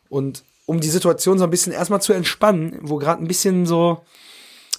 Und 0.08 0.44
um 0.66 0.80
die 0.80 0.90
Situation 0.90 1.38
so 1.38 1.44
ein 1.44 1.50
bisschen 1.50 1.72
erstmal 1.72 2.00
zu 2.00 2.12
entspannen, 2.12 2.78
wo 2.82 2.98
gerade 2.98 3.22
ein 3.22 3.28
bisschen 3.28 3.66
so 3.66 4.02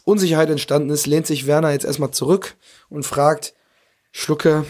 Unsicherheit 0.06 0.50
entstanden 0.50 0.90
ist, 0.90 1.06
lehnt 1.06 1.28
sich 1.28 1.48
Werner 1.48 1.72
jetzt 1.72 1.86
erstmal 1.86 2.12
zurück 2.12 2.56
und 2.90 3.06
fragt, 3.06 3.54
Schlucke, 4.12 4.66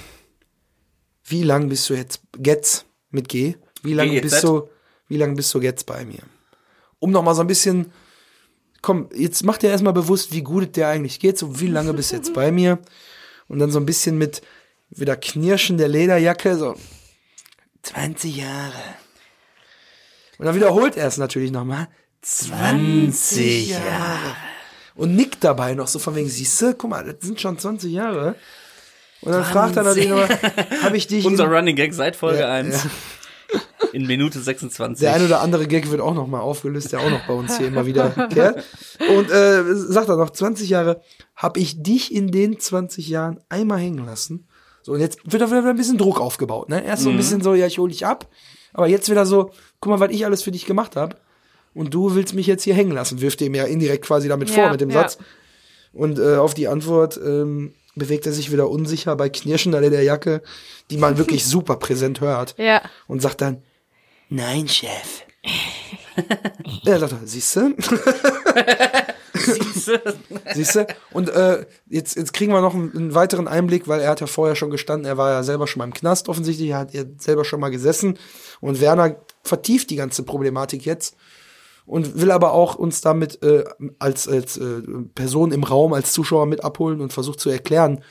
wie 1.23 1.43
lang 1.43 1.69
bist 1.69 1.89
du 1.89 1.93
jetzt 1.93 2.21
jetzt 2.43 2.85
mit 3.09 3.29
G? 3.29 3.55
Wie 3.83 3.93
lange 3.93 4.19
bist 4.21 4.43
du, 4.43 4.69
wie 5.07 5.17
lange 5.17 5.35
bist 5.35 5.53
du 5.53 5.61
jetzt 5.61 5.85
bei 5.85 6.05
mir? 6.05 6.19
Um 6.99 7.11
noch 7.11 7.23
mal 7.23 7.33
so 7.35 7.41
ein 7.41 7.47
bisschen, 7.47 7.91
komm, 8.81 9.09
jetzt 9.13 9.43
mach 9.43 9.57
dir 9.57 9.69
erstmal 9.69 9.93
bewusst, 9.93 10.33
wie 10.33 10.41
gut 10.41 10.63
es 10.63 10.71
dir 10.71 10.87
eigentlich 10.87 11.19
geht, 11.19 11.37
so 11.37 11.59
wie 11.59 11.67
lange 11.67 11.93
bist 11.93 12.11
du 12.11 12.15
jetzt 12.15 12.33
bei 12.33 12.51
mir? 12.51 12.79
Und 13.47 13.59
dann 13.59 13.71
so 13.71 13.79
ein 13.79 13.85
bisschen 13.85 14.17
mit 14.17 14.41
wieder 14.89 15.15
Knirschen 15.15 15.77
der 15.77 15.87
Lederjacke, 15.87 16.57
so 16.57 16.75
20 17.83 18.37
Jahre. 18.37 18.95
Und 20.37 20.45
dann 20.45 20.55
wiederholt 20.55 20.97
er 20.97 21.07
es 21.07 21.17
natürlich 21.17 21.51
nochmal. 21.51 21.87
20 22.21 23.69
Jahre. 23.69 24.35
Und 24.95 25.15
nickt 25.15 25.43
dabei 25.43 25.73
noch 25.73 25.87
so 25.87 25.99
von 25.99 26.15
wegen, 26.15 26.29
siehste, 26.29 26.75
guck 26.75 26.89
mal, 26.89 27.03
das 27.03 27.15
sind 27.21 27.39
schon 27.39 27.57
20 27.57 27.91
Jahre. 27.91 28.35
Und 29.21 29.31
dann 29.31 29.45
fragt 29.45 29.77
er 29.77 29.83
natürlich 29.83 30.09
noch, 30.09 30.27
habe 30.83 30.97
ich 30.97 31.07
dich 31.07 31.25
Unser 31.27 31.45
in, 31.45 31.51
Running 31.51 31.75
Gag 31.75 31.93
seit 31.93 32.15
Folge 32.15 32.41
Ja, 32.41 32.51
1. 32.51 32.87
In 33.93 34.07
Minute 34.07 34.39
26. 34.39 35.01
Der 35.01 35.13
ein 35.13 35.25
oder 35.25 35.41
andere 35.41 35.67
Gag 35.67 35.91
wird 35.91 35.99
auch 36.01 36.13
noch 36.13 36.27
mal 36.27 36.39
aufgelöst, 36.39 36.93
der 36.93 37.01
auch 37.01 37.09
noch 37.09 37.27
bei 37.27 37.33
uns 37.33 37.57
hier 37.57 37.67
immer 37.67 37.85
wieder 37.85 38.09
kehrt. 38.31 38.63
Und 39.15 39.29
äh, 39.29 39.75
sagt 39.75 40.07
er 40.07 40.15
noch, 40.15 40.29
20 40.29 40.69
Jahre, 40.69 41.01
habe 41.35 41.59
ich 41.59 41.83
dich 41.83 42.13
in 42.13 42.31
den 42.31 42.59
20 42.59 43.09
Jahren 43.09 43.39
einmal 43.49 43.79
hängen 43.79 44.05
lassen. 44.05 44.47
So, 44.83 44.93
und 44.93 44.99
jetzt 44.99 45.19
wird 45.25 45.41
da 45.41 45.47
wieder 45.47 45.69
ein 45.69 45.75
bisschen 45.75 45.97
Druck 45.97 46.19
aufgebaut. 46.19 46.69
Ne? 46.69 46.83
Erst 46.83 47.03
so 47.03 47.09
ein 47.09 47.17
bisschen 47.17 47.41
so, 47.41 47.53
ja, 47.53 47.67
ich 47.67 47.77
hol 47.77 47.89
dich 47.89 48.05
ab. 48.05 48.29
Aber 48.73 48.87
jetzt 48.87 49.09
wieder 49.09 49.25
so, 49.25 49.51
guck 49.79 49.91
mal, 49.91 49.99
was 49.99 50.11
ich 50.11 50.25
alles 50.25 50.41
für 50.43 50.51
dich 50.51 50.65
gemacht 50.65 50.95
habe. 50.95 51.17
Und 51.73 51.93
du 51.93 52.15
willst 52.15 52.33
mich 52.33 52.47
jetzt 52.47 52.63
hier 52.63 52.73
hängen 52.73 52.91
lassen, 52.91 53.21
wirft 53.21 53.41
ihm 53.41 53.55
ja 53.55 53.65
indirekt 53.65 54.05
quasi 54.05 54.27
damit 54.27 54.49
Ja, 54.49 54.55
vor 54.55 54.71
mit 54.71 54.81
dem 54.81 54.89
ja. 54.89 55.01
Satz. 55.01 55.17
Und 55.93 56.19
äh, 56.19 56.35
auf 56.35 56.53
die 56.53 56.67
Antwort 56.67 57.19
ähm, 57.23 57.73
bewegt 57.95 58.25
er 58.25 58.33
sich 58.33 58.51
wieder 58.51 58.69
unsicher 58.69 59.15
bei 59.15 59.29
knirschender 59.29 59.81
Lederjacke, 59.81 60.41
die 60.89 60.97
man 60.97 61.17
wirklich 61.17 61.45
super 61.47 61.75
präsent 61.77 62.21
hört 62.21 62.55
Ja. 62.57 62.81
und 63.07 63.21
sagt 63.21 63.41
dann, 63.41 63.63
nein, 64.29 64.67
Chef. 64.67 65.23
ja, 66.83 66.99
sagt 66.99 67.13
er, 67.13 67.19
siehst 67.25 67.55
du? 67.55 67.73
Siehst 70.53 70.75
du? 70.75 70.85
Und 71.11 71.29
äh, 71.29 71.65
jetzt, 71.89 72.15
jetzt 72.15 72.33
kriegen 72.33 72.51
wir 72.51 72.61
noch 72.61 72.73
einen, 72.75 72.95
einen 72.95 73.15
weiteren 73.15 73.47
Einblick, 73.47 73.87
weil 73.87 74.01
er 74.01 74.09
hat 74.11 74.21
ja 74.21 74.27
vorher 74.27 74.55
schon 74.55 74.69
gestanden, 74.69 75.05
er 75.05 75.17
war 75.17 75.31
ja 75.31 75.43
selber 75.43 75.67
schon 75.67 75.79
mal 75.79 75.85
im 75.85 75.93
Knast 75.93 76.29
offensichtlich, 76.29 76.69
er 76.69 76.77
hat 76.79 76.93
ja 76.93 77.03
selber 77.17 77.43
schon 77.45 77.59
mal 77.59 77.69
gesessen. 77.71 78.17
Und 78.59 78.81
Werner 78.81 79.15
vertieft 79.43 79.89
die 79.89 79.95
ganze 79.95 80.23
Problematik 80.23 80.85
jetzt 80.85 81.15
und 81.85 82.19
will 82.19 82.31
aber 82.31 82.53
auch 82.53 82.75
uns 82.75 83.01
damit 83.01 83.41
äh, 83.43 83.63
als, 83.99 84.27
als 84.27 84.57
äh, 84.57 84.81
Person 85.15 85.51
im 85.51 85.63
Raum, 85.63 85.93
als 85.93 86.13
Zuschauer 86.13 86.45
mit 86.45 86.63
abholen 86.63 87.01
und 87.01 87.13
versucht 87.13 87.39
zu 87.39 87.49
erklären, 87.49 88.03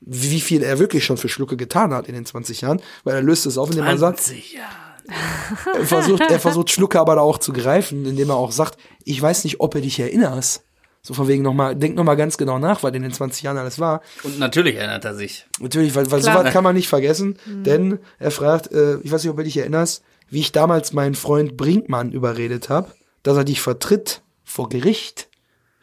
wie 0.00 0.40
viel 0.40 0.62
er 0.62 0.78
wirklich 0.78 1.04
schon 1.04 1.16
für 1.16 1.28
Schlucke 1.28 1.56
getan 1.56 1.92
hat 1.92 2.08
in 2.08 2.14
den 2.14 2.26
20 2.26 2.60
Jahren, 2.60 2.80
weil 3.04 3.14
er 3.14 3.22
löst 3.22 3.46
es 3.46 3.58
auf, 3.58 3.70
indem 3.70 3.86
er 3.86 3.98
sagt, 3.98 4.20
20 4.20 4.52
Jahre. 4.54 5.78
er 5.78 5.86
versucht, 5.86 6.22
er 6.22 6.40
versucht 6.40 6.70
Schlucke 6.70 7.00
aber 7.00 7.14
da 7.14 7.20
auch 7.20 7.38
zu 7.38 7.52
greifen, 7.52 8.04
indem 8.04 8.30
er 8.30 8.36
auch 8.36 8.52
sagt, 8.52 8.78
ich 9.04 9.20
weiß 9.20 9.44
nicht, 9.44 9.60
ob 9.60 9.72
du 9.72 9.80
dich 9.80 9.98
erinnerst. 9.98 10.62
So 11.02 11.14
von 11.14 11.28
wegen 11.28 11.44
nochmal, 11.44 11.76
denk 11.76 11.94
nochmal 11.94 12.16
ganz 12.16 12.36
genau 12.36 12.58
nach, 12.58 12.82
was 12.82 12.92
in 12.92 13.02
den 13.02 13.12
20 13.12 13.44
Jahren 13.44 13.58
alles 13.58 13.78
war. 13.78 14.02
Und 14.24 14.40
natürlich 14.40 14.74
erinnert 14.74 15.04
er 15.04 15.14
sich. 15.14 15.46
Natürlich, 15.60 15.94
weil, 15.94 16.10
weil 16.10 16.20
sowas 16.20 16.52
kann 16.52 16.64
man 16.64 16.74
nicht 16.74 16.88
vergessen, 16.88 17.38
denn 17.46 18.00
er 18.18 18.32
fragt, 18.32 18.72
äh, 18.72 18.98
ich 19.02 19.12
weiß 19.12 19.22
nicht, 19.22 19.30
ob 19.30 19.36
du 19.36 19.44
dich 19.44 19.56
erinnerst, 19.56 20.02
wie 20.28 20.40
ich 20.40 20.50
damals 20.50 20.92
meinen 20.92 21.14
Freund 21.14 21.56
Brinkmann 21.56 22.10
überredet 22.10 22.68
habe, 22.70 22.90
dass 23.26 23.36
er 23.36 23.44
dich 23.44 23.60
vertritt 23.60 24.22
vor 24.44 24.68
Gericht 24.68 25.28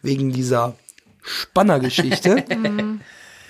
wegen 0.02 0.32
dieser 0.32 0.78
Spannergeschichte. 1.24 2.46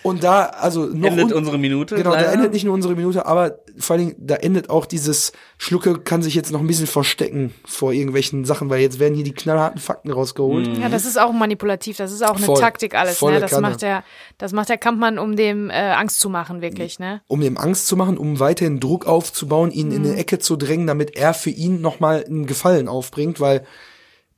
Und 0.04 0.24
da, 0.24 0.44
also 0.48 0.86
noch 0.86 1.10
Endet 1.12 1.28
un- 1.28 1.34
unsere 1.34 1.58
Minute. 1.58 1.96
Genau, 1.96 2.12
da 2.12 2.18
leider. 2.18 2.34
endet 2.34 2.52
nicht 2.54 2.66
nur 2.66 2.74
unsere 2.74 2.94
Minute, 2.96 3.26
aber 3.26 3.60
vor 3.80 3.96
allen 3.96 4.08
Dingen, 4.10 4.16
da 4.20 4.36
endet 4.36 4.70
auch 4.70 4.86
dieses 4.86 5.32
Schlucke 5.58 5.98
kann 6.00 6.22
sich 6.22 6.36
jetzt 6.36 6.52
noch 6.52 6.60
ein 6.60 6.68
bisschen 6.68 6.88
verstecken 6.88 7.54
vor 7.66 7.94
irgendwelchen 7.94 8.44
Sachen, 8.44 8.70
weil 8.70 8.82
jetzt 8.82 9.00
werden 9.00 9.16
hier 9.16 9.24
die 9.24 9.32
knallharten 9.34 9.80
Fakten 9.80 10.12
rausgeholt. 10.12 10.78
Ja, 10.78 10.90
das 10.90 11.06
ist 11.06 11.18
auch 11.18 11.32
manipulativ, 11.32 11.96
das 11.98 12.12
ist 12.12 12.22
auch 12.22 12.36
eine 12.36 12.46
Voll. 12.46 12.60
Taktik 12.60 12.96
alles, 12.96 13.22
ne? 13.22 13.40
Das 13.40 13.52
Kanne. 13.52 13.62
macht 13.70 13.82
der, 13.82 14.04
das 14.38 14.52
macht 14.52 14.68
der 14.70 14.78
Kampfmann, 14.78 15.18
um 15.18 15.38
dem 15.38 15.70
äh, 15.70 15.74
Angst 15.74 16.20
zu 16.20 16.30
machen, 16.30 16.62
wirklich, 16.62 17.00
ne? 17.00 17.22
um 17.28 17.42
ihm 17.42 17.58
Angst 17.58 17.88
zu 17.88 17.96
machen, 17.96 18.18
um 18.18 18.40
weiterhin 18.42 18.82
Druck 18.82 19.06
aufzubauen, 19.08 19.72
ihn 19.72 19.92
in 19.92 20.04
eine 20.06 20.18
Ecke 20.18 20.38
zu 20.38 20.58
drängen, 20.58 20.86
damit 20.86 21.16
er 21.16 21.34
für 21.34 21.50
ihn 21.50 21.80
nochmal 21.80 22.26
einen 22.26 22.46
Gefallen 22.46 22.90
aufbringt, 22.90 23.40
weil 23.40 23.66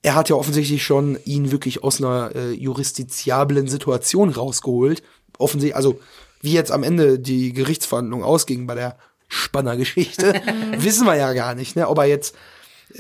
er 0.04 0.14
hat 0.14 0.30
ja 0.30 0.36
offensichtlich 0.36 0.84
schon 0.84 1.18
ihn 1.26 1.52
wirklich 1.52 1.84
aus 1.84 2.00
einer 2.00 2.30
äh, 2.36 2.52
justiziablen 2.52 3.68
Situation 3.68 4.30
rausgeholt. 4.30 5.02
Offensichtlich, 5.38 5.76
also 5.76 6.00
wie 6.42 6.54
jetzt 6.54 6.72
am 6.72 6.84
Ende 6.84 7.20
die 7.20 7.54
Gerichtsverhandlung 7.54 8.24
ausging 8.24 8.68
bei 8.68 8.76
der 8.76 8.98
Spannergeschichte, 9.28 10.42
wissen 10.78 11.06
wir 11.08 11.16
ja 11.16 11.34
gar 11.34 11.56
nicht, 11.56 11.76
ne? 11.76 11.88
Ob 11.90 11.98
er 11.98 12.06
jetzt, 12.06 12.36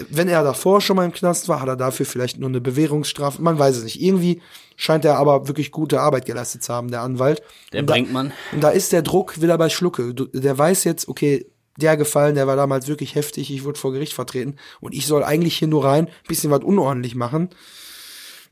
wenn 0.10 0.28
er 0.28 0.43
davor 0.43 0.82
schon 0.82 0.95
mal 0.95 1.06
im 1.06 1.12
Knast 1.13 1.48
war, 1.48 1.62
hat 1.62 1.67
er 1.67 1.76
dafür 1.76 2.06
vielleicht 2.06 2.39
nur 2.39 2.50
eine 2.50 2.62
Bewährungsstrafe, 2.62 3.41
man 3.41 3.60
weiß 3.60 3.78
es 3.78 3.84
nicht. 3.84 4.02
Irgendwie 4.02 4.41
scheint 4.76 5.06
er 5.06 5.17
aber 5.17 5.48
wirklich 5.48 5.71
gute 5.71 6.02
Arbeit 6.02 6.26
geleistet 6.26 6.63
zu 6.63 6.74
haben, 6.74 6.89
der 6.91 7.02
Anwalt. 7.02 7.41
Der 7.71 7.82
Und 7.82 7.88
da- 7.89 7.93
Brinkmann. 7.93 8.34
und 8.52 8.62
da 8.63 8.69
ist 8.69 8.91
der 8.91 9.02
Druck 9.04 9.41
wieder 9.41 9.58
bei 9.58 9.69
Schlucke. 9.69 10.13
Der 10.13 10.58
weiß 10.58 10.84
jetzt, 10.84 11.08
okay, 11.08 11.45
der 11.78 11.98
Gefallen, 11.98 12.36
der 12.36 12.48
war 12.48 12.56
damals 12.56 12.88
wirklich 12.88 13.15
heftig, 13.15 13.52
ich 13.52 13.63
wurde 13.65 13.78
vor 13.80 13.91
Gericht 13.91 14.13
vertreten 14.13 14.56
und 14.80 14.93
ich 14.93 15.06
soll 15.08 15.24
eigentlich 15.24 15.58
hier 15.58 15.67
nur 15.67 15.84
rein, 15.86 16.08
bisschen 16.28 16.50
was 16.50 16.63
unordentlich 16.63 17.15
machen. 17.15 17.50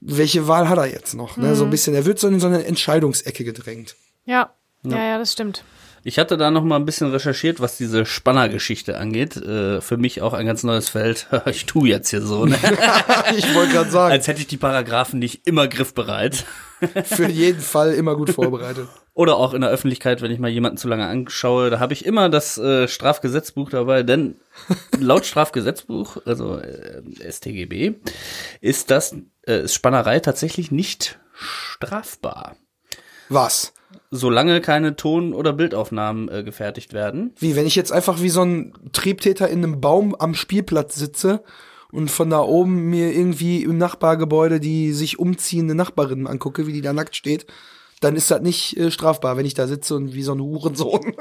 Welche 0.05 0.47
Wahl 0.47 0.69
hat 0.69 0.77
er 0.77 0.87
jetzt 0.87 1.13
noch? 1.13 1.37
Ne? 1.37 1.55
So 1.55 1.63
ein 1.63 1.69
bisschen, 1.69 1.93
er 1.95 2.05
wird 2.05 2.19
so 2.19 2.27
in 2.27 2.39
so 2.39 2.47
eine 2.47 2.65
Entscheidungsecke 2.65 3.43
gedrängt. 3.43 3.95
Ja. 4.25 4.53
Ja, 4.85 5.03
ja, 5.03 5.17
das 5.17 5.31
stimmt. 5.31 5.63
Ich 6.05 6.19
hatte 6.19 6.35
da 6.35 6.51
noch 6.51 6.65
mal 6.65 6.75
ein 6.75 6.83
bisschen 6.83 7.09
recherchiert, 7.09 7.61
was 7.61 7.77
diese 7.77 8.05
Spannergeschichte 8.05 8.97
angeht. 8.97 9.37
Äh, 9.37 9.79
für 9.79 9.95
mich 9.95 10.21
auch 10.21 10.33
ein 10.33 10.45
ganz 10.45 10.63
neues 10.63 10.89
Feld. 10.89 11.27
ich 11.45 11.65
tu 11.65 11.85
jetzt 11.85 12.09
hier 12.09 12.21
so, 12.21 12.45
ne? 12.45 12.57
ich 13.37 13.55
wollte 13.55 13.71
gerade 13.71 13.89
sagen, 13.89 14.11
als 14.11 14.27
hätte 14.27 14.41
ich 14.41 14.47
die 14.47 14.57
Paragraphen 14.57 15.19
nicht 15.19 15.47
immer 15.47 15.69
griffbereit. 15.69 16.45
Für 16.87 17.27
jeden 17.29 17.61
Fall 17.61 17.93
immer 17.93 18.15
gut 18.15 18.31
vorbereitet. 18.31 18.87
Oder 19.15 19.37
auch 19.37 19.53
in 19.53 19.61
der 19.61 19.69
Öffentlichkeit, 19.69 20.21
wenn 20.21 20.31
ich 20.31 20.39
mal 20.39 20.49
jemanden 20.49 20.77
zu 20.77 20.87
lange 20.87 21.05
anschaue, 21.05 21.69
da 21.69 21.79
habe 21.79 21.93
ich 21.93 22.05
immer 22.05 22.29
das 22.29 22.57
äh, 22.57 22.87
Strafgesetzbuch 22.87 23.69
dabei, 23.69 24.01
denn 24.01 24.35
laut 24.99 25.25
Strafgesetzbuch, 25.25 26.17
also 26.25 26.57
äh, 26.57 27.03
StGB, 27.31 27.93
ist 28.59 28.89
das 28.89 29.15
äh, 29.45 29.65
ist 29.65 29.75
Spannerei 29.75 30.19
tatsächlich 30.19 30.71
nicht 30.71 31.19
strafbar, 31.33 32.55
Was? 33.29 33.73
solange 34.09 34.61
keine 34.61 34.95
Ton- 34.95 35.33
oder 35.33 35.53
Bildaufnahmen 35.53 36.29
äh, 36.29 36.43
gefertigt 36.43 36.93
werden. 36.93 37.33
Wie, 37.37 37.55
wenn 37.55 37.67
ich 37.67 37.75
jetzt 37.75 37.91
einfach 37.91 38.21
wie 38.21 38.29
so 38.29 38.43
ein 38.43 38.73
Triebtäter 38.93 39.47
in 39.47 39.63
einem 39.63 39.81
Baum 39.81 40.15
am 40.15 40.33
Spielplatz 40.33 40.95
sitze 40.95 41.43
und 41.93 42.09
von 42.09 42.29
da 42.29 42.39
oben 42.41 42.89
mir 42.89 43.13
irgendwie 43.13 43.63
im 43.63 43.77
Nachbargebäude 43.77 44.59
die 44.59 44.91
sich 44.93 45.19
umziehende 45.19 45.75
Nachbarin 45.75 46.27
angucke, 46.27 46.67
wie 46.67 46.73
die 46.73 46.81
da 46.81 46.91
nackt 46.91 47.15
steht, 47.15 47.45
dann 48.01 48.15
ist 48.15 48.29
das 48.31 48.41
nicht 48.41 48.75
äh, 48.77 48.91
strafbar, 48.91 49.37
wenn 49.37 49.45
ich 49.45 49.53
da 49.53 49.67
sitze 49.67 49.95
und 49.95 50.13
wie 50.13 50.23
so 50.23 50.33
ein 50.33 50.41
Hurensohn 50.41 51.05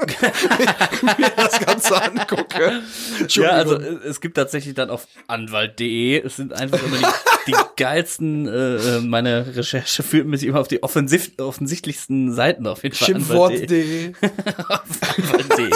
mir 1.19 1.33
das 1.37 1.61
Ganze 1.61 2.03
angucke. 2.03 2.83
Ja, 3.29 3.51
also 3.51 3.77
es 3.77 4.21
gibt 4.21 4.37
tatsächlich 4.37 4.75
dann 4.75 4.91
auf 4.91 5.07
anwalt.de, 5.29 6.23
es 6.25 6.37
sind 6.37 6.53
einfach 6.53 6.83
immer 6.83 6.97
die, 6.97 7.05
die 7.47 7.55
geilsten, 7.77 8.47
äh, 8.47 8.77
äh, 8.77 9.01
meine 9.01 9.57
Recherche 9.57 10.03
führt 10.03 10.27
mich 10.27 10.45
immer 10.45 10.61
auf 10.61 10.69
die 10.69 10.83
offensiv, 10.83 11.33
offensichtlichsten 11.39 12.33
Seiten 12.33 12.67
auf 12.67 12.83
jeden 12.83 12.95
Fall. 12.95 13.07
Schimpfwort.de. 13.07 14.13
Anwalt.de. 15.19 15.71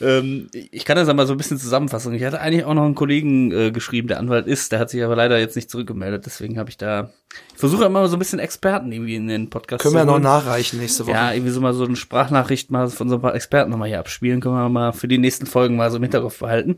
ähm, 0.00 0.48
ich 0.52 0.84
kann 0.84 0.96
das 0.96 1.08
aber 1.08 1.26
so 1.26 1.34
ein 1.34 1.36
bisschen 1.36 1.58
zusammenfassen. 1.58 2.14
Ich 2.14 2.24
hatte 2.24 2.40
eigentlich 2.40 2.64
auch 2.64 2.74
noch 2.74 2.84
einen 2.84 2.94
Kollegen 2.94 3.52
äh, 3.52 3.70
geschrieben, 3.70 4.08
der 4.08 4.18
Anwalt 4.18 4.46
ist, 4.46 4.72
der 4.72 4.78
hat 4.78 4.90
sich 4.90 5.02
aber 5.02 5.16
leider 5.16 5.38
jetzt 5.38 5.56
nicht 5.56 5.70
zurückgemeldet, 5.70 6.26
deswegen 6.26 6.58
habe 6.58 6.70
ich 6.70 6.76
da, 6.76 7.10
ich 7.52 7.58
versuche 7.58 7.84
immer 7.84 8.06
so 8.08 8.16
ein 8.16 8.18
bisschen 8.18 8.38
Experten 8.38 8.92
irgendwie 8.92 9.16
in 9.16 9.28
den 9.28 9.50
Podcast 9.50 9.82
Können 9.82 9.92
zu 9.92 9.96
wir 9.96 10.00
ja 10.00 10.06
noch 10.06 10.18
nachreichen 10.18 10.80
nächste 10.80 11.06
Woche. 11.06 11.14
Ja, 11.14 11.32
irgendwie 11.32 11.52
so 11.52 11.60
mal 11.60 11.74
so 11.74 11.84
eine 11.84 11.96
Sprachnachricht 11.96 12.70
mal 12.70 12.88
von 12.88 13.08
so 13.08 13.16
ein 13.16 13.22
paar 13.22 13.34
Experten 13.34 13.70
nochmal 13.70 13.88
hier 13.88 14.00
abspielen, 14.00 14.40
können 14.40 14.54
wir 14.54 14.68
mal 14.68 14.92
für 14.92 15.08
die 15.08 15.18
nächsten 15.18 15.46
Folgen 15.46 15.76
mal 15.76 15.90
so 15.90 15.96
im 15.96 16.02
Hinterkopf 16.02 16.38
behalten. 16.38 16.76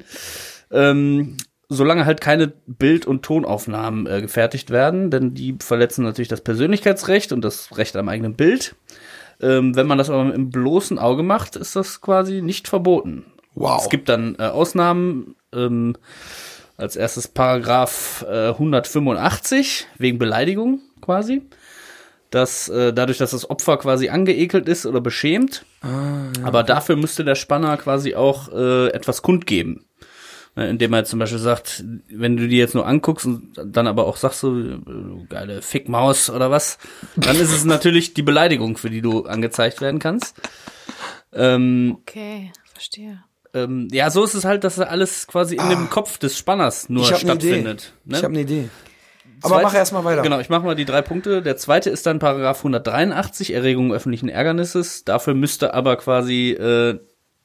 Ähm, 0.71 1.37
solange 1.69 2.07
halt 2.07 2.21
keine 2.21 2.53
Bild- 2.67 3.07
und 3.07 3.23
Tonaufnahmen 3.23 4.07
äh, 4.07 4.21
gefertigt 4.21 4.71
werden, 4.71 5.11
denn 5.11 5.35
die 5.35 5.57
verletzen 5.61 6.05
natürlich 6.05 6.29
das 6.29 6.43
Persönlichkeitsrecht 6.43 7.33
und 7.33 7.43
das 7.43 7.77
Recht 7.77 7.97
am 7.97 8.09
eigenen 8.09 8.35
Bild. 8.35 8.77
Ähm, 9.41 9.77
wenn 9.77 9.87
man 9.87 9.99
das 9.99 10.11
aber 10.11 10.31
dem 10.31 10.51
bloßen 10.51 10.99
Auge 10.99 11.23
macht, 11.23 11.57
ist 11.57 11.77
das 11.77 12.01
quasi 12.01 12.41
nicht 12.41 12.69
verboten. 12.69 13.25
Wow. 13.55 13.83
Es 13.83 13.89
gibt 13.89 14.09
dann 14.09 14.37
äh, 14.39 14.45
Ausnahmen, 14.45 15.35
ähm, 15.53 15.97
als 16.77 16.97
erstes 16.97 17.29
Paragraph 17.29 18.25
äh, 18.29 18.49
185 18.49 19.87
wegen 19.99 20.19
Beleidigung 20.19 20.81
quasi. 21.01 21.43
Dass 22.31 22.69
äh, 22.69 22.93
dadurch, 22.93 23.19
dass 23.19 23.31
das 23.31 23.49
Opfer 23.49 23.77
quasi 23.79 24.09
angeekelt 24.09 24.69
ist 24.69 24.85
oder 24.85 25.01
beschämt, 25.01 25.65
aber 26.43 26.65
dafür 26.65 26.97
müsste 26.97 27.25
der 27.25 27.37
Spanner 27.37 27.77
quasi 27.77 28.17
auch 28.17 28.53
äh, 28.53 28.89
etwas 28.89 29.23
kundgeben. 29.23 29.87
Ne, 30.57 30.69
Indem 30.71 30.92
er 30.95 31.05
zum 31.05 31.19
Beispiel 31.19 31.38
sagt, 31.38 31.85
wenn 32.09 32.37
du 32.38 32.49
die 32.49 32.57
jetzt 32.57 32.75
nur 32.75 32.87
anguckst 32.87 33.27
und 33.27 33.53
dann 33.62 33.87
aber 33.87 34.07
auch 34.07 34.16
sagst 34.16 34.40
so, 34.40 34.59
äh, 34.59 34.79
geile 35.29 35.61
Fickmaus 35.62 36.31
oder 36.31 36.51
was, 36.51 36.79
dann 37.14 37.37
ist 37.37 37.53
es 37.53 37.64
natürlich 37.66 38.14
die 38.14 38.23
Beleidigung, 38.23 38.79
für 38.79 38.88
die 38.90 39.03
du 39.03 39.27
angezeigt 39.27 39.81
werden 39.83 40.01
kannst. 40.01 40.35
Ähm, 41.33 41.99
Okay, 42.01 42.53
verstehe. 42.73 43.23
ähm, 43.55 43.88
ja, 43.92 44.11
so 44.11 44.25
ist 44.25 44.35
es 44.35 44.45
halt, 44.45 44.64
dass 44.64 44.79
alles 44.81 45.27
quasi 45.27 45.57
in 45.57 45.69
dem 45.69 45.90
Kopf 45.90 46.19
des 46.19 46.38
Spanners 46.38 46.88
nur 46.88 47.05
Ah. 47.05 47.09
ich 47.09 47.12
habe 47.12 47.23
eine 47.23 47.35
Idee. 47.35 47.47
stattfindet. 47.49 47.92
Ne? 48.05 48.16
Ich 48.16 48.25
habe 48.25 48.33
eine 48.33 48.42
Idee. 48.42 48.69
Aber 49.42 49.57
Zweit- 49.57 49.64
mach 49.64 49.75
erst 49.75 49.92
mal 49.92 50.05
weiter. 50.05 50.23
Genau, 50.23 50.40
ich 50.40 50.49
mache 50.49 50.64
mal 50.64 50.75
die 50.75 50.87
drei 50.87 51.03
Punkte. 51.03 51.42
Der 51.42 51.59
zweite 51.59 51.90
ist 51.90 52.07
dann 52.07 52.19
Paragraph 52.19 52.62
183, 52.64 53.53
Erregung 53.53 53.92
öffentlichen 53.92 54.31
Ärgernisses. 54.31 55.05
Dafür 55.05 55.35
müsste 55.35 55.75
aber 55.75 55.97
quasi 55.97 56.53
äh, 56.53 56.99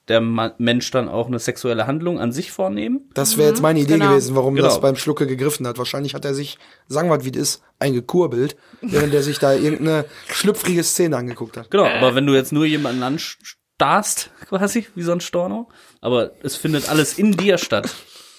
der 0.07 0.19
Ma 0.21 0.53
Mensch 0.57 0.89
dann 0.91 1.07
auch 1.09 1.27
eine 1.27 1.39
sexuelle 1.39 1.87
Handlung 1.87 2.19
an 2.19 2.31
sich 2.31 2.51
vornehmen. 2.51 3.09
Das 3.13 3.37
wäre 3.37 3.49
jetzt 3.49 3.61
meine 3.61 3.79
Idee 3.79 3.93
genau. 3.93 4.09
gewesen, 4.09 4.35
warum 4.35 4.55
Genau. 4.55 4.67
das 4.67 4.81
beim 4.81 4.95
Schlucke 4.95 5.27
gegriffen 5.27 5.67
hat. 5.67 5.77
Wahrscheinlich 5.77 6.15
hat 6.15 6.25
er 6.25 6.33
sich, 6.33 6.57
sagen 6.87 7.09
wir, 7.09 7.23
wie 7.23 7.31
das 7.31 7.41
ist, 7.41 7.63
eingekurbelt, 7.79 8.55
während 8.81 9.13
er 9.13 9.23
sich 9.23 9.39
da 9.39 9.53
irgendeine 9.53 10.05
schlüpfrige 10.27 10.83
Szene 10.83 11.17
angeguckt 11.17 11.57
hat. 11.57 11.69
Genau, 11.71 11.85
aber 11.85 12.15
wenn 12.15 12.25
du 12.25 12.33
jetzt 12.33 12.51
nur 12.51 12.65
jemanden 12.65 13.03
anstarrst, 13.03 14.31
quasi, 14.47 14.87
wie 14.95 15.03
so 15.03 15.11
ein 15.11 15.21
Storno, 15.21 15.69
aber 16.01 16.31
es 16.43 16.55
findet 16.55 16.89
alles 16.89 17.17
in 17.17 17.31
dir 17.33 17.57
statt, 17.57 17.89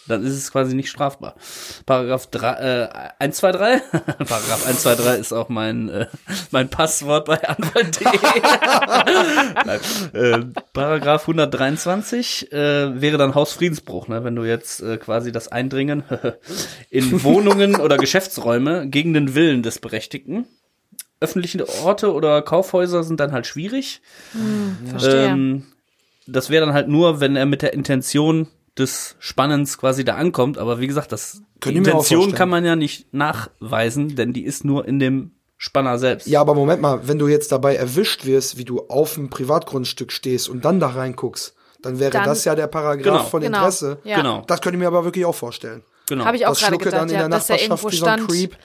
dann 0.09 0.25
ist 0.25 0.33
es 0.33 0.51
quasi 0.51 0.75
nicht 0.75 0.91
strafbar. 0.91 1.35
Paragraph 1.87 2.27
3, 2.29 2.49
äh, 2.49 2.89
123, 3.19 3.83
Paragraph 4.19 4.67
123 4.67 5.21
ist 5.21 5.33
auch 5.33 5.49
mein, 5.49 5.89
äh, 5.89 6.07
mein 6.51 6.69
Passwort 6.69 7.27
bei 7.27 7.43
Anwalt.de. 7.43 8.07
Äh, 10.13 10.41
Paragraph 10.73 11.23
123 11.23 12.53
äh, 12.53 13.01
wäre 13.01 13.17
dann 13.19 13.35
Hausfriedensbruch, 13.35 14.09
ne? 14.09 14.25
wenn 14.25 14.35
du 14.37 14.45
jetzt 14.45 14.81
äh, 14.83 14.97
quasi 14.97 15.33
das 15.33 15.49
Eindringen 15.49 16.03
in 16.91 17.23
Wohnungen 17.23 17.77
oder 17.77 17.97
Geschäftsräume 17.97 18.89
gegen 18.89 19.15
den 19.15 19.35
Willen 19.35 19.63
des 19.63 19.79
Berechtigten. 19.79 20.47
Öffentliche 21.21 21.67
Orte 21.85 22.13
oder 22.13 22.43
Kaufhäuser 22.43 23.05
sind 23.05 23.21
dann 23.21 23.33
halt 23.33 23.47
schwierig. 23.47 24.03
Verstehe. 24.89 25.27
Ähm, 25.27 25.67
das 26.27 26.51
wäre 26.51 26.67
dann 26.67 26.75
halt 26.75 26.89
nur, 26.89 27.21
wenn 27.21 27.37
er 27.37 27.47
mit 27.47 27.63
der 27.63 27.73
Intention 27.73 28.49
des 28.79 29.17
Spannens 29.19 29.79
quasi 29.79 30.05
da 30.05 30.15
ankommt. 30.17 30.59
Aber 30.59 30.81
wie 30.81 30.87
gesagt, 30.87 31.13
das 31.13 31.43
die 31.65 31.77
Intention 31.77 32.33
kann 32.35 32.49
man 32.49 32.65
ja 32.65 32.75
nicht 32.77 33.13
nachweisen, 33.13 34.17
denn 34.17 34.33
die 34.33 34.45
ist 34.45 34.65
nur 34.65 34.87
in 34.87 34.99
dem 34.99 35.33
Spanner 35.59 35.99
selbst. 35.99 36.27
Ja, 36.27 36.41
aber 36.41 36.55
Moment 36.55 36.83
mal, 36.83 37.07
wenn 37.07 37.19
du 37.19 37.29
jetzt 37.29 37.53
dabei 37.53 37.77
erwischt 37.77 38.25
wirst, 38.25 38.59
wie 38.59 38.65
du 38.65 38.81
auf 38.89 39.15
dem 39.15 39.31
Privatgrundstück 39.31 40.11
stehst 40.11 40.49
und 40.49 40.65
dann 40.65 40.81
da 40.81 40.89
reinguckst, 40.89 41.55
dann 41.83 41.99
wäre 42.01 42.11
Dann- 42.11 42.25
das 42.25 42.45
ja 42.45 42.55
der 42.55 42.67
Paragraph 42.67 43.03
Genau. 43.19 43.25
von 43.25 43.43
Genau. 43.43 43.59
Interesse. 43.59 43.99
Ja. 44.05 44.17
Genau. 44.17 44.43
Das 44.47 44.61
könnte 44.61 44.77
ich 44.77 44.81
mir 44.81 44.87
aber 44.89 45.05
wirklich 45.05 45.25
auch 45.25 45.35
vorstellen. 45.35 45.83
genau. 46.09 46.25
Habe 46.25 46.37
ich 46.37 46.47
auch 46.47 46.51
Das 46.51 46.59
gerade 46.61 46.71
Schlucke 46.73 46.85
gedacht, 46.87 47.01
dann 47.03 47.09
in 47.09 47.15
ja, 47.15 47.21
der 47.21 47.29
dass 47.29 47.49
er 47.51 47.57
Nachbarschaft 47.57 47.85
irgendwo 47.85 47.93
wie 47.93 47.97
so 47.97 48.07
ein 48.07 48.19
stand. 48.19 48.31
Creep. 48.31 48.57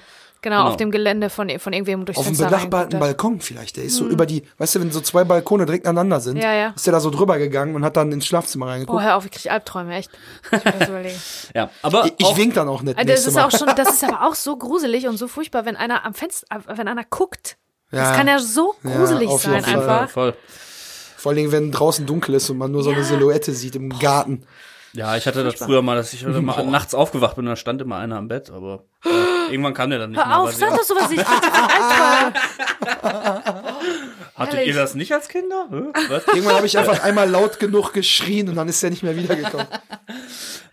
Genau, 0.42 0.58
Genau. 0.58 0.70
auf 0.70 0.78
dem 0.78 0.92
Gelände 0.92 1.30
von, 1.30 1.50
von 1.60 1.74
irgendwem 1.74 2.06
durchs 2.06 2.20
Auf 2.20 2.26
dem 2.26 2.36
Fenster 2.36 2.46
benachbarten 2.46 2.76
reingeguckt 2.78 2.94
hat. 2.94 3.00
Balkon 3.18 3.42
vielleicht. 3.42 3.78
Der 3.78 3.84
ist 3.86 3.96
so 3.96 4.06
über 4.08 4.26
die, 4.26 4.44
weißt 4.58 4.76
du, 4.76 4.82
wenn 4.82 4.92
so 4.92 5.02
zwei 5.02 5.24
Balkone 5.24 5.66
direkt 5.66 5.86
aneinander 5.88 6.20
sind, 6.20 6.38
Ja, 6.38 6.54
ja. 6.54 6.74
ist 6.76 6.86
der 6.86 6.94
da 6.94 7.00
so 7.00 7.10
drüber 7.10 7.38
gegangen 7.38 7.76
und 7.76 7.84
hat 7.84 7.98
dann 7.98 8.12
ins 8.12 8.26
Schlafzimmer 8.28 8.66
Oh, 8.66 8.70
reingeguckt. 8.70 9.02
hör 9.04 9.16
auf, 9.18 9.26
ich 9.26 9.32
krieg 9.32 9.52
Albträume, 9.52 9.96
echt. 9.96 10.12
Ich 10.46 10.52
muss 10.52 10.64
das 10.80 10.90
überlegen. 10.90 11.20
ja, 11.56 11.70
aber 11.82 12.06
ich 12.06 12.14
ich 12.18 12.26
auch, 12.26 12.38
wink 12.38 12.54
dann 12.54 12.68
auch 12.70 12.82
nicht. 12.82 12.98
Also 12.98 13.10
das 13.12 13.26
ist 13.28 13.34
Mal. 13.34 13.46
auch 13.46 13.52
schon, 13.52 13.68
das 13.76 13.90
ist 13.94 14.04
aber 14.04 14.28
auch 14.28 14.36
so 14.36 14.56
gruselig 14.58 15.08
und 15.08 15.18
so 15.18 15.28
furchtbar, 15.28 15.66
wenn 15.66 15.76
einer 15.76 16.06
am 16.06 16.14
Fenster, 16.14 16.46
wenn 16.68 16.88
einer 16.88 17.04
guckt. 17.04 17.58
Ja. 17.92 18.10
Das 18.10 18.18
kann 18.18 18.28
ja 18.28 18.40
so 18.40 18.76
Ja, 18.84 18.96
gruselig 18.98 19.30
auf 19.30 19.42
sein 19.42 19.64
einfach. 19.66 20.10
voll. 20.10 20.34
Vor 21.18 21.32
allen 21.32 21.38
Dingen, 21.38 21.52
wenn 21.52 21.72
draußen 21.72 22.06
dunkel 22.06 22.36
ist 22.36 22.50
und 22.50 22.58
man 22.58 22.72
nur 22.72 22.84
so 22.84 22.90
eine 22.92 23.00
Ja. 23.00 23.06
Silhouette 23.06 23.54
sieht 23.54 23.76
im 23.76 23.90
Garten. 23.98 24.44
Ja, 24.94 25.16
ich 25.18 25.26
hatte 25.28 25.44
das 25.44 25.56
früher 25.56 25.82
mal, 25.82 25.96
dass 25.96 26.14
ich 26.14 26.26
mal 26.26 26.66
nachts 26.66 26.96
aufgewacht 26.96 27.36
bin 27.36 27.46
und 27.46 27.50
da 27.52 27.56
stand 27.56 27.82
immer 27.82 27.98
einer 27.98 28.18
am 28.18 28.28
Bett, 28.28 28.50
aber 28.50 28.84
äh, 29.06 29.10
irgendwann 29.50 29.74
kam 29.74 29.90
der 29.90 30.00
dann 30.00 30.12
nicht 30.12 30.18
mehr. 30.18 30.28
Hör 30.28 30.40
auf, 30.40 30.48
weil 30.48 30.56
sag 30.56 30.76
doch 30.76 30.84
sowas 30.84 31.10
nicht. 31.10 31.26
Hattet 34.36 34.54
Ehrlich. 34.54 34.68
ihr 34.68 34.76
das 34.76 34.94
nicht 34.94 35.12
als 35.12 35.28
Kinder? 35.30 35.68
Hä? 35.72 35.82
Was? 36.10 36.28
Irgendwann 36.28 36.56
habe 36.56 36.68
ich 36.68 36.78
einfach 36.78 37.04
einmal 37.04 37.28
laut 37.28 37.60
genug 37.60 37.94
geschrien 37.94 38.48
und 38.50 38.56
dann 38.56 38.68
ist 38.68 38.84
er 38.84 38.92
nicht 38.92 39.02
mehr 39.02 39.16
wiedergekommen. 39.16 39.66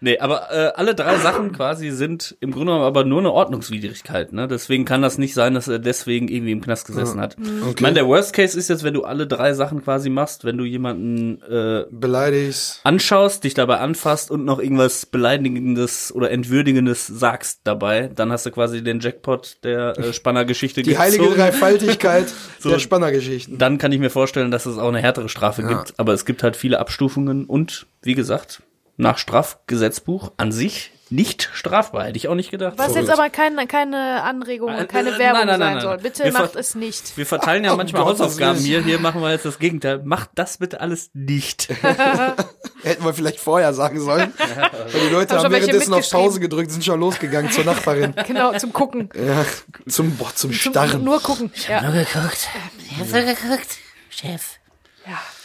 Nee, 0.00 0.18
aber 0.18 0.50
äh, 0.52 0.72
alle 0.76 0.94
drei 0.94 1.16
Sachen 1.16 1.52
quasi 1.52 1.90
sind 1.90 2.36
im 2.40 2.50
Grunde 2.50 2.66
genommen 2.72 2.84
aber 2.84 3.04
nur 3.04 3.20
eine 3.20 3.32
Ordnungswidrigkeit. 3.32 4.34
Ne? 4.34 4.46
Deswegen 4.48 4.84
kann 4.84 5.00
das 5.00 5.16
nicht 5.16 5.32
sein, 5.32 5.54
dass 5.54 5.66
er 5.66 5.78
deswegen 5.78 6.28
irgendwie 6.28 6.52
im 6.52 6.60
Knast 6.60 6.86
gesessen 6.86 7.20
hat. 7.20 7.36
Ich 7.74 7.80
meine, 7.80 7.94
der 7.94 8.06
Worst 8.06 8.34
Case 8.34 8.58
ist 8.58 8.68
jetzt, 8.68 8.84
wenn 8.84 8.92
du 8.92 9.04
alle 9.04 9.26
drei 9.26 9.54
Sachen 9.54 9.82
quasi 9.82 10.10
machst, 10.10 10.44
wenn 10.44 10.58
du 10.58 10.64
jemanden 10.64 11.40
äh, 11.50 11.84
Beleidigst. 11.90 12.80
anschaust, 12.84 13.44
dich 13.44 13.54
dabei 13.54 13.78
anfasst 13.78 14.30
und 14.30 14.44
noch 14.44 14.58
irgendwas 14.58 15.06
Beleidigendes 15.06 16.14
oder 16.14 16.30
Entwürdigendes 16.30 17.06
sagst 17.06 17.60
dabei, 17.64 18.10
dann 18.14 18.30
hast 18.30 18.44
du 18.44 18.50
quasi 18.50 18.63
den 18.68 19.00
Jackpot 19.00 19.58
der 19.64 19.98
äh, 19.98 20.12
Spannergeschichte 20.12 20.82
Die 20.82 20.98
heilige 20.98 21.24
gezogen. 21.24 21.38
Dreifaltigkeit 21.40 22.32
der 22.64 22.78
Spannergeschichten. 22.78 23.58
Dann 23.58 23.78
kann 23.78 23.92
ich 23.92 24.00
mir 24.00 24.10
vorstellen, 24.10 24.50
dass 24.50 24.66
es 24.66 24.78
auch 24.78 24.88
eine 24.88 25.00
härtere 25.00 25.28
Strafe 25.28 25.62
gibt. 25.62 25.94
Aber 25.98 26.12
es 26.12 26.24
gibt 26.24 26.42
halt 26.42 26.56
viele 26.56 26.78
Abstufungen 26.78 27.44
und, 27.44 27.86
wie 28.02 28.14
gesagt, 28.14 28.62
nach 28.96 29.18
Strafgesetzbuch 29.18 30.32
an 30.36 30.52
sich 30.52 30.92
nicht 31.14 31.48
strafbar. 31.54 32.04
Hätte 32.06 32.16
ich 32.16 32.28
auch 32.28 32.34
nicht 32.34 32.50
gedacht. 32.50 32.74
Was 32.76 32.94
jetzt 32.94 33.10
aber 33.10 33.30
keine, 33.30 33.66
keine 33.66 34.22
Anregung 34.22 34.70
Äh, 34.74 34.80
und 34.80 34.88
keine 34.88 35.10
äh, 35.10 35.18
Werbung 35.18 35.46
nein, 35.46 35.46
nein, 35.46 35.58
sein 35.60 35.72
nein, 35.74 35.80
soll. 35.80 35.94
nein. 35.94 36.02
Bitte 36.02 36.24
Wir 36.24 36.32
macht 36.32 36.56
es 36.56 36.74
nicht. 36.74 37.16
Wir 37.16 37.26
verteilen 37.26 37.64
ja 37.64 37.72
Oh 37.72 37.76
manchmal 37.76 38.02
Gottes 38.02 38.20
Hausaufgaben 38.20 38.58
hier. 38.58 38.82
Hier 38.82 38.98
machen 38.98 39.20
wir 39.22 39.30
jetzt 39.30 39.44
das 39.44 39.58
Gegenteil. 39.58 40.02
Macht 40.04 40.30
das 40.34 40.58
bitte 40.58 40.80
alles 40.80 41.10
nicht. 41.14 41.68
Hätten 42.82 43.04
wir 43.04 43.14
vielleicht 43.14 43.40
vorher 43.40 43.72
sagen 43.74 44.00
sollen. 44.00 44.32
Weil 44.36 45.00
die 45.08 45.12
Leute 45.12 45.34
Haben 45.36 45.44
haben 45.44 45.52
währenddessen 45.52 45.94
auf. 45.94 46.10
Pause 46.10 46.40
gedrückt, 46.40 46.70
sind 46.70 46.84
schon 46.84 47.00
losgegangen 47.00 47.50
zur 47.50 47.64
Nachbarin. 47.64 48.14
Genau, 48.26 48.56
zum 48.58 48.72
Gucken. 48.72 49.08
Ja, 49.14 49.44
zum, 49.88 50.16
boah, 50.16 50.34
zum 50.34 50.50
Zum 50.52 50.72
Starren. 50.72 51.04
Nur 51.04 51.20
gucken. 51.22 51.52
Ja. 51.68 51.82
Nur 51.82 51.92
geguckt. 51.92 52.48
Ich 52.90 52.98
hab 52.98 53.06
so 53.06 53.14
geguckt. 53.16 53.78
Chef. 54.10 54.58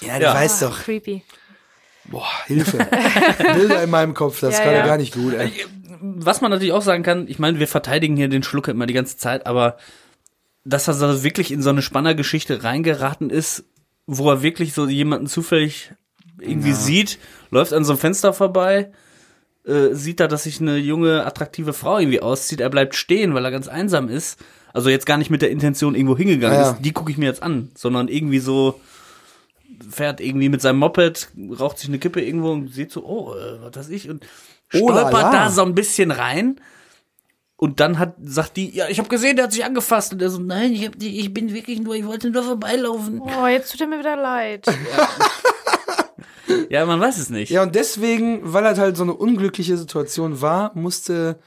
Ja, 0.02 0.18
du 0.18 0.24
Ja. 0.24 0.34
weißt 0.34 0.62
doch. 0.64 0.80
Creepy. 0.84 1.24
Boah, 2.10 2.28
Hilfe. 2.48 2.78
Bilder 3.56 3.84
in 3.84 3.90
meinem 3.90 4.14
Kopf, 4.14 4.40
das 4.40 4.54
ist 4.56 4.60
Ja, 4.60 4.66
gerade 4.66 4.78
ja. 4.80 4.86
gar 4.86 4.98
nicht 4.98 5.14
gut, 5.14 5.34
ey. 5.34 5.52
Was 6.02 6.42
man 6.42 6.52
natürlich 6.52 6.74
auch 6.74 6.82
sagen 6.82 7.04
kann, 7.04 7.28
ich 7.28 7.40
meine, 7.40 7.60
wir 7.60 7.68
verteidigen 7.68 8.16
hier 8.16 8.30
den 8.30 8.44
Schlucke 8.44 8.72
immer 8.72 8.86
die 8.86 8.94
ganze 8.94 9.18
Zeit, 9.18 9.46
aber 9.46 9.78
dass 10.64 10.88
er 10.88 10.94
so 10.94 11.24
wirklich 11.24 11.52
in 11.52 11.62
so 11.62 11.70
eine 11.70 11.82
Spannergeschichte 11.82 12.64
reingeraten 12.64 13.30
ist, 13.30 13.66
wo 14.08 14.30
er 14.32 14.42
wirklich 14.42 14.74
so 14.74 14.88
jemanden 14.88 15.28
zufällig 15.28 15.92
irgendwie 16.40 16.72
sieht, 16.74 17.20
läuft 17.52 17.74
an 17.74 17.84
so 17.84 17.94
einem 17.94 18.00
Fenster 18.00 18.34
vorbei, 18.34 18.92
äh, 19.66 19.94
sieht 19.94 20.20
da, 20.20 20.28
dass 20.28 20.44
sich 20.44 20.62
eine 20.62 20.78
junge, 20.78 21.26
attraktive 21.26 21.74
Frau 21.74 22.00
irgendwie 22.00 22.22
auszieht, 22.22 22.62
er 22.62 22.70
bleibt 22.70 22.96
stehen, 22.96 23.34
weil 23.34 23.44
er 23.44 23.52
ganz 23.52 23.68
einsam 23.68 24.08
ist. 24.10 24.40
Also 24.72 24.90
jetzt 24.90 25.06
gar 25.06 25.18
nicht 25.18 25.32
mit 25.32 25.42
der 25.42 25.50
Intention 25.52 25.96
irgendwo 25.96 26.16
hingegangen 26.16 26.58
Ja, 26.58 26.64
ja. 26.66 26.72
ist, 26.72 26.82
die 26.82 26.92
gucke 26.94 27.12
ich 27.12 27.18
mir 27.18 27.26
jetzt 27.26 27.44
an, 27.44 27.72
sondern 27.76 28.08
irgendwie 28.08 28.40
so 28.40 28.80
fährt 29.90 30.22
irgendwie 30.22 30.50
mit 30.50 30.62
seinem 30.62 30.80
Moped, 30.80 31.30
raucht 31.60 31.78
sich 31.80 31.90
eine 31.90 32.00
Kippe 32.00 32.22
irgendwo 32.22 32.52
und 32.52 32.74
sieht 32.74 32.92
so, 32.92 33.06
oh, 33.06 33.34
äh, 33.36 33.62
was 33.62 33.76
weiß 33.78 33.90
ich, 33.90 34.10
und 34.10 34.26
Oh 34.74 34.90
stolpert 34.90 35.14
la. 35.14 35.32
da 35.32 35.50
so 35.50 35.64
ein 35.64 35.76
bisschen 35.76 36.12
rein. 36.12 36.60
Und 37.56 37.82
dann 37.82 38.00
hat, 38.00 38.16
sagt 38.24 38.56
die, 38.56 38.74
ja, 38.74 38.88
ich 38.88 39.00
habe 39.00 39.10
gesehen, 39.10 39.36
der 39.36 39.46
hat 39.46 39.52
sich 39.52 39.66
angefasst. 39.66 40.14
Und 40.14 40.22
er 40.22 40.30
so, 40.30 40.40
nein, 40.40 40.72
ich, 40.72 40.86
hab, 40.86 40.98
die- 40.98 41.20
ich 41.20 41.34
bin 41.34 41.54
wirklich 41.54 41.82
nur, 41.82 41.94
ich 41.96 42.06
wollte 42.06 42.30
nur 42.30 42.44
vorbeilaufen. 42.44 43.20
Oh, 43.22 43.48
jetzt 43.48 43.72
tut 43.72 43.82
er 43.82 43.88
mir 43.88 44.00
wieder 44.00 44.16
leid. 44.16 44.66
Ja, 46.70 46.86
man 46.86 47.00
weiß 47.00 47.18
es 47.18 47.30
nicht. 47.30 47.50
Ja, 47.52 47.62
und 47.64 47.76
deswegen, 47.76 48.42
weil 48.44 48.64
das 48.64 48.78
halt 48.80 48.98
so 48.98 49.04
eine 49.04 49.14
unglückliche 49.14 49.78
Situation 49.78 50.42
war, 50.42 50.72
musste 50.76 51.40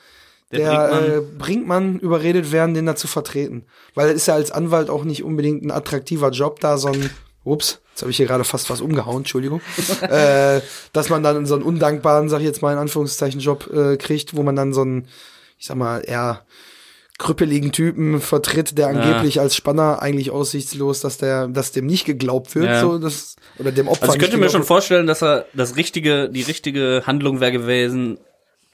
Der 0.52 0.58
der, 0.60 0.70
Brinkmann- 0.70 1.04
äh, 1.04 1.20
Brinkmann 1.38 1.98
überredet 1.98 2.52
werden, 2.52 2.74
den 2.74 2.86
da 2.86 2.94
zu 2.96 3.08
vertreten. 3.08 3.64
Weil 3.94 4.08
es 4.10 4.14
ist 4.16 4.26
ja 4.26 4.34
als 4.34 4.50
Anwalt 4.52 4.90
auch 4.90 5.04
nicht 5.04 5.22
unbedingt 5.24 5.64
ein 5.64 5.70
attraktiver 5.72 6.30
Job, 6.30 6.60
da 6.60 6.76
so 6.78 6.88
ein, 6.88 7.10
ups, 7.44 7.81
jetzt 7.92 8.02
habe 8.02 8.10
ich 8.10 8.16
hier 8.16 8.26
gerade 8.26 8.44
fast 8.44 8.70
was 8.70 8.80
umgehauen, 8.80 9.18
Entschuldigung, 9.18 9.60
äh, 10.02 10.60
dass 10.92 11.08
man 11.08 11.22
dann 11.22 11.46
so 11.46 11.54
einen 11.54 11.62
undankbaren, 11.62 12.28
sag 12.28 12.40
ich 12.40 12.46
jetzt 12.46 12.62
mal 12.62 12.72
in 12.72 12.78
Anführungszeichen, 12.78 13.40
Job 13.40 13.70
äh, 13.72 13.96
kriegt, 13.96 14.34
wo 14.34 14.42
man 14.42 14.56
dann 14.56 14.72
so 14.72 14.82
einen, 14.82 15.08
ich 15.58 15.66
sag 15.66 15.76
mal, 15.76 16.00
eher 16.00 16.42
krüppeligen 17.18 17.70
Typen 17.70 18.20
vertritt, 18.20 18.76
der 18.78 18.88
angeblich 18.88 19.38
als 19.38 19.54
Spanner 19.54 20.02
eigentlich 20.02 20.30
aussichtslos, 20.32 21.00
dass 21.00 21.18
der, 21.18 21.46
dass 21.46 21.70
dem 21.70 21.86
nicht 21.86 22.04
geglaubt 22.04 22.54
wird, 22.54 22.64
Ja. 22.64 22.80
so 22.80 22.98
das 22.98 23.36
oder 23.58 23.70
dem 23.70 23.86
Opfer. 23.86 24.02
Also 24.04 24.14
ich 24.14 24.20
könnte 24.20 24.38
mir 24.38 24.48
schon 24.50 24.64
vorstellen, 24.64 25.06
dass 25.06 25.22
er 25.22 25.44
das 25.52 25.76
richtige, 25.76 26.28
die 26.30 26.42
richtige 26.42 27.02
Handlung 27.06 27.40
wäre 27.40 27.52
gewesen. 27.52 28.18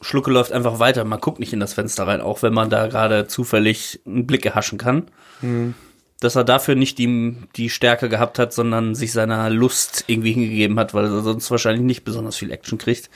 Schlucke 0.01 0.31
läuft 0.31 0.53
einfach 0.53 0.79
weiter. 0.79 1.05
Man 1.05 1.21
guckt 1.21 1.41
nicht 1.41 1.53
in 1.53 1.61
das 1.61 1.75
Fenster 1.75 2.07
rein, 2.07 2.21
auch 2.21 2.41
wenn 2.43 2.55
man 2.55 2.71
da 2.71 2.87
gerade 2.87 3.27
zufällig 3.27 4.01
einen 4.07 4.27
Blick 4.27 4.47
erhaschen 4.47 4.79
kann. 4.79 5.11
Mhm. 5.43 5.75
Dass 6.21 6.35
er 6.35 6.45
dafür 6.45 6.75
nicht 6.75 6.99
die, 6.99 7.37
die 7.55 7.71
Stärke 7.71 8.09
gehabt 8.09 8.39
hat, 8.41 8.53
sondern 8.53 8.95
sich 8.97 9.13
seiner 9.13 9.51
Lust 9.51 10.05
irgendwie 10.09 10.33
hingegeben 10.33 10.79
hat, 10.79 10.93
weil 10.93 11.05
er 11.05 11.23
sonst 11.23 11.51
wahrscheinlich 11.51 11.85
nicht 11.85 12.05
besonders 12.05 12.37
viel 12.37 12.51
Action 12.51 12.77
kriegt. 12.79 13.09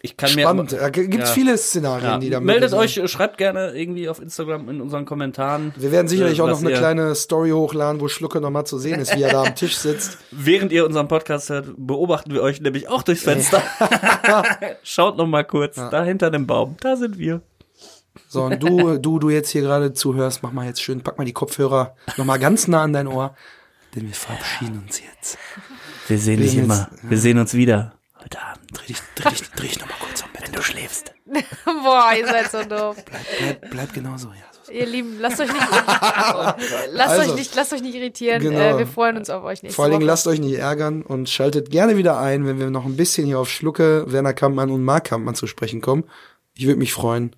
Ich 0.00 0.16
kann 0.16 0.28
Spannend. 0.30 0.72
mir 0.72 0.78
Da 0.78 0.90
gibt's 0.90 1.16
Ja. 1.30 1.34
viele 1.34 1.58
Szenarien, 1.58 2.04
ja, 2.08 2.18
die 2.18 2.30
da 2.30 2.38
meldet 2.40 2.70
sind. 2.70 2.78
euch, 2.78 3.10
schreibt 3.10 3.36
gerne 3.36 3.72
irgendwie 3.72 4.08
auf 4.08 4.20
Instagram 4.22 4.68
in 4.68 4.80
unseren 4.80 5.04
Kommentaren. 5.04 5.72
Wir 5.76 5.90
werden 5.90 6.06
sicherlich 6.06 6.38
äh, 6.38 6.42
auch 6.42 6.46
noch 6.46 6.60
eine 6.60 6.72
kleine 6.72 7.14
Story 7.16 7.50
hochladen, 7.50 8.00
wo 8.00 8.06
Schlucke 8.06 8.40
noch 8.40 8.50
mal 8.50 8.64
zu 8.64 8.78
sehen 8.78 9.00
ist, 9.00 9.16
wie 9.16 9.22
er 9.22 9.32
da 9.32 9.42
am 9.42 9.56
Tisch 9.56 9.76
sitzt. 9.76 10.18
Während 10.30 10.70
ihr 10.70 10.86
unseren 10.86 11.08
Podcast 11.08 11.50
hört, 11.50 11.66
beobachten 11.76 12.32
wir 12.32 12.42
euch 12.42 12.60
nämlich 12.60 12.88
auch 12.88 13.02
durchs 13.02 13.22
Fenster. 13.24 13.60
Schaut 14.84 15.16
noch 15.16 15.26
mal 15.26 15.44
kurz, 15.44 15.74
da 15.76 16.04
hinter 16.04 16.30
dem 16.30 16.46
Baum, 16.46 16.76
da 16.80 16.94
sind 16.96 17.18
wir. 17.18 17.42
So, 18.28 18.44
und 18.44 18.62
du, 18.62 18.98
du, 18.98 19.18
du 19.18 19.30
jetzt 19.30 19.50
hier 19.50 19.62
gerade 19.62 19.92
zuhörst, 19.92 20.42
mach 20.42 20.52
mal 20.52 20.66
jetzt 20.66 20.82
schön, 20.82 21.02
pack 21.02 21.18
mal 21.18 21.24
die 21.24 21.32
Kopfhörer 21.32 21.94
noch 22.16 22.24
mal 22.24 22.38
ganz 22.38 22.68
nah 22.68 22.82
an 22.82 22.92
dein 22.92 23.06
Ohr, 23.06 23.34
denn 23.94 24.06
wir 24.06 24.14
verabschieden 24.14 24.82
uns 24.84 25.00
jetzt. 25.00 25.38
Wir 26.08 26.18
sehen 26.18 26.40
dich 26.40 26.56
immer. 26.56 26.88
wir 27.02 27.18
sehen 27.18 27.38
uns 27.38 27.54
wieder 27.54 27.94
heute 28.22 28.40
Abend. 28.42 28.64
Dreh 28.72 28.86
dich, 28.86 28.98
dreh 29.14 29.30
dich, 29.30 29.50
dreh 29.50 29.68
dich 29.68 29.80
noch 29.80 29.88
mal 29.88 29.96
kurz 30.00 30.22
Bett. 30.38 30.42
Wenn 30.46 30.52
du 30.52 30.62
schläfst. 30.62 31.12
Boah, 31.64 32.10
ihr 32.18 32.26
seid 32.26 32.50
so 32.50 32.64
doof. 32.64 32.96
Bleib, 33.38 33.70
bleib 33.70 33.92
genauso, 33.92 34.28
ja. 34.28 34.34
So. 34.64 34.72
Ihr 34.72 34.86
Lieben, 34.86 35.18
lasst 35.18 35.40
euch 35.40 35.52
nicht, 35.52 35.66
lasst 36.92 37.10
Also, 37.10 37.30
euch 37.32 37.38
nicht, 37.38 37.54
lasst 37.54 37.72
euch 37.72 37.82
nicht 37.82 37.94
irritieren. 37.94 38.42
genau. 38.42 38.58
Äh, 38.58 38.78
wir 38.78 38.86
freuen 38.86 39.16
uns 39.16 39.30
auf 39.30 39.42
euch 39.44 39.62
nächste 39.62 39.76
Vor 39.76 39.84
allen 39.84 39.92
Dingen 39.92 40.06
lasst 40.06 40.26
euch 40.26 40.40
nicht 40.40 40.58
ärgern 40.58 41.02
und 41.02 41.28
schaltet 41.28 41.70
gerne 41.70 41.96
wieder 41.96 42.18
ein, 42.18 42.46
wenn 42.46 42.58
wir 42.58 42.70
noch 42.70 42.84
ein 42.84 42.96
bisschen 42.96 43.26
hier 43.26 43.38
auf 43.38 43.48
Schlucke, 43.50 44.10
Werner 44.12 44.34
Kampmann 44.34 44.70
und 44.70 44.84
Mark 44.84 45.04
Kampmann 45.04 45.34
zu 45.34 45.46
sprechen 45.46 45.80
kommen. 45.80 46.04
Ich 46.54 46.66
würde 46.66 46.78
mich 46.78 46.92
freuen. 46.92 47.34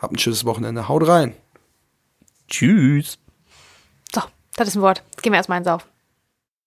Habt 0.00 0.14
ein 0.14 0.18
schönes 0.18 0.44
Wochenende. 0.44 0.88
Haut 0.88 1.06
rein. 1.06 1.34
Tschüss. 2.48 3.18
So, 4.12 4.22
das 4.56 4.68
ist 4.68 4.76
ein 4.76 4.82
Wort. 4.82 5.02
Jetzt 5.10 5.22
gehen 5.22 5.32
wir 5.32 5.36
erstmal 5.36 5.58
ins 5.58 5.68
Auf. 5.68 5.86